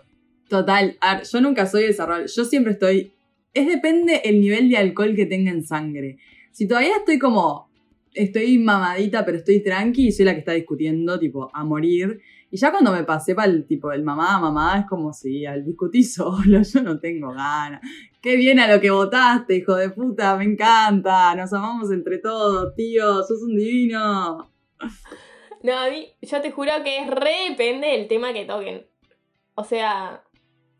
Total, 0.49 0.97
a 1.01 1.17
ver, 1.17 1.25
yo 1.25 1.41
nunca 1.41 1.67
soy 1.67 1.85
de. 1.85 1.95
Yo 1.95 2.45
siempre 2.45 2.73
estoy. 2.73 3.13
Es 3.55 3.67
depende 3.67 4.23
el 4.25 4.41
nivel 4.41 4.69
de 4.71 4.77
alcohol 4.77 5.15
que 5.15 5.27
tenga 5.27 5.51
en 5.51 5.65
sangre. 5.65 6.19
Si 6.53 6.67
todavía 6.67 6.97
estoy 6.97 7.19
como. 7.19 7.69
Estoy 8.15 8.59
mamadita, 8.59 9.25
pero 9.25 9.39
estoy 9.39 9.63
tranqui 9.63 10.09
y 10.09 10.13
soy 10.13 10.25
la 10.25 10.33
que 10.33 10.41
está 10.41 10.53
discutiendo, 10.53 11.19
tipo, 11.19 11.51
a 11.53 11.63
morir. 11.63 12.21
Y 12.51 12.57
ya 12.57 12.71
cuando 12.71 12.93
me 12.93 13.05
pasé 13.05 13.35
para 13.35 13.51
el 13.51 13.67
tipo, 13.67 13.93
el 13.93 14.03
mamá, 14.03 14.41
mamá, 14.41 14.81
es 14.81 14.87
como 14.87 15.13
si 15.13 15.45
al 15.45 15.65
discutir 15.65 16.05
solo, 16.07 16.63
yo 16.63 16.83
no 16.83 16.99
tengo 16.99 17.33
ganas. 17.33 17.81
Qué 18.21 18.37
bien 18.37 18.59
a 18.59 18.73
lo 18.73 18.81
que 18.81 18.91
votaste, 18.91 19.57
hijo 19.57 19.77
de 19.77 19.91
puta, 19.91 20.37
me 20.37 20.45
encanta. 20.45 21.35
Nos 21.35 21.53
amamos 21.53 21.93
entre 21.93 22.19
todos, 22.19 22.75
tío, 22.75 23.23
sos 23.23 23.43
un 23.43 23.57
divino. 23.57 24.51
No, 25.63 25.77
a 25.77 25.91
mí, 25.91 26.09
yo 26.23 26.41
te 26.41 26.51
juro 26.51 26.73
que 26.83 27.01
es 27.01 27.11
re 27.11 27.51
depende 27.51 27.89
del 27.89 28.09
tema 28.09 28.33
que 28.33 28.47
toquen. 28.47 28.87
O 29.55 29.65
sea, 29.65 30.23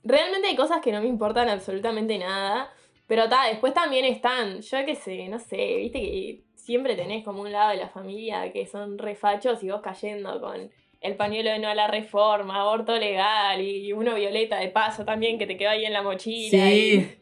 realmente 0.09 0.49
hay 0.49 0.57
cosas 0.57 0.81
que 0.81 0.91
no 0.93 1.01
me 1.01 1.07
importan 1.09 1.49
absolutamente 1.49 2.19
nada. 2.19 2.73
Pero 3.07 3.29
ta, 3.29 3.47
después 3.49 3.73
también 3.73 4.05
están, 4.05 4.61
yo 4.61 4.79
qué 4.85 4.95
sé, 4.95 5.29
no 5.29 5.39
sé, 5.39 5.77
viste 5.77 5.99
que 6.01 6.43
siempre 6.57 6.95
tenés 6.95 7.25
como 7.25 7.41
un 7.43 7.51
lado 7.53 7.71
de 7.71 7.79
la 7.79 7.89
familia 7.89 8.53
que 8.53 8.67
son 8.67 8.99
refachos 8.99 9.63
y 9.63 9.71
vos 9.71 9.81
cayendo 9.83 10.39
con 10.41 10.71
el 11.01 11.17
pañuelo 11.17 11.49
de 11.51 11.59
no 11.59 11.69
a 11.69 11.75
la 11.75 11.87
reforma, 11.87 12.61
aborto 12.61 12.95
legal 12.99 13.63
y 13.63 13.93
uno 13.95 14.15
violeta 14.15 14.59
de 14.59 14.69
paso 14.69 15.07
también 15.07 15.39
que 15.39 15.47
te 15.47 15.57
quedó 15.57 15.71
ahí 15.71 15.87
en 15.87 15.95
la 15.95 16.03
mochila. 16.03 16.51
Sí. 16.69 17.17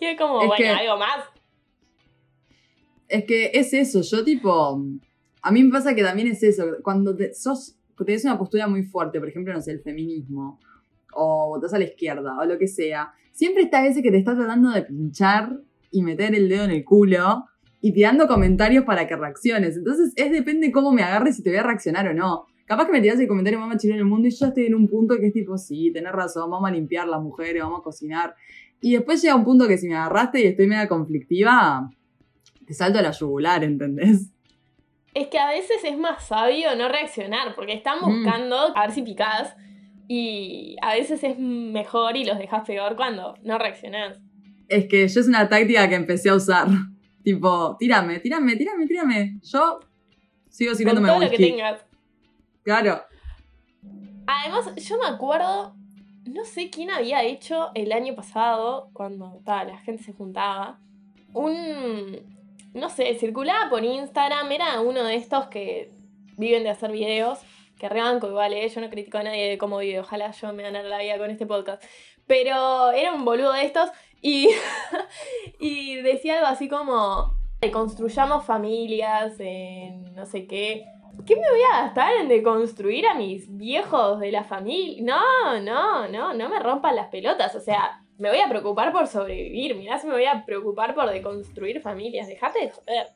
Y, 0.00 0.04
y 0.04 0.06
es 0.08 0.18
como, 0.18 0.42
Es 0.42 0.46
bueno, 0.48 0.62
que- 0.62 0.68
algo 0.68 0.98
más. 0.98 1.24
Es 3.08 3.24
que 3.24 3.50
es 3.54 3.72
eso, 3.72 4.02
yo 4.02 4.24
tipo. 4.24 4.80
A 5.42 5.50
mí 5.52 5.62
me 5.62 5.70
pasa 5.70 5.94
que 5.94 6.02
también 6.02 6.28
es 6.28 6.42
eso. 6.42 6.64
Cuando 6.82 7.14
te, 7.16 7.32
sos, 7.34 7.76
tenés 8.04 8.24
una 8.24 8.36
postura 8.36 8.66
muy 8.66 8.82
fuerte, 8.82 9.20
por 9.20 9.28
ejemplo, 9.28 9.54
no 9.54 9.60
sé, 9.60 9.70
el 9.72 9.80
feminismo, 9.80 10.58
o 11.16 11.48
votás 11.48 11.72
a 11.74 11.78
la 11.78 11.84
izquierda, 11.84 12.38
o 12.38 12.44
lo 12.44 12.58
que 12.58 12.68
sea, 12.68 13.12
siempre 13.32 13.62
está 13.64 13.86
ese 13.86 14.02
que 14.02 14.10
te 14.10 14.18
está 14.18 14.34
tratando 14.34 14.70
de 14.70 14.82
pinchar 14.82 15.58
y 15.90 16.02
meter 16.02 16.34
el 16.34 16.48
dedo 16.48 16.64
en 16.64 16.70
el 16.70 16.84
culo 16.84 17.44
y 17.80 17.92
tirando 17.92 18.26
comentarios 18.26 18.84
para 18.84 19.06
que 19.06 19.16
reacciones. 19.16 19.76
Entonces, 19.76 20.12
es 20.16 20.30
depende 20.32 20.70
cómo 20.72 20.92
me 20.92 21.02
agarres 21.02 21.36
si 21.36 21.42
te 21.42 21.50
voy 21.50 21.58
a 21.58 21.62
reaccionar 21.62 22.08
o 22.08 22.14
no. 22.14 22.46
Capaz 22.66 22.86
que 22.86 22.92
me 22.92 23.00
tiras 23.00 23.20
el 23.20 23.28
comentario 23.28 23.60
más 23.60 23.78
chileno 23.80 23.98
del 23.98 24.06
mundo 24.06 24.26
y 24.26 24.32
yo 24.32 24.46
estoy 24.46 24.66
en 24.66 24.74
un 24.74 24.88
punto 24.88 25.16
que 25.18 25.28
es 25.28 25.32
tipo, 25.32 25.56
sí, 25.56 25.92
tenés 25.92 26.12
razón, 26.12 26.50
vamos 26.50 26.68
a 26.68 26.72
limpiar 26.72 27.06
las 27.06 27.20
mujeres, 27.22 27.62
vamos 27.62 27.80
a 27.80 27.82
cocinar. 27.84 28.34
Y 28.80 28.94
después 28.94 29.22
llega 29.22 29.36
un 29.36 29.44
punto 29.44 29.68
que 29.68 29.78
si 29.78 29.88
me 29.88 29.94
agarraste 29.96 30.40
y 30.40 30.46
estoy 30.46 30.66
media 30.66 30.88
conflictiva, 30.88 31.90
te 32.66 32.74
salto 32.74 32.98
a 32.98 33.02
la 33.02 33.12
yugular, 33.12 33.62
¿entendés? 33.62 34.32
Es 35.14 35.28
que 35.28 35.38
a 35.38 35.48
veces 35.48 35.78
es 35.84 35.96
más 35.96 36.26
sabio 36.26 36.74
no 36.76 36.88
reaccionar, 36.88 37.54
porque 37.54 37.72
están 37.72 37.98
Mm. 38.02 38.04
buscando 38.04 38.56
a 38.76 38.80
ver 38.82 38.90
si 38.92 39.02
picás. 39.02 39.54
Y 40.08 40.76
a 40.82 40.94
veces 40.94 41.24
es 41.24 41.38
mejor 41.38 42.16
y 42.16 42.24
los 42.24 42.38
dejas 42.38 42.66
peor 42.66 42.96
cuando 42.96 43.34
no 43.42 43.58
reaccionás. 43.58 44.20
Es 44.68 44.86
que 44.86 45.06
yo 45.06 45.20
es 45.20 45.26
una 45.26 45.48
táctica 45.48 45.88
que 45.88 45.94
empecé 45.94 46.30
a 46.30 46.34
usar. 46.34 46.68
Tipo, 47.22 47.76
tírame, 47.76 48.20
tírame, 48.20 48.54
tírame, 48.54 48.86
tírame. 48.86 49.40
Yo 49.42 49.80
Sigo 50.56 50.70
con 50.70 50.78
sirviéndome 50.78 51.08
todo 51.08 51.20
lo 51.20 51.30
que 51.30 51.36
tengas. 51.36 51.84
Claro. 52.62 53.02
Además, 54.26 54.74
yo 54.76 54.96
me 54.96 55.06
acuerdo, 55.06 55.76
no 56.24 56.46
sé 56.46 56.70
quién 56.70 56.90
había 56.90 57.22
hecho 57.24 57.72
el 57.74 57.92
año 57.92 58.14
pasado, 58.14 58.88
cuando 58.94 59.42
ta, 59.44 59.64
la 59.64 59.76
gente 59.76 60.02
se 60.02 60.14
juntaba, 60.14 60.80
un, 61.34 62.22
no 62.72 62.88
sé, 62.88 63.14
circulaba 63.18 63.68
por 63.68 63.84
Instagram, 63.84 64.50
era 64.50 64.80
uno 64.80 65.04
de 65.04 65.16
estos 65.16 65.48
que 65.48 65.92
viven 66.38 66.62
de 66.62 66.70
hacer 66.70 66.90
videos, 66.90 67.40
que 67.78 67.88
rebanco 67.88 68.28
igual, 68.28 68.52
¿eh? 68.52 68.68
yo 68.68 68.80
no 68.80 68.90
critico 68.90 69.18
a 69.18 69.22
nadie 69.22 69.50
de 69.50 69.58
cómo 69.58 69.78
vive, 69.78 70.00
ojalá 70.00 70.30
yo 70.30 70.52
me 70.52 70.62
ganara 70.62 70.88
la 70.88 70.98
vida 70.98 71.18
con 71.18 71.30
este 71.30 71.46
podcast, 71.46 71.82
pero 72.26 72.90
era 72.92 73.12
un 73.12 73.24
boludo 73.24 73.52
de 73.52 73.64
estos 73.64 73.90
y, 74.20 74.48
y 75.60 75.96
decía 75.96 76.36
algo 76.36 76.46
así 76.46 76.68
como, 76.68 77.34
construyamos 77.72 78.44
familias, 78.44 79.34
en 79.38 80.14
no 80.14 80.24
sé 80.26 80.46
qué, 80.46 80.86
¿Qué 81.24 81.34
me 81.34 81.48
voy 81.48 81.60
a 81.72 81.82
gastar 81.84 82.12
en 82.20 82.28
deconstruir 82.28 83.06
a 83.06 83.14
mis 83.14 83.56
viejos 83.56 84.20
de 84.20 84.30
la 84.30 84.44
familia? 84.44 85.02
No, 85.02 85.60
no, 85.60 86.08
no, 86.08 86.34
no 86.34 86.48
me 86.48 86.60
rompan 86.60 86.94
las 86.94 87.08
pelotas. 87.08 87.54
O 87.54 87.60
sea, 87.60 88.02
me 88.18 88.28
voy 88.28 88.38
a 88.38 88.48
preocupar 88.48 88.92
por 88.92 89.06
sobrevivir. 89.06 89.76
Mirá 89.76 89.98
si 89.98 90.06
me 90.06 90.12
voy 90.12 90.26
a 90.26 90.44
preocupar 90.44 90.94
por 90.94 91.08
deconstruir 91.10 91.80
familias. 91.80 92.28
Dejate 92.28 92.60
de 92.60 92.70
joder. 92.70 93.06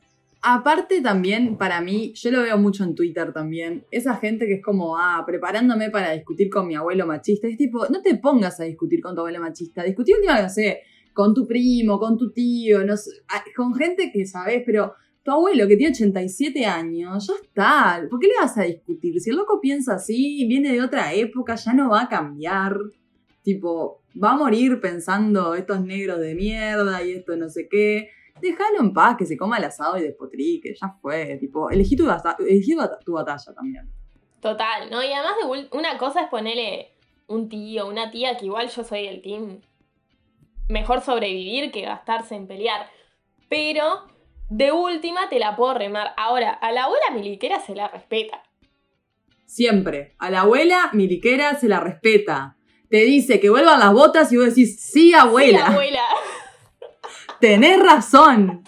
Aparte 0.43 1.01
también, 1.01 1.55
para 1.55 1.81
mí, 1.81 2.13
yo 2.15 2.31
lo 2.31 2.41
veo 2.41 2.57
mucho 2.57 2.83
en 2.83 2.95
Twitter 2.95 3.31
también, 3.31 3.85
esa 3.91 4.15
gente 4.15 4.47
que 4.47 4.55
es 4.55 4.63
como, 4.63 4.97
ah, 4.97 5.23
preparándome 5.25 5.91
para 5.91 6.13
discutir 6.13 6.49
con 6.49 6.67
mi 6.67 6.73
abuelo 6.73 7.05
machista, 7.05 7.47
es 7.47 7.57
tipo, 7.57 7.85
no 7.89 8.01
te 8.01 8.15
pongas 8.15 8.59
a 8.59 8.63
discutir 8.63 9.01
con 9.01 9.13
tu 9.13 9.21
abuelo 9.21 9.39
machista, 9.39 9.83
discutir, 9.83 10.15
no 10.25 10.49
sé, 10.49 10.81
con 11.13 11.35
tu 11.35 11.45
primo, 11.45 11.99
con 11.99 12.17
tu 12.17 12.31
tío, 12.31 12.83
no 12.83 12.97
sé, 12.97 13.11
ah, 13.29 13.43
con 13.55 13.75
gente 13.75 14.11
que 14.11 14.25
sabes, 14.25 14.63
pero 14.65 14.95
tu 15.21 15.29
abuelo 15.29 15.67
que 15.67 15.77
tiene 15.77 15.93
87 15.93 16.65
años, 16.65 17.27
ya 17.27 17.33
está, 17.39 18.07
¿por 18.09 18.19
qué 18.19 18.27
le 18.27 18.33
vas 18.41 18.57
a 18.57 18.63
discutir? 18.63 19.19
Si 19.19 19.29
el 19.29 19.35
loco 19.35 19.61
piensa 19.61 19.93
así, 19.93 20.45
viene 20.47 20.71
de 20.71 20.81
otra 20.81 21.13
época, 21.13 21.53
ya 21.53 21.73
no 21.73 21.91
va 21.91 22.01
a 22.01 22.09
cambiar, 22.09 22.79
tipo, 23.43 24.01
va 24.21 24.31
a 24.31 24.37
morir 24.37 24.79
pensando 24.81 25.53
estos 25.53 25.83
negros 25.85 26.19
de 26.19 26.33
mierda 26.33 27.03
y 27.03 27.11
esto 27.11 27.35
no 27.35 27.47
sé 27.49 27.67
qué. 27.69 28.09
Déjalo 28.41 28.79
en 28.79 28.93
paz, 28.93 29.15
que 29.17 29.25
se 29.25 29.37
coma 29.37 29.57
el 29.57 29.65
asado 29.65 29.97
y 29.97 30.01
despotrique, 30.01 30.73
ya 30.79 30.95
fue. 31.01 31.37
Tipo, 31.37 31.69
elegí 31.69 31.95
tu, 31.95 32.07
elegí 32.39 32.75
tu 33.05 33.13
batalla 33.13 33.53
también. 33.53 33.91
Total, 34.41 34.89
¿no? 34.89 35.03
Y 35.03 35.11
además 35.13 35.33
de 35.39 35.77
una 35.77 35.97
cosa 35.97 36.21
es 36.21 36.29
ponerle 36.29 36.91
un 37.27 37.47
tío, 37.47 37.87
una 37.87 38.09
tía, 38.09 38.37
que 38.37 38.45
igual 38.45 38.69
yo 38.69 38.83
soy 38.83 39.05
el 39.05 39.21
team. 39.21 39.61
Mejor 40.67 41.01
sobrevivir 41.01 41.71
que 41.71 41.81
gastarse 41.81 42.35
en 42.35 42.47
pelear. 42.47 42.89
Pero 43.49 44.07
de 44.49 44.71
última 44.71 45.29
te 45.29 45.39
la 45.39 45.55
puedo 45.55 45.73
remar. 45.73 46.13
Ahora, 46.17 46.51
a 46.51 46.71
la 46.71 46.85
abuela 46.85 47.11
miliquera 47.13 47.59
se 47.59 47.75
la 47.75 47.87
respeta. 47.87 48.43
Siempre. 49.45 50.15
A 50.17 50.29
la 50.29 50.41
abuela 50.41 50.89
miliquera 50.93 51.55
se 51.59 51.67
la 51.67 51.79
respeta. 51.79 52.57
Te 52.89 52.97
dice 53.05 53.39
que 53.39 53.49
vuelvan 53.49 53.79
las 53.79 53.93
botas 53.93 54.31
y 54.31 54.37
vos 54.37 54.47
decís, 54.47 54.81
sí, 54.81 55.13
abuela, 55.13 55.67
Sí, 55.67 55.71
abuela. 55.73 56.03
Tenés 57.41 57.79
razón. 57.79 58.63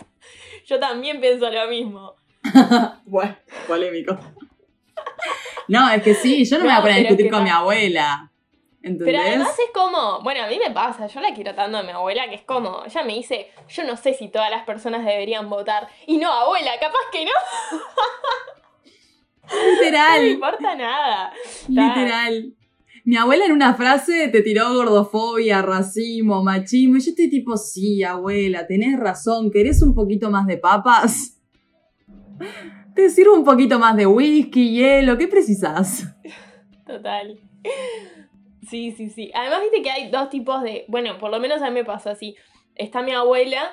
Yo 0.65 0.79
también 0.79 1.21
pienso 1.21 1.49
lo 1.49 1.67
mismo. 1.67 2.15
Bueno, 3.05 3.35
polémico. 3.67 4.17
No, 5.67 5.89
es 5.91 6.03
que 6.03 6.13
sí, 6.13 6.43
yo 6.45 6.57
no, 6.57 6.65
me 6.65 6.71
voy 6.71 6.77
a 6.77 6.81
poner 6.81 6.95
a 6.95 6.99
discutir 6.99 7.31
con 7.31 7.43
mi 7.43 7.49
abuela. 7.49 8.29
¿Entendés? 8.81 9.05
Pero 9.05 9.19
además 9.19 9.57
es 9.57 9.69
como, 9.73 10.19
bueno, 10.23 10.43
a 10.43 10.47
mí 10.47 10.59
me 10.59 10.71
pasa, 10.73 11.07
yo 11.07 11.21
la 11.21 11.33
quiero 11.33 11.55
tanto 11.55 11.77
a 11.77 11.83
mi 11.83 11.91
abuela, 11.91 12.27
que 12.27 12.35
es 12.35 12.41
como, 12.41 12.83
ella 12.85 13.03
me 13.03 13.13
dice, 13.13 13.49
yo 13.69 13.83
no 13.85 13.95
sé 13.95 14.13
si 14.13 14.27
todas 14.27 14.49
las 14.51 14.65
personas 14.65 15.05
deberían 15.05 15.49
votar. 15.49 15.87
Y 16.05 16.17
no, 16.17 16.29
abuela, 16.31 16.71
capaz 16.81 16.99
que 17.13 17.23
no, 17.23 17.31
no 19.49 19.55
me 19.55 19.71
Literal, 19.85 20.27
importa 20.27 20.75
nada. 20.75 21.33
literal. 21.69 22.53
Mi 23.05 23.17
abuela 23.17 23.45
en 23.45 23.51
una 23.51 23.73
frase 23.73 24.29
te 24.29 24.41
tiró 24.41 24.73
gordofobia, 24.73 25.61
racismo, 25.61 26.41
machismo. 26.41 26.95
Y 26.95 27.01
yo 27.01 27.09
estoy 27.09 27.29
tipo, 27.29 27.57
sí, 27.57 28.01
abuela, 28.01 28.65
tenés 28.65 28.97
razón. 28.97 29.51
¿Querés 29.51 29.81
un 29.81 29.93
poquito 29.93 30.31
más 30.31 30.47
de 30.47 30.57
papas? 30.57 31.41
Te 32.95 33.09
sirvo 33.09 33.33
un 33.33 33.43
poquito 33.43 33.79
más 33.79 33.97
de 33.97 34.05
whisky, 34.05 34.71
hielo. 34.71 35.17
¿Qué 35.17 35.27
precisas? 35.27 36.15
Total. 36.87 37.39
Sí, 38.69 38.91
sí, 38.91 39.09
sí. 39.09 39.31
Además, 39.33 39.61
viste 39.61 39.81
que 39.81 39.91
hay 39.91 40.11
dos 40.11 40.29
tipos 40.29 40.61
de. 40.61 40.85
Bueno, 40.87 41.17
por 41.17 41.31
lo 41.31 41.39
menos 41.39 41.61
a 41.61 41.69
mí 41.69 41.73
me 41.73 41.85
pasó 41.85 42.11
así. 42.11 42.35
Está 42.75 43.01
mi 43.01 43.11
abuela, 43.11 43.63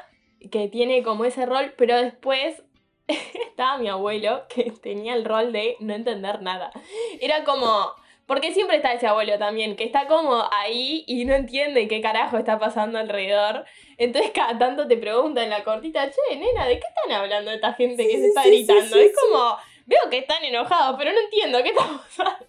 que 0.50 0.68
tiene 0.68 1.02
como 1.02 1.24
ese 1.24 1.46
rol, 1.46 1.74
pero 1.76 1.96
después 1.96 2.62
estaba 3.50 3.78
mi 3.78 3.88
abuelo, 3.88 4.44
que 4.48 4.72
tenía 4.82 5.14
el 5.14 5.24
rol 5.24 5.52
de 5.52 5.76
no 5.80 5.94
entender 5.94 6.42
nada. 6.42 6.72
Era 7.20 7.44
como. 7.44 7.92
Porque 8.30 8.54
siempre 8.54 8.76
está 8.76 8.92
ese 8.92 9.08
abuelo 9.08 9.36
también, 9.40 9.74
que 9.74 9.82
está 9.82 10.06
como 10.06 10.40
ahí 10.56 11.02
y 11.08 11.24
no 11.24 11.34
entiende 11.34 11.88
qué 11.88 12.00
carajo 12.00 12.38
está 12.38 12.60
pasando 12.60 12.96
alrededor. 13.00 13.64
Entonces 13.98 14.30
cada 14.32 14.56
tanto 14.56 14.86
te 14.86 14.96
pregunta 14.96 15.42
en 15.42 15.50
la 15.50 15.64
cortita, 15.64 16.08
che, 16.08 16.36
nena, 16.36 16.64
¿de 16.66 16.78
qué 16.78 16.86
están 16.86 17.20
hablando 17.20 17.50
esta 17.50 17.72
gente 17.72 18.04
que 18.06 18.12
Sí, 18.14 18.20
se 18.20 18.26
está 18.28 18.42
sí, 18.44 18.48
gritando? 18.50 18.82
sí, 18.94 19.00
es 19.00 19.12
como, 19.20 19.56
veo 19.86 19.98
que 20.10 20.18
están 20.18 20.44
enojados, 20.44 20.94
pero 20.96 21.10
no 21.10 21.18
entiendo 21.24 21.58
qué 21.64 21.70
está 21.70 21.82
pasando. 22.06 22.46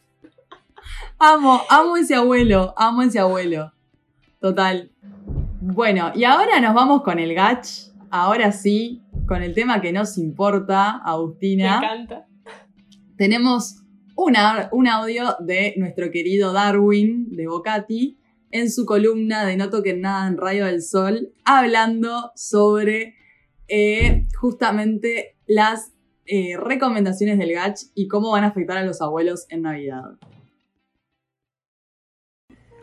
Amo, 1.17 1.63
amo 1.67 1.97
ese 1.97 2.13
abuelo, 2.13 2.75
amo 2.77 3.01
ese 3.01 3.17
abuelo. 3.17 3.73
Total. 4.39 4.91
Bueno, 5.61 6.11
y 6.13 6.25
ahora 6.25 6.59
nos 6.59 6.75
vamos 6.75 7.01
con 7.01 7.17
el 7.17 7.33
gach. 7.33 7.65
Ahora 8.11 8.51
sí, 8.51 9.01
con 9.27 9.41
el 9.41 9.55
tema 9.55 9.81
que 9.81 9.91
nos 9.91 10.19
importa, 10.19 11.01
Me 11.03 11.09
Agustina. 11.11 11.77
encanta. 11.77 12.27
Tenemos 13.17 13.80
un 14.23 14.87
audio 14.87 15.35
de 15.39 15.73
nuestro 15.77 16.11
querido 16.11 16.53
Darwin 16.53 17.35
de 17.35 17.47
Bocati 17.47 18.19
en 18.51 18.69
su 18.69 18.85
columna 18.85 19.45
de 19.45 19.57
No 19.57 19.71
toquen 19.71 20.01
nada 20.01 20.27
en 20.27 20.37
Rayo 20.37 20.67
del 20.67 20.83
Sol, 20.83 21.33
hablando 21.43 22.31
sobre 22.35 23.15
eh, 23.67 24.27
justamente 24.39 25.37
las 25.47 25.93
eh, 26.25 26.55
recomendaciones 26.57 27.39
del 27.39 27.53
gach 27.53 27.79
y 27.95 28.07
cómo 28.07 28.31
van 28.31 28.43
a 28.43 28.47
afectar 28.47 28.77
a 28.77 28.85
los 28.85 29.01
abuelos 29.01 29.47
en 29.49 29.63
Navidad. 29.63 30.03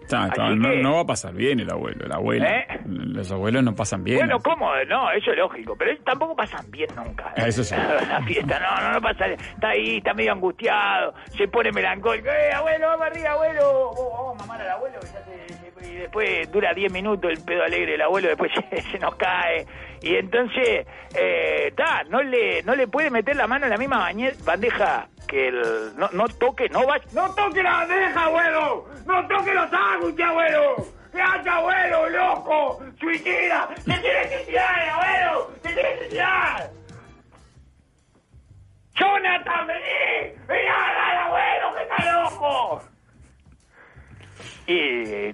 Está, 0.09 0.27
está, 0.29 0.47
Así 0.47 0.57
no, 0.57 0.71
que- 0.71 0.83
no 0.83 0.95
va 0.95 1.01
a 1.01 1.07
pasar 1.07 1.35
bien 1.35 1.61
el 1.61 1.71
abuelo, 1.71 2.07
el 2.07 2.13
abuelo. 2.13 2.47
¿Eh? 2.47 2.67
Los 2.87 3.31
abuelos 3.31 3.63
no 3.63 3.75
pasan 3.75 4.03
bien. 4.03 4.19
Bueno, 4.21 4.39
¿cómo? 4.41 4.71
No, 4.89 5.11
eso 5.13 5.33
es 5.33 5.37
lógico, 5.39 5.77
pero 5.79 5.91
ellos 5.91 6.03
tampoco 6.05 6.35
pasan 6.35 6.65
bien 6.71 6.89
nunca. 6.97 7.33
Ah, 7.37 7.47
eso 7.47 7.63
sí. 7.63 7.75
La 8.09 8.23
fiesta, 8.23 8.59
no, 8.59 8.83
no, 8.89 8.93
no 8.95 9.01
pasa. 9.03 9.27
Está 9.27 9.69
ahí, 9.69 9.99
está 9.99 10.15
medio 10.15 10.33
angustiado, 10.33 11.13
se 11.37 11.47
pone 11.49 11.71
melancólico. 11.73 12.29
¡Eh, 12.31 12.53
abuelo, 12.55 12.87
vamos 12.87 13.07
arriba, 13.07 13.33
abuelo! 13.33 13.91
Vamos, 13.95 14.13
vamos 14.13 14.35
a 14.37 14.47
mamar 14.47 14.61
al 14.63 14.71
abuelo, 14.71 14.99
que 15.01 15.07
ya 15.09 15.25
se- 15.25 15.55
se- 15.55 15.69
y 15.93 15.95
después 15.97 16.51
dura 16.51 16.73
10 16.75 16.91
minutos 16.93 17.31
el 17.31 17.45
pedo 17.45 17.63
alegre 17.65 17.93
del 17.93 18.03
abuelo, 18.03 18.29
después 18.29 18.51
se, 18.71 18.81
se 18.83 18.99
nos 18.99 19.15
cae. 19.17 19.67
Y 20.03 20.15
entonces, 20.17 20.87
está, 21.15 22.05
no, 22.09 22.23
le, 22.23 22.63
no 22.63 22.75
le 22.75 22.87
puede 22.87 23.11
meter 23.11 23.37
la 23.37 23.47
mano 23.47 23.67
en 23.67 23.71
la 23.71 23.77
misma 23.79 24.11
bandeja 24.45 25.09
que 25.29 25.49
el. 25.49 25.97
No, 25.97 26.09
no 26.13 26.29
toque, 26.29 26.69
no 26.71 26.87
va. 26.87 26.99
¡No 27.13 27.33
toque 27.35 27.63
la 27.63 27.73
bandeja, 27.73 28.25
abuelo! 28.25 28.89
¡No 29.07 29.29
toque 29.29 29.55
los 29.55 29.71
sándwiches, 29.71 30.27
abuelo! 30.27 30.77
¿Qué 31.13 31.23
hace, 31.23 31.49
abuelo, 31.49 32.09
loco? 32.11 32.81
¡Suicida! 33.01 33.69
¡Se 33.77 34.01
quiere 34.01 34.29
suicidar, 34.29 34.48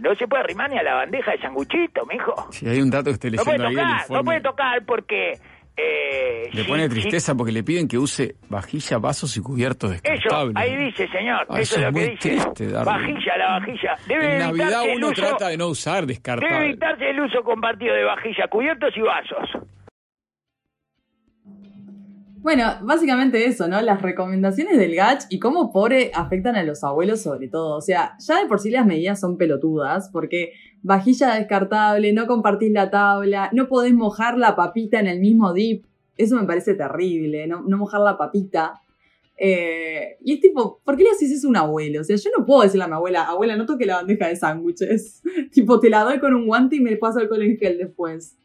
no 0.05 0.15
se 0.15 0.29
puede 0.29 0.45
arrimar 0.45 0.71
ni 0.71 0.79
a 0.79 0.83
la 0.85 0.95
bandeja 0.95 1.33
de 1.33 1.39
sanguchito, 1.39 2.07
mijo. 2.07 2.47
Si 2.53 2.69
hay 2.69 2.81
un 2.81 2.91
dato 2.91 3.07
que 3.07 3.13
estoy 3.15 3.31
No 3.33 3.43
puede 3.45 3.59
leyendo 3.59 3.81
ahí, 3.81 3.93
tocar, 4.03 4.11
no 4.17 4.25
puede 4.25 4.41
tocar 4.41 4.85
porque... 4.87 5.33
Eh, 5.77 6.51
le 6.53 6.63
si- 6.63 6.69
pone 6.69 6.89
tristeza 6.89 7.35
porque 7.35 7.51
le 7.51 7.65
piden 7.65 7.89
que 7.89 7.99
use 7.99 8.37
vajilla, 8.49 8.99
vasos 8.99 9.37
y 9.37 9.41
cubiertos 9.41 9.91
Eso, 9.93 10.03
descartables. 10.05 10.57
ahí 10.57 10.77
dice, 10.77 11.09
señor. 11.09 11.47
Ah, 11.49 11.59
eso 11.59 11.63
eso 11.63 11.75
es 11.75 11.81
lo 11.81 11.89
es 11.89 11.95
que 11.95 12.01
muy 12.01 12.11
dice. 12.11 12.29
triste. 12.29 12.73
Vajilla, 12.85 13.37
la 13.39 13.49
vajilla. 13.59 13.97
Debe 14.07 14.33
en 14.35 14.39
Navidad 14.39 14.83
uno 14.95 15.09
uso- 15.09 15.15
trata 15.23 15.49
de 15.49 15.57
no 15.57 15.67
usar 15.67 16.03
Debe 16.03 16.07
descartables. 16.13 16.63
evitarse 16.63 17.11
el 17.11 17.19
uso 17.21 17.43
compartido 17.43 17.93
de 17.93 18.05
vajilla, 18.05 18.47
cubiertos 18.49 18.97
y 18.97 19.01
vasos. 19.01 19.51
Bueno, 22.45 22.65
básicamente 22.83 23.47
eso, 23.47 23.69
¿no? 23.69 23.81
Las 23.81 24.03
recomendaciones 24.03 24.77
del 24.77 24.95
GACH 24.95 25.25
y 25.31 25.39
cómo 25.39 25.73
pobre 25.73 26.11
afectan 26.13 26.57
a 26.57 26.63
los 26.63 26.85
abuelos 26.85 27.23
sobre 27.23 27.49
todo. 27.49 27.75
O 27.75 27.81
sea, 27.81 28.19
ya 28.19 28.43
de 28.43 28.47
por 28.47 28.61
sí 28.61 28.69
las 28.69 28.85
medidas 28.85 29.19
son 29.19 29.39
pelotudas, 29.39 30.11
porque 30.11 30.53
vajilla 30.83 31.37
descartable, 31.37 32.13
no 32.13 32.27
compartís 32.27 32.71
la 32.71 32.91
tabla, 32.91 33.49
no 33.55 33.67
podés 33.67 33.95
mojar 33.95 34.37
la 34.37 34.55
papita 34.57 35.01
en 35.01 35.07
el 35.07 35.21
mismo 35.21 35.55
dip. 35.55 35.87
Eso 36.19 36.37
me 36.37 36.47
parece 36.47 36.75
terrible, 36.75 37.47
no, 37.47 37.63
no 37.63 37.79
mojar 37.79 38.03
la 38.03 38.19
papita. 38.19 38.83
Eh, 39.39 40.19
y 40.23 40.35
es 40.35 40.41
tipo, 40.41 40.83
¿por 40.85 40.99
qué 40.99 41.05
le 41.05 41.11
haces 41.13 41.31
eso 41.31 41.47
a 41.47 41.51
un 41.51 41.57
abuelo? 41.57 42.03
O 42.03 42.05
sea, 42.05 42.17
yo 42.17 42.29
no 42.37 42.45
puedo 42.45 42.61
decirle 42.61 42.85
a 42.85 42.89
mi 42.89 42.93
abuela, 42.93 43.25
abuela, 43.25 43.57
no 43.57 43.65
toque 43.65 43.87
la 43.87 43.97
bandeja 43.97 44.29
de 44.29 44.37
sándwiches. 44.37 45.23
tipo, 45.51 45.81
te 45.81 45.89
la 45.89 46.05
doy 46.05 46.21
con 46.21 46.35
un 46.35 46.47
guante 46.47 46.77
y 46.77 46.81
me 46.81 46.95
paso 46.99 47.21
alcohol 47.21 47.41
en 47.41 47.57
después. 47.79 48.37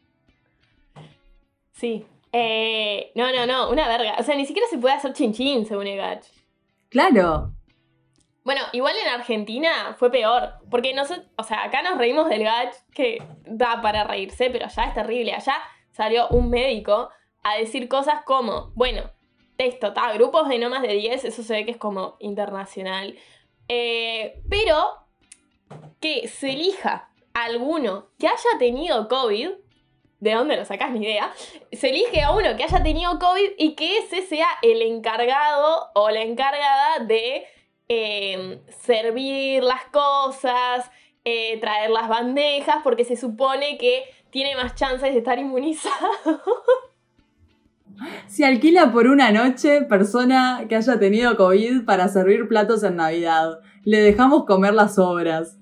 Sí, 1.74 2.06
Eh, 2.32 3.12
no, 3.14 3.32
no, 3.32 3.46
no, 3.46 3.70
una 3.70 3.88
verga. 3.88 4.16
O 4.18 4.22
sea, 4.22 4.36
ni 4.36 4.46
siquiera 4.46 4.68
se 4.68 4.78
puede 4.78 4.94
hacer 4.94 5.12
chinchín, 5.12 5.66
según 5.66 5.86
Egach. 5.86 6.26
Claro. 6.88 7.52
Bueno, 8.42 8.62
igual 8.72 8.94
en 8.96 9.08
Argentina 9.08 9.94
fue 9.98 10.10
peor. 10.10 10.54
Porque 10.70 10.94
nosotros, 10.94 11.26
o 11.36 11.44
sea, 11.44 11.64
acá 11.64 11.82
nos 11.82 11.98
reímos 11.98 12.28
del 12.28 12.44
Gach, 12.44 12.74
que 12.92 13.22
da 13.44 13.80
para 13.82 14.04
reírse, 14.04 14.50
pero 14.50 14.66
allá 14.66 14.84
es 14.84 14.94
terrible. 14.94 15.32
Allá 15.34 15.54
salió 15.90 16.28
un 16.28 16.50
médico 16.50 17.10
a 17.42 17.56
decir 17.56 17.88
cosas 17.88 18.22
como, 18.24 18.72
bueno, 18.74 19.02
texto, 19.56 19.88
está, 19.88 20.12
grupos 20.14 20.48
de 20.48 20.58
no 20.58 20.70
más 20.70 20.82
de 20.82 20.94
10, 20.94 21.24
eso 21.24 21.42
se 21.42 21.52
ve 21.52 21.64
que 21.64 21.70
es 21.72 21.76
como 21.76 22.16
internacional. 22.18 23.16
Eh, 23.68 24.42
pero 24.48 24.76
que 26.00 26.26
se 26.28 26.50
elija 26.50 27.10
alguno 27.34 28.08
que 28.18 28.26
haya 28.26 28.58
tenido 28.58 29.06
COVID, 29.08 29.50
¿de 30.20 30.34
dónde 30.34 30.56
lo 30.56 30.64
sacas 30.64 30.92
ni 30.92 31.04
idea? 31.04 31.32
Se 31.72 31.88
elige 31.88 32.22
a 32.22 32.32
uno 32.32 32.56
que 32.56 32.64
haya 32.64 32.82
tenido 32.82 33.18
COVID 33.18 33.50
y 33.58 33.74
que 33.74 33.98
ese 33.98 34.22
sea 34.22 34.48
el 34.62 34.82
encargado 34.82 35.90
o 35.94 36.10
la 36.10 36.22
encargada 36.22 37.00
de 37.06 37.44
eh, 37.88 38.60
servir 38.82 39.64
las 39.64 39.84
cosas, 39.86 40.90
eh, 41.24 41.58
traer 41.60 41.90
las 41.90 42.08
bandejas, 42.08 42.76
porque 42.84 43.04
se 43.04 43.16
supone 43.16 43.78
que 43.78 44.04
tiene 44.30 44.54
más 44.54 44.74
chances 44.74 45.12
de 45.12 45.18
estar 45.18 45.38
inmunizado. 45.38 46.10
Se 48.26 48.46
alquila 48.46 48.92
por 48.92 49.08
una 49.08 49.30
noche 49.30 49.82
persona 49.82 50.64
que 50.68 50.76
haya 50.76 50.98
tenido 50.98 51.36
COVID 51.36 51.84
para 51.84 52.08
servir 52.08 52.48
platos 52.48 52.82
en 52.82 52.96
Navidad. 52.96 53.58
Le 53.84 54.00
dejamos 54.00 54.46
comer 54.46 54.72
las 54.72 54.98
obras. 54.98 55.58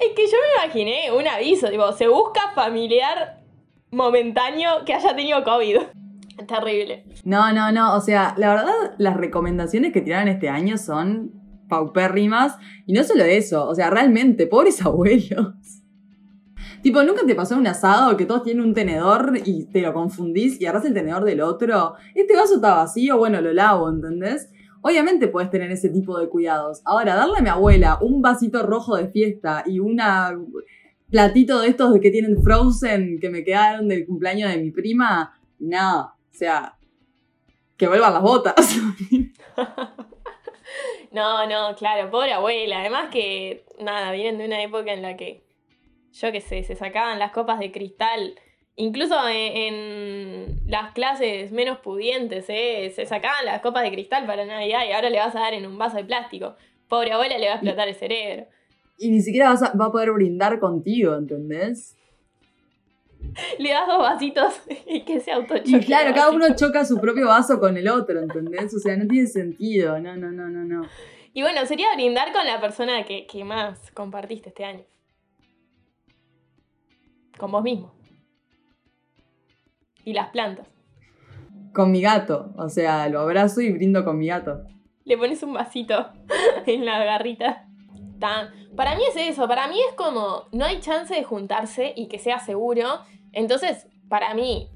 Es 0.00 0.14
que 0.14 0.26
yo 0.26 0.38
me 0.38 0.64
imaginé 0.64 1.12
un 1.12 1.28
aviso, 1.28 1.68
tipo, 1.68 1.92
se 1.92 2.08
busca 2.08 2.52
familiar 2.54 3.39
momentáneo 3.90 4.84
que 4.84 4.94
haya 4.94 5.14
tenido 5.14 5.42
COVID. 5.44 5.76
Terrible. 6.46 7.04
No, 7.24 7.52
no, 7.52 7.70
no. 7.72 7.94
O 7.96 8.00
sea, 8.00 8.34
la 8.38 8.54
verdad, 8.54 8.94
las 8.98 9.16
recomendaciones 9.16 9.92
que 9.92 10.00
tiraron 10.00 10.28
este 10.28 10.48
año 10.48 10.78
son 10.78 11.32
paupérrimas. 11.68 12.56
Y 12.86 12.92
no 12.92 13.02
solo 13.04 13.24
eso, 13.24 13.66
o 13.66 13.74
sea, 13.74 13.88
realmente, 13.88 14.46
pobres 14.46 14.82
abuelos. 14.84 15.54
Tipo, 16.82 17.02
¿nunca 17.02 17.26
te 17.26 17.34
pasó 17.34 17.56
un 17.56 17.66
asado 17.66 18.16
que 18.16 18.24
todos 18.24 18.42
tienen 18.42 18.64
un 18.64 18.72
tenedor 18.72 19.34
y 19.44 19.66
te 19.66 19.82
lo 19.82 19.92
confundís 19.92 20.58
y 20.60 20.64
agarras 20.64 20.86
el 20.86 20.94
tenedor 20.94 21.24
del 21.24 21.42
otro? 21.42 21.94
Este 22.14 22.34
vaso 22.34 22.54
está 22.54 22.74
vacío, 22.74 23.18
bueno, 23.18 23.40
lo 23.42 23.52
lavo, 23.52 23.90
¿entendés? 23.90 24.50
Obviamente 24.80 25.28
puedes 25.28 25.50
tener 25.50 25.70
ese 25.70 25.90
tipo 25.90 26.18
de 26.18 26.30
cuidados. 26.30 26.80
Ahora, 26.86 27.16
darle 27.16 27.34
a 27.38 27.42
mi 27.42 27.50
abuela 27.50 27.98
un 28.00 28.22
vasito 28.22 28.62
rojo 28.62 28.96
de 28.96 29.08
fiesta 29.08 29.62
y 29.66 29.78
una 29.78 30.34
platito 31.10 31.60
de 31.60 31.68
estos 31.68 31.98
que 32.00 32.10
tienen 32.10 32.42
Frozen 32.42 33.18
que 33.20 33.30
me 33.30 33.44
quedaron 33.44 33.88
del 33.88 34.06
cumpleaños 34.06 34.50
de 34.50 34.58
mi 34.58 34.70
prima, 34.70 35.38
no. 35.58 36.00
O 36.02 36.32
sea, 36.32 36.76
que 37.76 37.88
vuelvan 37.88 38.14
las 38.14 38.22
botas. 38.22 38.54
no, 41.12 41.46
no, 41.46 41.74
claro, 41.76 42.10
pobre 42.10 42.32
abuela. 42.32 42.80
Además 42.80 43.08
que, 43.10 43.64
nada, 43.78 44.12
vienen 44.12 44.38
de 44.38 44.46
una 44.46 44.62
época 44.62 44.92
en 44.92 45.02
la 45.02 45.16
que, 45.16 45.42
yo 46.12 46.32
qué 46.32 46.40
sé, 46.40 46.62
se 46.62 46.76
sacaban 46.76 47.18
las 47.18 47.32
copas 47.32 47.58
de 47.58 47.72
cristal. 47.72 48.34
Incluso 48.76 49.28
en, 49.28 49.56
en 49.56 50.60
las 50.66 50.92
clases 50.92 51.52
menos 51.52 51.78
pudientes, 51.78 52.46
¿eh? 52.48 52.92
se 52.94 53.04
sacaban 53.04 53.44
las 53.44 53.60
copas 53.60 53.82
de 53.82 53.90
cristal 53.92 54.26
para 54.26 54.44
Navidad 54.46 54.86
y 54.86 54.92
ahora 54.92 55.10
le 55.10 55.18
vas 55.18 55.34
a 55.34 55.40
dar 55.40 55.54
en 55.54 55.66
un 55.66 55.76
vaso 55.76 55.96
de 55.96 56.04
plástico. 56.04 56.56
Pobre 56.88 57.12
abuela 57.12 57.36
le 57.36 57.46
va 57.46 57.52
a 57.52 57.56
explotar 57.56 57.88
el 57.88 57.94
cerebro. 57.94 58.46
Y 59.02 59.10
ni 59.10 59.22
siquiera 59.22 59.48
vas 59.50 59.62
a- 59.62 59.72
va 59.76 59.86
a 59.86 59.90
poder 59.92 60.12
brindar 60.12 60.60
contigo, 60.60 61.14
¿entendés? 61.16 61.96
Le 63.58 63.70
das 63.70 63.86
dos 63.86 63.98
vasitos 63.98 64.60
y 64.86 65.04
que 65.04 65.20
se 65.20 65.32
autochoque. 65.32 65.70
Y 65.70 65.80
claro, 65.80 66.14
cada 66.14 66.30
uno 66.30 66.54
choca 66.54 66.84
su 66.84 67.00
propio 67.00 67.26
vaso 67.28 67.58
con 67.58 67.76
el 67.76 67.88
otro, 67.88 68.20
¿entendés? 68.20 68.74
O 68.74 68.78
sea, 68.78 68.96
no 68.96 69.06
tiene 69.06 69.26
sentido. 69.26 69.98
No, 70.00 70.16
no, 70.16 70.30
no, 70.30 70.48
no, 70.48 70.64
no. 70.64 70.86
Y 71.32 71.42
bueno, 71.42 71.64
sería 71.66 71.86
brindar 71.94 72.32
con 72.32 72.44
la 72.46 72.60
persona 72.60 73.04
que, 73.04 73.26
que 73.26 73.44
más 73.44 73.90
compartiste 73.92 74.48
este 74.50 74.64
año. 74.64 74.84
Con 77.38 77.52
vos 77.52 77.62
mismo. 77.62 77.94
Y 80.04 80.12
las 80.12 80.28
plantas. 80.30 80.66
Con 81.72 81.92
mi 81.92 82.02
gato. 82.02 82.52
O 82.56 82.68
sea, 82.68 83.08
lo 83.08 83.20
abrazo 83.20 83.60
y 83.60 83.72
brindo 83.72 84.04
con 84.04 84.18
mi 84.18 84.26
gato. 84.26 84.64
Le 85.04 85.16
pones 85.16 85.42
un 85.42 85.52
vasito 85.54 86.08
en 86.66 86.84
la 86.84 87.02
garrita. 87.04 87.66
Tan. 88.20 88.76
Para 88.76 88.94
mí 88.94 89.02
es 89.08 89.16
eso, 89.16 89.48
para 89.48 89.66
mí 89.68 89.80
es 89.88 89.94
como 89.94 90.48
no 90.52 90.64
hay 90.64 90.80
chance 90.80 91.14
de 91.14 91.24
juntarse 91.24 91.92
y 91.96 92.08
que 92.08 92.18
sea 92.18 92.38
seguro. 92.38 93.00
Entonces, 93.32 93.86
para 94.08 94.34
mí, 94.34 94.70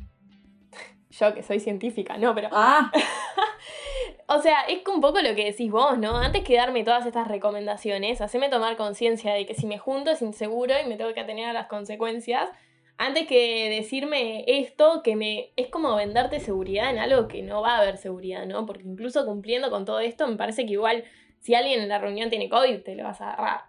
yo 1.11 1.35
que 1.35 1.43
soy 1.43 1.61
científica, 1.61 2.17
no, 2.17 2.35
pero 2.35 2.49
Ah, 2.51 2.91
O 4.27 4.41
sea, 4.41 4.63
es 4.63 4.81
un 4.89 5.03
poco 5.03 5.21
lo 5.21 5.35
que 5.35 5.45
decís 5.45 5.71
vos, 5.71 5.99
¿no? 5.99 6.17
Antes 6.17 6.43
que 6.45 6.57
darme 6.57 6.83
todas 6.83 7.05
estas 7.05 7.29
recomendaciones, 7.29 8.23
haceme 8.23 8.49
tomar 8.49 8.77
conciencia 8.77 9.35
de 9.35 9.45
que 9.45 9.55
si 9.55 9.67
me 9.67 9.79
junto 9.79 10.11
es 10.11 10.23
inseguro 10.23 10.75
y 10.83 10.89
me 10.89 10.97
tengo 10.97 11.13
que 11.13 11.21
atener 11.21 11.47
a 11.47 11.53
las 11.53 11.67
consecuencias. 11.67 12.49
Antes 12.97 13.27
que 13.27 13.69
decirme 13.69 14.45
esto, 14.47 15.03
que 15.03 15.15
me 15.15 15.51
es 15.57 15.69
como 15.69 15.95
venderte 15.97 16.41
seguridad 16.41 16.91
en 16.91 16.99
algo 16.99 17.29
que 17.29 17.43
no 17.43 17.61
va 17.61 17.77
a 17.77 17.83
haber 17.83 17.99
seguridad, 17.99 18.47
¿no? 18.47 18.65
Porque 18.65 18.85
incluso 18.85 19.27
cumpliendo 19.27 19.71
con 19.71 19.85
todo 19.85 20.01
esto, 20.01 20.27
me 20.27 20.37
parece 20.37 20.65
que 20.65 20.73
igual 20.73 21.05
si 21.45 21.55
alguien 21.55 21.83
en 21.83 21.91
la 21.91 21.99
reunión 21.99 22.31
tiene 22.31 22.49
COVID, 22.49 22.83
te 22.83 22.95
lo 22.95 23.05
vas 23.05 23.21
a 23.21 23.35
agarrar. 23.35 23.65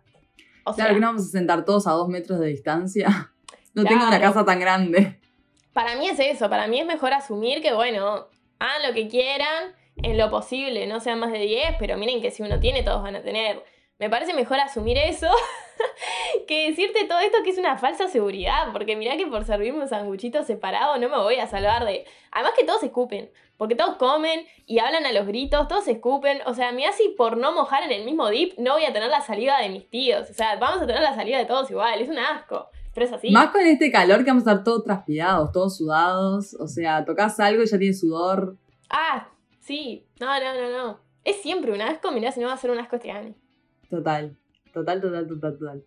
O 0.64 0.72
sea, 0.72 0.86
claro 0.86 0.96
que 0.96 1.02
no 1.02 1.08
vamos 1.08 1.24
a 1.24 1.30
sentar 1.30 1.66
todos 1.66 1.88
a 1.88 1.92
dos 1.92 2.08
metros 2.08 2.40
de 2.40 2.48
distancia. 2.48 3.32
No 3.74 3.84
tengo 3.84 4.08
una 4.08 4.22
casa 4.22 4.46
tan 4.46 4.62
grande. 4.62 5.20
Para 5.74 5.98
mí 5.98 6.08
es 6.08 6.18
eso, 6.18 6.50
para 6.50 6.66
mí 6.68 6.80
es 6.80 6.86
mejor 6.86 7.12
asumir 7.12 7.62
que, 7.62 7.74
bueno, 7.74 8.28
hagan 8.58 8.88
lo 8.88 8.94
que 8.94 9.10
quieran, 9.10 9.76
en 9.98 10.18
lo 10.18 10.30
posible, 10.30 10.88
no 10.88 11.02
sean 11.02 11.20
más 11.20 11.34
de 11.34 11.40
10, 11.40 11.76
pero 11.78 11.98
miren 11.98 12.22
que 12.22 12.32
si 12.32 12.42
uno 12.42 12.58
tiene, 12.62 12.84
todos 12.84 13.04
van 13.04 13.18
a 13.18 13.22
tener. 13.22 13.66
Me 14.00 14.10
parece 14.10 14.34
mejor 14.34 14.62
asumir 14.62 14.98
eso 14.98 15.28
que 16.48 16.70
decirte 16.70 17.04
todo 17.04 17.20
esto 17.20 17.40
que 17.44 17.50
es 17.50 17.58
una 17.58 17.78
falsa 17.78 18.08
seguridad, 18.08 18.72
porque 18.72 18.96
mirá 18.96 19.18
que 19.18 19.28
por 19.28 19.44
servirme 19.44 19.82
un 19.82 19.90
sanguchito 19.90 20.44
separado 20.44 20.98
no 20.98 21.10
me 21.10 21.18
voy 21.18 21.36
a 21.36 21.48
salvar 21.48 21.84
de... 21.84 22.06
Además 22.32 22.54
que 22.58 22.64
todos 22.66 22.82
escupen, 22.82 23.30
porque 23.58 23.76
todos 23.76 23.96
comen 23.98 24.46
y 24.66 24.80
hablan 24.80 25.06
a 25.06 25.14
los 25.14 25.28
gritos, 25.28 25.68
todos 25.68 25.88
escupen, 25.88 26.40
o 26.46 26.54
sea, 26.54 26.72
mirá 26.72 26.92
si 26.92 27.10
por 27.10 27.38
no 27.38 27.54
mojar 27.54 27.84
en 27.84 27.92
el 27.92 28.06
mismo 28.06 28.30
dip 28.30 28.58
no 28.58 28.74
voy 28.74 28.86
a 28.86 28.94
tener 28.94 29.10
la 29.10 29.22
saliva 29.22 29.60
de 29.60 29.70
mis 29.70 29.90
tíos, 29.90 30.30
o 30.30 30.34
sea, 30.34 30.58
vamos 30.58 30.82
a 30.82 30.88
tener 30.88 31.02
la 31.02 31.16
saliva 31.16 31.38
de 31.38 31.46
todos 31.46 31.70
igual, 31.72 32.02
es 32.02 32.10
un 32.10 32.20
asco, 32.20 32.70
pero 32.96 33.08
es 33.08 33.14
así. 33.14 33.30
Más 33.30 33.50
con 33.50 33.62
este 33.62 33.92
calor 33.92 34.24
que 34.24 34.32
vamos 34.32 34.48
a 34.48 34.52
estar 34.52 34.64
todos 34.64 34.86
transpirados, 34.86 35.52
todos 35.52 35.76
sudados. 35.76 36.54
O 36.54 36.68
sea, 36.68 37.04
tocas 37.04 37.38
algo 37.42 37.62
y 37.62 37.68
ya 37.68 37.78
tiene 37.78 37.94
sudor. 37.94 38.56
Ah, 38.90 39.28
sí. 39.60 40.08
No, 40.22 40.28
no, 40.40 40.54
no, 40.54 40.70
no. 40.70 41.00
Es 41.26 41.42
siempre 41.42 41.74
un 41.74 41.82
asco, 41.82 42.14
mirá 42.14 42.32
si 42.32 42.40
no 42.40 42.48
va 42.48 42.54
a 42.54 42.58
ser 42.58 42.72
un 42.72 42.80
asco 42.80 42.96
este 42.96 43.12
año. 43.12 43.36
Total. 43.90 44.38
Total, 44.74 45.02
total, 45.02 45.28
total, 45.28 45.58
total. 45.58 45.84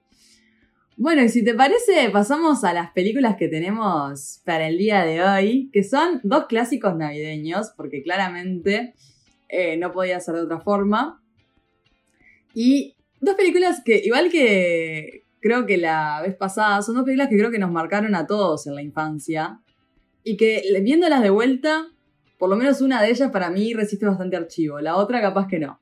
Bueno, 1.00 1.22
y 1.22 1.28
si 1.28 1.44
te 1.44 1.54
parece, 1.54 2.10
pasamos 2.10 2.64
a 2.64 2.74
las 2.74 2.90
películas 2.90 3.36
que 3.36 3.46
tenemos 3.46 4.42
para 4.44 4.66
el 4.66 4.78
día 4.78 5.04
de 5.04 5.22
hoy, 5.22 5.70
que 5.72 5.84
son 5.84 6.18
dos 6.24 6.46
clásicos 6.46 6.96
navideños, 6.96 7.70
porque 7.76 8.02
claramente 8.02 8.94
eh, 9.48 9.76
no 9.76 9.92
podía 9.92 10.18
ser 10.18 10.34
de 10.34 10.40
otra 10.40 10.58
forma. 10.58 11.22
Y 12.52 12.96
dos 13.20 13.36
películas 13.36 13.80
que, 13.84 14.02
igual 14.04 14.28
que 14.28 15.22
creo 15.38 15.66
que 15.66 15.76
la 15.76 16.20
vez 16.20 16.34
pasada, 16.34 16.82
son 16.82 16.96
dos 16.96 17.04
películas 17.04 17.28
que 17.28 17.38
creo 17.38 17.52
que 17.52 17.60
nos 17.60 17.70
marcaron 17.70 18.16
a 18.16 18.26
todos 18.26 18.66
en 18.66 18.74
la 18.74 18.82
infancia. 18.82 19.60
Y 20.24 20.36
que 20.36 20.64
viéndolas 20.82 21.22
de 21.22 21.30
vuelta, 21.30 21.86
por 22.38 22.50
lo 22.50 22.56
menos 22.56 22.80
una 22.80 23.00
de 23.00 23.10
ellas 23.10 23.30
para 23.30 23.50
mí 23.50 23.72
resiste 23.72 24.04
bastante 24.04 24.36
archivo, 24.36 24.80
la 24.80 24.96
otra 24.96 25.20
capaz 25.20 25.46
que 25.46 25.60
no. 25.60 25.80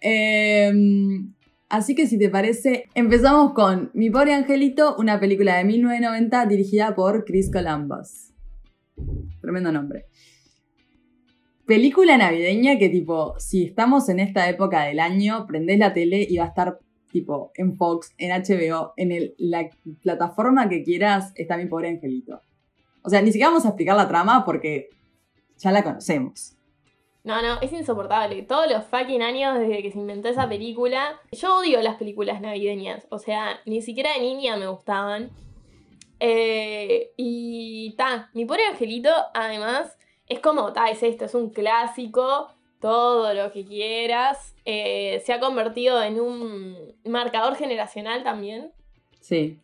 Em, 0.00 1.34
así 1.68 1.94
que 1.94 2.06
si 2.06 2.18
te 2.18 2.28
parece, 2.28 2.84
empezamos 2.94 3.52
con 3.52 3.90
Mi 3.94 4.10
pobre 4.10 4.34
angelito, 4.34 4.96
una 4.98 5.20
película 5.20 5.56
de 5.56 5.64
1990 5.64 6.46
dirigida 6.46 6.94
por 6.94 7.24
Chris 7.24 7.50
Columbus. 7.50 8.32
Tremendo 9.40 9.72
nombre. 9.72 10.06
Película 11.66 12.16
navideña 12.16 12.78
que 12.78 12.88
tipo, 12.88 13.34
si 13.38 13.64
estamos 13.64 14.08
en 14.08 14.20
esta 14.20 14.48
época 14.48 14.84
del 14.84 15.00
año, 15.00 15.46
prendés 15.46 15.78
la 15.78 15.92
tele 15.92 16.26
y 16.28 16.38
va 16.38 16.44
a 16.44 16.48
estar 16.48 16.78
tipo 17.12 17.52
en 17.56 17.76
Fox, 17.76 18.14
en 18.18 18.30
HBO, 18.30 18.92
en 18.96 19.32
la 19.38 19.68
plataforma 20.02 20.68
que 20.68 20.82
quieras, 20.82 21.32
está 21.34 21.56
Mi 21.56 21.66
pobre 21.66 21.88
angelito. 21.88 22.42
O 23.02 23.10
sea, 23.10 23.22
ni 23.22 23.28
siquiera 23.28 23.48
vamos 23.48 23.64
a 23.64 23.68
explicar 23.68 23.96
la 23.96 24.08
trama 24.08 24.44
porque 24.44 24.90
ya 25.58 25.72
la 25.72 25.82
conocemos. 25.82 26.57
No, 27.28 27.42
no, 27.42 27.60
es 27.60 27.70
insoportable. 27.74 28.40
Todos 28.40 28.70
los 28.70 28.84
fucking 28.84 29.20
años 29.20 29.58
desde 29.58 29.82
que 29.82 29.92
se 29.92 29.98
inventó 29.98 30.30
esa 30.30 30.48
película. 30.48 31.20
Yo 31.30 31.58
odio 31.58 31.82
las 31.82 31.96
películas 31.96 32.40
navideñas. 32.40 33.06
O 33.10 33.18
sea, 33.18 33.60
ni 33.66 33.82
siquiera 33.82 34.14
de 34.14 34.20
niña 34.20 34.56
me 34.56 34.66
gustaban. 34.66 35.28
Eh, 36.20 37.12
y 37.18 37.94
ta, 37.98 38.30
mi 38.32 38.46
pobre 38.46 38.64
angelito, 38.64 39.10
además, 39.34 39.98
es 40.26 40.40
como, 40.40 40.72
ta, 40.72 40.88
es 40.88 41.02
esto, 41.02 41.26
es 41.26 41.34
un 41.34 41.50
clásico, 41.50 42.48
todo 42.80 43.34
lo 43.34 43.52
que 43.52 43.66
quieras. 43.66 44.54
Eh, 44.64 45.22
se 45.26 45.34
ha 45.34 45.38
convertido 45.38 46.02
en 46.02 46.18
un 46.20 46.94
marcador 47.04 47.56
generacional 47.56 48.22
también. 48.24 48.72
Sí. 49.20 49.58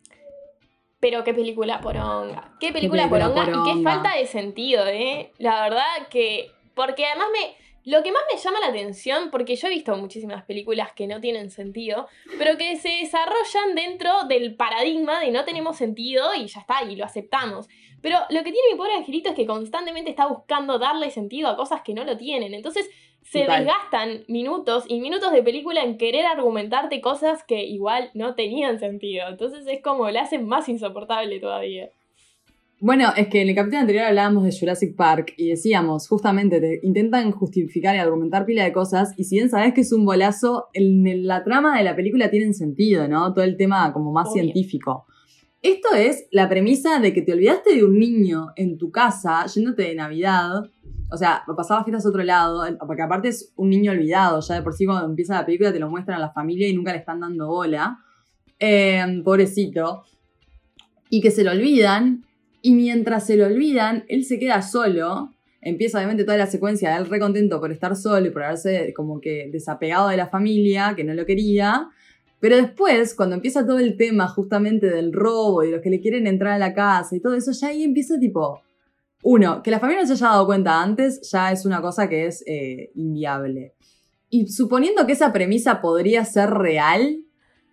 Pero 1.01 1.25
qué 1.25 1.33
película 1.33 1.81
poronga. 1.81 2.53
Qué 2.61 2.75
película, 2.75 3.09
película 3.09 3.33
poronga, 3.33 3.43
y 3.43 3.47
qué 3.47 3.71
poronga. 3.71 3.91
falta 3.91 4.19
de 4.19 4.27
sentido, 4.27 4.87
¿eh? 4.87 5.33
La 5.39 5.62
verdad 5.62 6.09
que. 6.11 6.51
Porque 6.75 7.07
además 7.07 7.29
me. 7.33 7.64
Lo 7.87 8.03
que 8.03 8.12
más 8.12 8.22
me 8.33 8.41
llama 8.41 8.61
la 8.61 8.68
atención, 8.68 9.31
porque 9.31 9.57
yo 9.57 9.68
he 9.68 9.70
visto 9.70 9.95
muchísimas 9.95 10.43
películas 10.45 10.93
que 10.93 11.07
no 11.07 11.20
tienen 11.20 11.51
sentido, 11.51 12.09
pero 12.39 12.57
que 12.57 12.77
se 12.77 12.89
desarrollan 12.89 13.75
dentro 13.75 14.25
del 14.25 14.55
paradigma 14.55 15.20
de 15.20 15.31
no 15.31 15.45
tenemos 15.45 15.77
sentido 15.77 16.35
y 16.35 16.47
ya 16.47 16.61
está, 16.61 16.83
y 16.83 16.97
lo 16.97 17.05
aceptamos. 17.05 17.68
Pero 18.01 18.18
lo 18.31 18.39
que 18.43 18.53
tiene 18.53 18.72
mi 18.72 18.79
pobre 18.79 18.95
angelito 18.95 19.29
es 19.31 19.35
que 19.35 19.45
constantemente 19.45 20.09
está 20.09 20.27
buscando 20.27 20.79
darle 20.79 21.11
sentido 21.11 21.49
a 21.49 21.57
cosas 21.57 21.83
que 21.83 21.93
no 21.93 22.05
lo 22.05 22.16
tienen. 22.16 22.55
Entonces 22.55 22.89
se 23.22 23.41
desgastan 23.41 24.25
minutos 24.29 24.85
y 24.89 25.01
minutos 25.01 25.33
de 25.33 25.43
película 25.43 25.83
en 25.83 25.97
querer 25.97 26.27
argumentarte 26.27 27.01
cosas 27.01 27.43
que 27.43 27.64
igual 27.64 28.11
no 28.12 28.35
tenían 28.35 28.79
sentido. 28.79 29.29
Entonces 29.29 29.66
es 29.66 29.83
como 29.83 30.11
le 30.11 30.18
hacen 30.18 30.47
más 30.47 30.68
insoportable 30.68 31.41
todavía. 31.41 31.91
Bueno, 32.87 33.14
es 33.16 33.28
que 33.28 33.41
en 33.41 33.49
el 33.49 33.55
capítulo 33.55 33.80
anterior 33.80 34.05
hablábamos 34.05 34.45
de 34.45 34.53
Jurassic 34.53 34.95
Park 34.95 35.32
y 35.39 35.49
decíamos, 35.49 36.07
justamente, 36.07 36.61
te 36.61 36.80
intentan 36.82 37.30
justificar 37.30 37.97
y 37.97 37.99
argumentar 37.99 38.45
pila 38.45 38.62
de 38.62 38.74
cosas, 38.74 39.14
y 39.16 39.24
si 39.24 39.37
bien 39.37 39.49
sabes 39.49 39.72
que 39.72 39.80
es 39.80 39.91
un 39.91 40.05
bolazo, 40.05 40.66
en 40.74 41.26
la 41.26 41.43
trama 41.45 41.78
de 41.78 41.85
la 41.85 41.97
película 41.97 42.28
tiene 42.30 42.53
sentido, 42.53 43.09
¿no? 43.09 43.32
Todo 43.32 43.43
el 43.43 43.57
tema 43.57 43.91
como 43.95 44.12
más 44.12 44.28
Obvio. 44.28 44.43
científico. 44.43 45.07
Esto 45.62 45.95
es 45.97 46.26
la 46.30 46.47
premisa 46.47 46.99
de 47.01 47.14
que 47.14 47.22
te 47.22 47.32
olvidaste 47.32 47.74
de 47.74 47.85
un 47.87 47.99
niño 47.99 48.49
en 48.55 48.76
tu 48.76 48.91
casa 48.91 49.47
yéndote 49.47 49.85
de 49.85 49.95
Navidad. 49.95 50.64
O 51.11 51.16
sea, 51.16 51.43
pasar 51.57 51.78
las 51.78 51.85
fiestas 51.87 52.05
a 52.05 52.09
otro 52.11 52.22
lado, 52.22 52.64
porque 52.87 53.01
aparte 53.01 53.28
es 53.28 53.51
un 53.57 53.70
niño 53.70 53.93
olvidado. 53.93 54.43
Ya 54.43 54.57
de 54.57 54.62
por 54.62 54.74
sí 54.74 54.85
cuando 54.85 55.07
empieza 55.07 55.37
la 55.37 55.47
película 55.47 55.72
te 55.72 55.78
lo 55.78 55.89
muestran 55.89 56.18
a 56.18 56.20
la 56.20 56.32
familia 56.32 56.68
y 56.68 56.76
nunca 56.76 56.93
le 56.93 56.99
están 56.99 57.20
dando 57.20 57.47
bola. 57.47 58.01
Eh, 58.59 59.22
pobrecito. 59.24 60.05
Y 61.09 61.22
que 61.22 61.30
se 61.30 61.45
lo 61.45 61.53
olvidan. 61.53 62.26
Y 62.67 62.73
mientras 62.73 63.27
se 63.27 63.37
lo 63.37 63.45
olvidan, 63.45 64.07
él 64.09 64.25
se 64.25 64.39
queda 64.39 64.62
solo. 64.62 65.35
Empieza 65.61 65.99
obviamente 65.99 66.25
toda 66.25 66.39
la 66.39 66.47
secuencia 66.47 66.93
de 66.93 66.97
él 66.97 67.11
re 67.11 67.21
contento 67.21 67.61
por 67.61 67.71
estar 67.71 67.95
solo 67.95 68.27
y 68.27 68.31
por 68.31 68.43
haberse 68.43 68.95
como 68.97 69.21
que 69.21 69.51
desapegado 69.53 70.09
de 70.09 70.17
la 70.17 70.29
familia, 70.29 70.95
que 70.97 71.05
no 71.05 71.12
lo 71.12 71.27
quería. 71.27 71.91
Pero 72.41 72.57
después, 72.57 73.15
cuando 73.15 73.35
empieza 73.35 73.67
todo 73.67 73.81
el 73.81 73.99
tema 73.99 74.29
justamente 74.29 74.89
del 74.89 75.12
robo 75.12 75.62
y 75.62 75.73
los 75.73 75.83
que 75.83 75.91
le 75.91 76.01
quieren 76.01 76.27
entrar 76.27 76.55
a 76.55 76.59
la 76.59 76.73
casa 76.73 77.15
y 77.15 77.21
todo 77.21 77.35
eso, 77.35 77.53
ya 77.53 77.69
ahí 77.69 77.83
empieza 77.83 78.19
tipo... 78.19 78.62
Uno, 79.23 79.62
que 79.62 79.71
la 79.71 79.79
familia 79.79 80.01
no 80.01 80.07
se 80.07 80.15
haya 80.15 80.29
dado 80.29 80.47
cuenta 80.47 80.83
antes 80.83 81.31
ya 81.31 81.53
es 81.53 81.67
una 81.67 81.83
cosa 81.83 82.09
que 82.09 82.25
es 82.25 82.43
eh, 82.47 82.93
inviable. 82.95 83.75
Y 84.31 84.47
suponiendo 84.47 85.07
que 85.07 85.12
esa 85.12 85.35
premisa 85.35 85.83
podría 85.83 86.25
ser 86.25 86.49
real, 86.49 87.25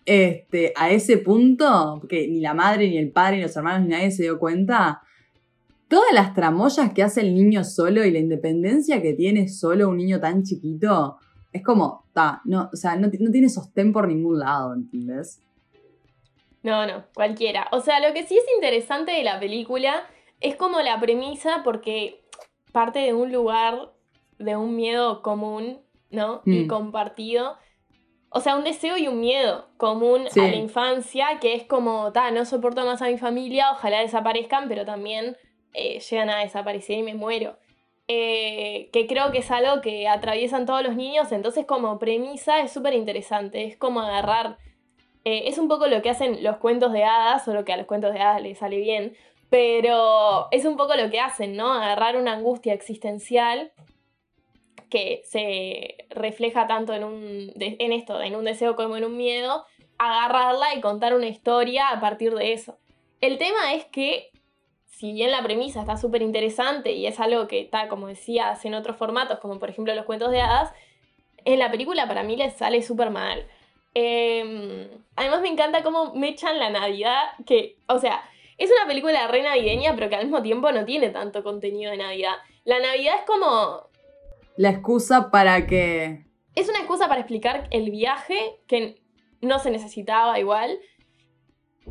este, 0.05 0.73
a 0.75 0.89
ese 0.91 1.17
punto, 1.17 1.97
porque 1.99 2.27
ni 2.27 2.39
la 2.39 2.53
madre, 2.53 2.89
ni 2.89 2.97
el 2.97 3.11
padre, 3.11 3.37
ni 3.37 3.43
los 3.43 3.55
hermanos, 3.55 3.81
ni 3.87 3.89
nadie 3.89 4.11
se 4.11 4.23
dio 4.23 4.39
cuenta, 4.39 5.01
todas 5.87 6.13
las 6.13 6.33
tramoyas 6.33 6.93
que 6.93 7.03
hace 7.03 7.21
el 7.21 7.33
niño 7.35 7.63
solo 7.63 8.03
y 8.05 8.11
la 8.11 8.19
independencia 8.19 9.01
que 9.01 9.13
tiene 9.13 9.47
solo 9.49 9.89
un 9.89 9.97
niño 9.97 10.19
tan 10.19 10.43
chiquito, 10.43 11.17
es 11.53 11.63
como, 11.63 12.05
ta, 12.13 12.41
no, 12.45 12.69
o 12.71 12.75
sea, 12.75 12.95
no, 12.95 13.07
no 13.19 13.31
tiene 13.31 13.49
sostén 13.49 13.91
por 13.91 14.07
ningún 14.07 14.39
lado, 14.39 14.73
¿entendés? 14.73 15.41
No, 16.63 16.85
no, 16.85 17.03
cualquiera. 17.13 17.67
O 17.71 17.81
sea, 17.81 17.99
lo 18.05 18.13
que 18.13 18.23
sí 18.25 18.37
es 18.37 18.43
interesante 18.55 19.11
de 19.11 19.23
la 19.23 19.39
película 19.39 20.03
es 20.39 20.55
como 20.55 20.79
la 20.79 20.99
premisa 20.99 21.61
porque 21.63 22.21
parte 22.71 22.99
de 22.99 23.13
un 23.13 23.31
lugar, 23.31 23.91
de 24.39 24.55
un 24.55 24.75
miedo 24.75 25.21
común, 25.21 25.79
¿no? 26.09 26.41
Y 26.45 26.63
Mm. 26.63 26.67
compartido. 26.67 27.55
O 28.33 28.39
sea, 28.39 28.55
un 28.55 28.63
deseo 28.63 28.97
y 28.97 29.07
un 29.07 29.19
miedo 29.19 29.67
común 29.77 30.25
Sí. 30.29 30.39
a 30.39 30.47
la 30.47 30.55
infancia, 30.55 31.39
que 31.41 31.53
es 31.53 31.65
como, 31.65 32.11
ta, 32.13 32.31
no 32.31 32.45
soporto 32.45 32.85
más 32.85 33.01
a 33.01 33.07
mi 33.07 33.17
familia, 33.17 33.71
ojalá 33.71 33.99
desaparezcan, 33.99 34.69
pero 34.69 34.85
también 34.85 35.37
eh, 35.73 35.99
llegan 35.99 36.29
a 36.29 36.39
desaparecer 36.39 36.97
y 36.97 37.03
me 37.03 37.13
muero. 37.13 37.57
Eh, 38.07 38.89
que 38.91 39.05
creo 39.05 39.31
que 39.31 39.39
es 39.39 39.51
algo 39.51 39.81
que 39.81 40.07
atraviesan 40.07 40.65
todos 40.65 40.81
los 40.83 40.95
niños, 40.95 41.31
entonces 41.31 41.65
como 41.65 41.99
premisa 41.99 42.59
es 42.61 42.71
súper 42.71 42.93
interesante, 42.93 43.65
es 43.65 43.77
como 43.77 44.01
agarrar 44.01 44.57
eh, 45.23 45.43
es 45.45 45.57
un 45.59 45.67
poco 45.67 45.87
lo 45.87 46.01
que 46.01 46.09
hacen 46.09 46.43
los 46.43 46.57
cuentos 46.57 46.91
de 46.93 47.03
hadas, 47.03 47.45
solo 47.45 47.63
que 47.63 47.73
a 47.73 47.77
los 47.77 47.85
cuentos 47.85 48.13
de 48.13 48.19
hadas 48.21 48.41
les 48.41 48.57
sale 48.57 48.77
bien, 48.77 49.15
pero 49.49 50.47
es 50.51 50.65
un 50.65 50.77
poco 50.77 50.95
lo 50.95 51.09
que 51.11 51.19
hacen, 51.19 51.55
¿no? 51.55 51.73
Agarrar 51.73 52.15
una 52.17 52.33
angustia 52.33 52.73
existencial 52.73 53.71
que 54.91 55.23
se 55.25 56.05
refleja 56.11 56.67
tanto 56.67 56.93
en, 56.93 57.03
un, 57.03 57.51
en 57.55 57.93
esto, 57.93 58.21
en 58.21 58.35
un 58.35 58.45
deseo 58.45 58.75
como 58.75 58.97
en 58.97 59.05
un 59.05 59.17
miedo, 59.17 59.65
agarrarla 59.97 60.75
y 60.75 60.81
contar 60.81 61.15
una 61.15 61.27
historia 61.27 61.89
a 61.89 61.99
partir 61.99 62.35
de 62.35 62.53
eso. 62.53 62.77
El 63.21 63.37
tema 63.37 63.73
es 63.73 63.85
que, 63.85 64.29
si 64.85 65.13
bien 65.13 65.31
la 65.31 65.41
premisa 65.41 65.79
está 65.79 65.97
súper 65.97 66.21
interesante 66.21 66.91
y 66.91 67.07
es 67.07 67.19
algo 67.19 67.47
que 67.47 67.61
está, 67.61 67.87
como 67.87 68.07
decías, 68.07 68.63
en 68.65 68.73
otros 68.73 68.97
formatos, 68.97 69.39
como 69.39 69.57
por 69.57 69.69
ejemplo 69.69 69.95
los 69.95 70.05
cuentos 70.05 70.29
de 70.29 70.41
hadas, 70.41 70.71
en 71.45 71.57
la 71.57 71.71
película 71.71 72.07
para 72.07 72.23
mí 72.23 72.35
les 72.35 72.53
sale 72.53 72.81
súper 72.81 73.09
mal. 73.09 73.47
Eh, 73.95 74.89
además 75.15 75.41
me 75.41 75.49
encanta 75.49 75.83
cómo 75.83 76.13
me 76.13 76.29
echan 76.29 76.59
la 76.59 76.69
Navidad, 76.69 77.21
que, 77.45 77.77
o 77.87 77.97
sea, 77.97 78.23
es 78.57 78.69
una 78.69 78.87
película 78.87 79.27
re 79.27 79.41
navideña, 79.41 79.95
pero 79.95 80.09
que 80.09 80.15
al 80.15 80.25
mismo 80.25 80.41
tiempo 80.41 80.71
no 80.71 80.83
tiene 80.83 81.09
tanto 81.09 81.43
contenido 81.43 81.91
de 81.91 81.97
Navidad. 81.97 82.35
La 82.65 82.79
Navidad 82.79 83.15
es 83.19 83.25
como, 83.25 83.89
La 84.61 84.69
excusa 84.69 85.31
para 85.31 85.65
que... 85.65 86.25
es 86.53 86.69
una 86.69 86.77
excusa 86.77 87.07
para 87.07 87.21
explicar 87.21 87.67
el 87.71 87.89
viaje 87.89 88.59
que 88.67 89.01
no 89.41 89.57
se 89.57 89.71
necesitaba 89.71 90.39
igual. 90.39 90.77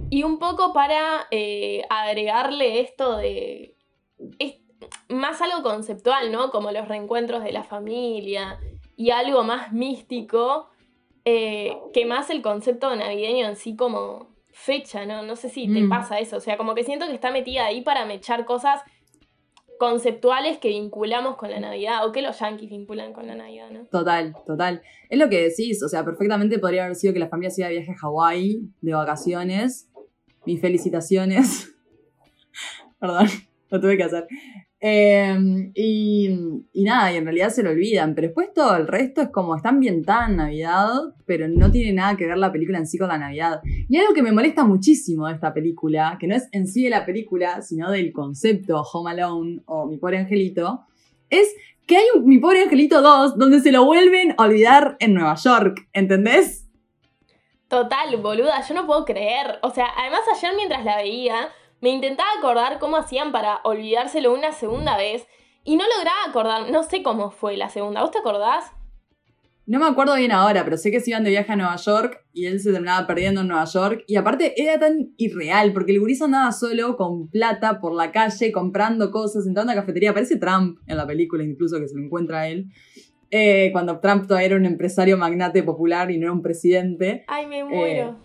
Y 0.09 0.23
un 0.23 0.39
poco 0.39 0.73
para 0.73 1.27
eh, 1.33 1.83
agregarle 1.91 2.79
esto 2.81 3.17
de... 3.17 3.75
es 4.39 4.55
más 5.09 5.43
algo 5.43 5.65
conceptual, 5.65 6.31
¿no? 6.31 6.53
Como 6.53 6.71
los 6.71 6.87
reencuentros 6.87 7.43
de 7.43 7.51
la 7.51 7.65
familia 7.65 8.61
y 8.97 9.11
algo 9.11 9.43
más 9.43 9.73
místico 9.73 10.69
eh, 11.25 11.77
que 11.93 12.07
más 12.07 12.31
el 12.31 12.41
concepto 12.41 12.95
navideño 12.95 13.49
en 13.49 13.57
sí 13.57 13.75
como 13.75 14.29
fecha, 14.53 15.07
¿no? 15.07 15.23
No 15.23 15.35
sé 15.35 15.49
si 15.49 15.67
te 15.67 15.81
Mm. 15.81 15.89
pasa 15.89 16.21
eso. 16.21 16.37
O 16.37 16.41
sea, 16.41 16.57
como 16.57 16.77
que 16.77 16.85
siento 16.85 17.07
que 17.09 17.15
está 17.15 17.33
metida 17.33 17.67
ahí 17.67 17.81
para 17.83 18.05
mechar 18.05 18.45
cosas 18.45 18.81
conceptuales 19.81 20.59
que 20.59 20.69
vinculamos 20.69 21.37
con 21.37 21.51
la 21.51 21.59
Navidad 21.59 22.07
o 22.07 22.13
que 22.13 22.21
los 22.21 22.39
yankees 22.39 22.69
vinculan 22.69 23.15
con 23.15 23.27
la 23.27 23.35
Navidad, 23.35 23.71
¿no? 23.71 23.87
Total, 23.87 24.37
total. 24.45 24.83
Es 25.09 25.19
lo 25.19 25.31
que 25.31 25.41
decís, 25.41 25.83
o 25.83 25.89
sea, 25.89 26.05
perfectamente 26.05 26.59
podría 26.59 26.85
haber 26.85 26.97
sido 26.97 27.15
que 27.15 27.19
la 27.19 27.31
familia 27.31 27.49
se 27.51 27.65
de 27.65 27.71
viaje 27.71 27.93
a 27.93 27.97
Hawái 27.97 28.61
de 28.83 28.93
vacaciones. 28.93 29.89
Mis 30.45 30.61
felicitaciones. 30.61 31.75
Perdón, 33.01 33.27
lo 33.71 33.81
tuve 33.81 33.97
que 33.97 34.03
hacer. 34.03 34.27
Eh, 34.83 35.71
y, 35.75 36.31
y 36.73 36.85
nada, 36.85 37.13
y 37.13 37.17
en 37.17 37.25
realidad 37.25 37.51
se 37.51 37.63
lo 37.63 37.69
olvidan, 37.69 38.15
pero 38.15 38.29
después 38.29 38.49
todo 38.55 38.77
el 38.77 38.87
resto 38.87 39.21
es 39.21 39.29
como 39.29 39.55
está 39.55 39.69
ambientada 39.69 40.27
en 40.27 40.37
Navidad, 40.37 40.89
pero 41.27 41.49
no 41.49 41.71
tiene 41.71 41.93
nada 41.93 42.17
que 42.17 42.27
ver 42.27 42.39
la 42.39 42.51
película 42.51 42.79
en 42.79 42.87
sí 42.87 42.97
con 42.97 43.09
la 43.09 43.19
Navidad. 43.19 43.61
Y 43.89 43.99
algo 43.99 44.15
que 44.15 44.23
me 44.23 44.33
molesta 44.33 44.65
muchísimo 44.65 45.27
de 45.27 45.35
esta 45.35 45.53
película, 45.53 46.17
que 46.19 46.27
no 46.27 46.35
es 46.35 46.49
en 46.53 46.67
sí 46.67 46.85
de 46.85 46.91
la 46.91 47.05
película, 47.05 47.61
sino 47.61 47.91
del 47.91 48.11
concepto 48.13 48.81
Home 48.81 49.11
Alone 49.11 49.61
o 49.67 49.87
Mi 49.87 49.99
Pobre 49.99 50.17
Angelito, 50.17 50.81
es 51.29 51.55
que 51.87 51.99
hay 51.99 52.07
un 52.15 52.25
Mi 52.25 52.39
Pobre 52.39 52.63
Angelito 52.63 53.03
2 53.03 53.37
donde 53.37 53.61
se 53.61 53.73
lo 53.73 53.85
vuelven 53.85 54.35
a 54.39 54.45
olvidar 54.45 54.97
en 54.99 55.13
Nueva 55.13 55.35
York, 55.35 55.89
¿entendés? 55.93 56.71
Total, 57.69 58.17
boluda, 58.17 58.67
yo 58.67 58.75
no 58.75 58.87
puedo 58.87 59.05
creer. 59.05 59.59
O 59.63 59.71
sea, 59.71 59.87
además 59.97 60.23
ayer 60.35 60.53
mientras 60.57 60.85
la 60.85 60.97
veía, 60.97 61.51
me 61.81 61.91
intentaba 61.91 62.29
acordar 62.39 62.79
cómo 62.79 62.97
hacían 62.97 63.33
para 63.33 63.61
olvidárselo 63.65 64.33
una 64.33 64.53
segunda 64.53 64.97
vez 64.97 65.27
y 65.65 65.77
no 65.77 65.85
lograba 65.97 66.25
acordar, 66.29 66.71
no 66.71 66.83
sé 66.83 67.03
cómo 67.03 67.31
fue 67.31 67.57
la 67.57 67.69
segunda. 67.69 68.03
¿Vos 68.03 68.11
te 68.11 68.19
acordás? 68.19 68.73
No 69.67 69.79
me 69.79 69.87
acuerdo 69.87 70.17
bien 70.17 70.33
ahora, 70.33 70.65
pero 70.65 70.77
sé 70.77 70.91
que 70.91 70.99
se 70.99 71.11
iban 71.11 71.23
de 71.23 71.31
viaje 71.31 71.53
a 71.53 71.57
Nueva 71.57 71.77
York 71.77 72.25
y 72.33 72.47
él 72.47 72.59
se 72.59 72.73
terminaba 72.73 73.07
perdiendo 73.07 73.43
en 73.43 73.49
Nueva 73.49 73.67
York. 73.67 74.03
Y 74.09 74.17
aparte 74.17 74.61
era 74.61 74.81
tan 74.81 75.13
irreal, 75.17 75.73
porque 75.73 75.93
el 75.93 76.01
gurizo 76.01 76.25
andaba 76.25 76.51
solo 76.51 76.97
con 76.97 77.29
plata 77.29 77.79
por 77.79 77.95
la 77.95 78.11
calle, 78.11 78.51
comprando 78.51 79.13
cosas, 79.13 79.47
entrando 79.47 79.71
a 79.71 79.77
la 79.77 79.83
cafetería. 79.83 80.13
Parece 80.13 80.39
Trump 80.39 80.81
en 80.89 80.97
la 80.97 81.07
película, 81.07 81.45
incluso 81.45 81.79
que 81.79 81.87
se 81.87 81.95
lo 81.97 82.03
encuentra 82.03 82.41
a 82.41 82.49
él. 82.49 82.67
Eh, 83.31 83.69
cuando 83.71 84.01
Trump 84.01 84.27
todavía 84.27 84.47
era 84.47 84.57
un 84.57 84.67
empresario 84.67 85.17
magnate 85.17 85.63
popular 85.63 86.11
y 86.11 86.19
no 86.19 86.25
era 86.25 86.33
un 86.33 86.43
presidente. 86.43 87.25
Ay, 87.29 87.47
me 87.47 87.63
muero. 87.63 88.17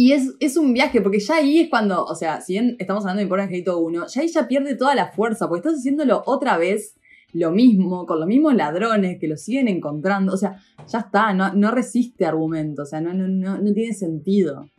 Y 0.00 0.14
es, 0.14 0.34
es 0.40 0.56
un 0.56 0.72
viaje, 0.72 1.02
porque 1.02 1.20
ya 1.20 1.34
ahí 1.34 1.60
es 1.60 1.68
cuando, 1.68 2.02
o 2.06 2.14
sea, 2.14 2.40
si 2.40 2.54
bien 2.54 2.74
estamos 2.78 3.04
hablando 3.04 3.20
de 3.20 3.28
Pobre 3.28 3.42
Angelito 3.42 3.76
1, 3.80 4.06
ya 4.06 4.22
ahí 4.22 4.28
ya 4.28 4.48
pierde 4.48 4.74
toda 4.74 4.94
la 4.94 5.08
fuerza, 5.08 5.46
porque 5.46 5.68
estás 5.68 5.80
haciéndolo 5.80 6.22
otra 6.24 6.56
vez 6.56 6.98
lo 7.34 7.50
mismo, 7.50 8.06
con 8.06 8.18
los 8.18 8.26
mismos 8.26 8.54
ladrones 8.54 9.18
que 9.20 9.28
lo 9.28 9.36
siguen 9.36 9.68
encontrando. 9.68 10.32
O 10.32 10.38
sea, 10.38 10.56
ya 10.86 11.00
está, 11.00 11.34
no, 11.34 11.52
no 11.52 11.70
resiste 11.70 12.24
argumento, 12.24 12.80
o 12.80 12.86
sea, 12.86 13.02
no, 13.02 13.12
no, 13.12 13.28
no, 13.28 13.58
no 13.58 13.72
tiene 13.74 13.92
sentido. 13.92 14.70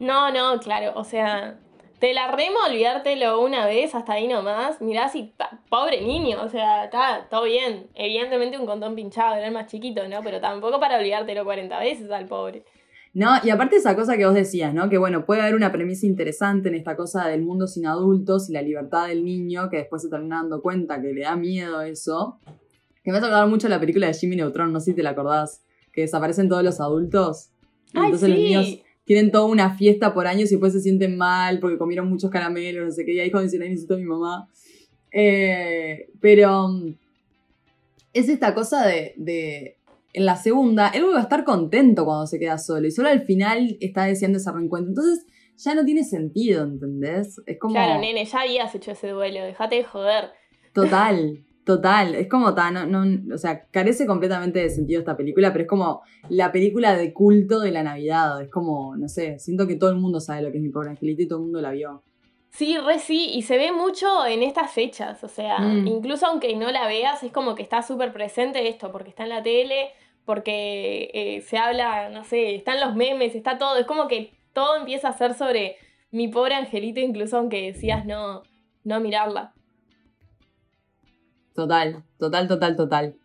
No, 0.00 0.32
no, 0.32 0.58
claro, 0.58 0.90
o 0.96 1.04
sea, 1.04 1.56
te 2.00 2.12
la 2.12 2.32
remo 2.32 2.58
olvidártelo 2.66 3.42
una 3.42 3.66
vez 3.66 3.94
hasta 3.94 4.14
ahí 4.14 4.26
nomás. 4.26 4.80
Mirá 4.80 5.08
si, 5.08 5.34
pobre 5.70 6.00
niño, 6.00 6.42
o 6.42 6.48
sea, 6.48 6.86
está 6.86 7.28
todo 7.30 7.44
bien. 7.44 7.86
Evidentemente 7.94 8.58
un 8.58 8.66
condón 8.66 8.96
pinchado, 8.96 9.36
era 9.36 9.46
el 9.46 9.54
más 9.54 9.68
chiquito, 9.68 10.08
¿no? 10.08 10.20
Pero 10.24 10.40
tampoco 10.40 10.80
para 10.80 10.98
olvidártelo 10.98 11.44
40 11.44 11.78
veces 11.78 12.10
al 12.10 12.26
pobre. 12.26 12.64
No, 13.14 13.30
y 13.44 13.50
aparte 13.50 13.76
esa 13.76 13.94
cosa 13.94 14.16
que 14.16 14.26
vos 14.26 14.34
decías, 14.34 14.74
¿no? 14.74 14.88
Que 14.90 14.98
bueno, 14.98 15.24
puede 15.24 15.40
haber 15.40 15.54
una 15.54 15.70
premisa 15.70 16.04
interesante 16.04 16.68
en 16.68 16.74
esta 16.74 16.96
cosa 16.96 17.28
del 17.28 17.42
mundo 17.42 17.68
sin 17.68 17.86
adultos 17.86 18.50
y 18.50 18.52
la 18.52 18.60
libertad 18.60 19.06
del 19.06 19.24
niño, 19.24 19.70
que 19.70 19.76
después 19.76 20.02
se 20.02 20.08
termina 20.08 20.38
dando 20.42 20.60
cuenta 20.60 21.00
que 21.00 21.12
le 21.12 21.22
da 21.22 21.36
miedo 21.36 21.80
eso. 21.80 22.40
Que 23.04 23.12
me 23.12 23.18
ha 23.18 23.20
tocado 23.20 23.46
mucho 23.46 23.68
la 23.68 23.78
película 23.78 24.08
de 24.08 24.14
Jimmy 24.14 24.34
Neutron, 24.34 24.72
no 24.72 24.80
sé 24.80 24.86
si 24.90 24.94
te 24.96 25.04
la 25.04 25.10
acordás, 25.10 25.62
que 25.92 26.00
desaparecen 26.00 26.48
todos 26.48 26.64
los 26.64 26.80
adultos. 26.80 27.50
Y 27.92 27.98
Ay, 27.98 28.04
entonces 28.06 28.28
los 28.30 28.38
niños 28.38 28.78
tienen 29.04 29.30
toda 29.30 29.44
una 29.44 29.76
fiesta 29.76 30.12
por 30.12 30.26
años 30.26 30.50
y 30.50 30.54
después 30.54 30.72
se 30.72 30.80
sienten 30.80 31.16
mal 31.16 31.60
porque 31.60 31.78
comieron 31.78 32.08
muchos 32.08 32.30
caramelos, 32.30 32.84
no 32.84 32.90
sé 32.90 33.04
qué, 33.04 33.12
y 33.14 33.20
ahí 33.20 33.30
cuando 33.30 33.44
dicen, 33.44 33.62
ay, 33.62 33.68
necesito 33.68 33.94
a 33.94 33.98
mi 33.98 34.04
mamá. 34.04 34.48
Eh, 35.12 36.10
pero 36.20 36.66
mm, 36.68 36.94
es 38.12 38.28
esta 38.28 38.54
cosa 38.54 38.84
de, 38.86 39.14
de- 39.16 39.76
en 40.14 40.24
la 40.24 40.36
segunda, 40.36 40.88
él 40.88 41.02
vuelve 41.02 41.18
a 41.18 41.22
estar 41.22 41.44
contento 41.44 42.04
cuando 42.06 42.26
se 42.26 42.38
queda 42.38 42.56
solo 42.56 42.86
y 42.86 42.90
solo 42.90 43.08
al 43.10 43.22
final 43.26 43.76
está 43.80 44.04
deseando 44.04 44.38
ese 44.38 44.50
reencuentro. 44.50 44.88
Entonces 44.90 45.26
ya 45.56 45.74
no 45.74 45.84
tiene 45.84 46.02
sentido, 46.04 46.64
¿entendés? 46.64 47.40
Es 47.46 47.58
como... 47.58 47.74
Claro, 47.74 48.00
nene, 48.00 48.24
ya 48.24 48.40
habías 48.40 48.74
hecho 48.74 48.92
ese 48.92 49.08
duelo, 49.08 49.44
dejate 49.44 49.76
de 49.76 49.84
joder. 49.84 50.30
Total, 50.72 51.44
total. 51.64 52.14
Es 52.14 52.28
como 52.28 52.54
tan, 52.54 52.74
no, 52.90 53.04
no- 53.04 53.34
o 53.34 53.38
sea, 53.38 53.66
carece 53.70 54.06
completamente 54.06 54.58
de 54.60 54.70
sentido 54.70 55.00
esta 55.00 55.16
película, 55.16 55.52
pero 55.52 55.62
es 55.64 55.68
como 55.68 56.02
la 56.28 56.50
película 56.52 56.96
de 56.96 57.12
culto 57.12 57.60
de 57.60 57.70
la 57.70 57.82
Navidad. 57.82 58.40
Es 58.42 58.50
como, 58.50 58.96
no 58.96 59.08
sé, 59.08 59.38
siento 59.38 59.66
que 59.66 59.76
todo 59.76 59.90
el 59.90 59.96
mundo 59.96 60.20
sabe 60.20 60.42
lo 60.42 60.50
que 60.50 60.56
es 60.58 60.62
mi 60.62 60.70
pobre 60.70 60.90
angelito 60.90 61.22
y 61.22 61.28
todo 61.28 61.38
el 61.40 61.44
mundo 61.44 61.60
la 61.60 61.70
vio. 61.72 62.02
Sí, 62.50 62.76
re 62.78 63.00
sí, 63.00 63.30
y 63.34 63.42
se 63.42 63.58
ve 63.58 63.72
mucho 63.72 64.24
en 64.26 64.44
estas 64.44 64.70
fechas, 64.70 65.24
o 65.24 65.28
sea, 65.28 65.58
Mm. 65.58 65.88
incluso 65.88 66.26
aunque 66.26 66.54
no 66.54 66.70
la 66.70 66.86
veas, 66.86 67.20
es 67.24 67.32
como 67.32 67.56
que 67.56 67.64
está 67.64 67.82
súper 67.82 68.12
presente 68.12 68.68
esto, 68.68 68.92
porque 68.92 69.08
está 69.10 69.24
en 69.24 69.30
la 69.30 69.42
tele, 69.42 69.88
porque 70.24 71.10
eh, 71.12 71.40
se 71.42 71.58
habla, 71.58 72.08
no 72.08 72.24
sé, 72.24 72.54
están 72.54 72.80
los 72.80 72.94
memes, 72.94 73.34
está 73.34 73.58
todo, 73.58 73.76
es 73.76 73.86
como 73.86 74.08
que 74.08 74.32
todo 74.52 74.76
empieza 74.76 75.08
a 75.08 75.18
ser 75.18 75.34
sobre 75.34 75.76
mi 76.10 76.28
pobre 76.28 76.54
angelito, 76.54 77.00
incluso 77.00 77.36
aunque 77.36 77.72
decías 77.72 78.06
no, 78.06 78.42
no 78.84 79.00
mirarla. 79.00 79.52
Total, 81.54 82.02
total, 82.18 82.48
total, 82.48 82.76
total. 82.76 83.16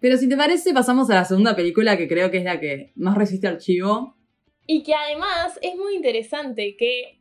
Pero 0.00 0.16
si 0.16 0.28
te 0.28 0.36
parece, 0.36 0.72
pasamos 0.72 1.10
a 1.10 1.14
la 1.14 1.24
segunda 1.24 1.56
película 1.56 1.96
que 1.96 2.08
creo 2.08 2.30
que 2.30 2.38
es 2.38 2.44
la 2.44 2.60
que 2.60 2.92
más 2.96 3.16
resiste 3.16 3.48
archivo. 3.48 4.16
Y 4.66 4.82
que 4.82 4.94
además 4.94 5.58
es 5.62 5.76
muy 5.76 5.96
interesante 5.96 6.76
que 6.76 7.20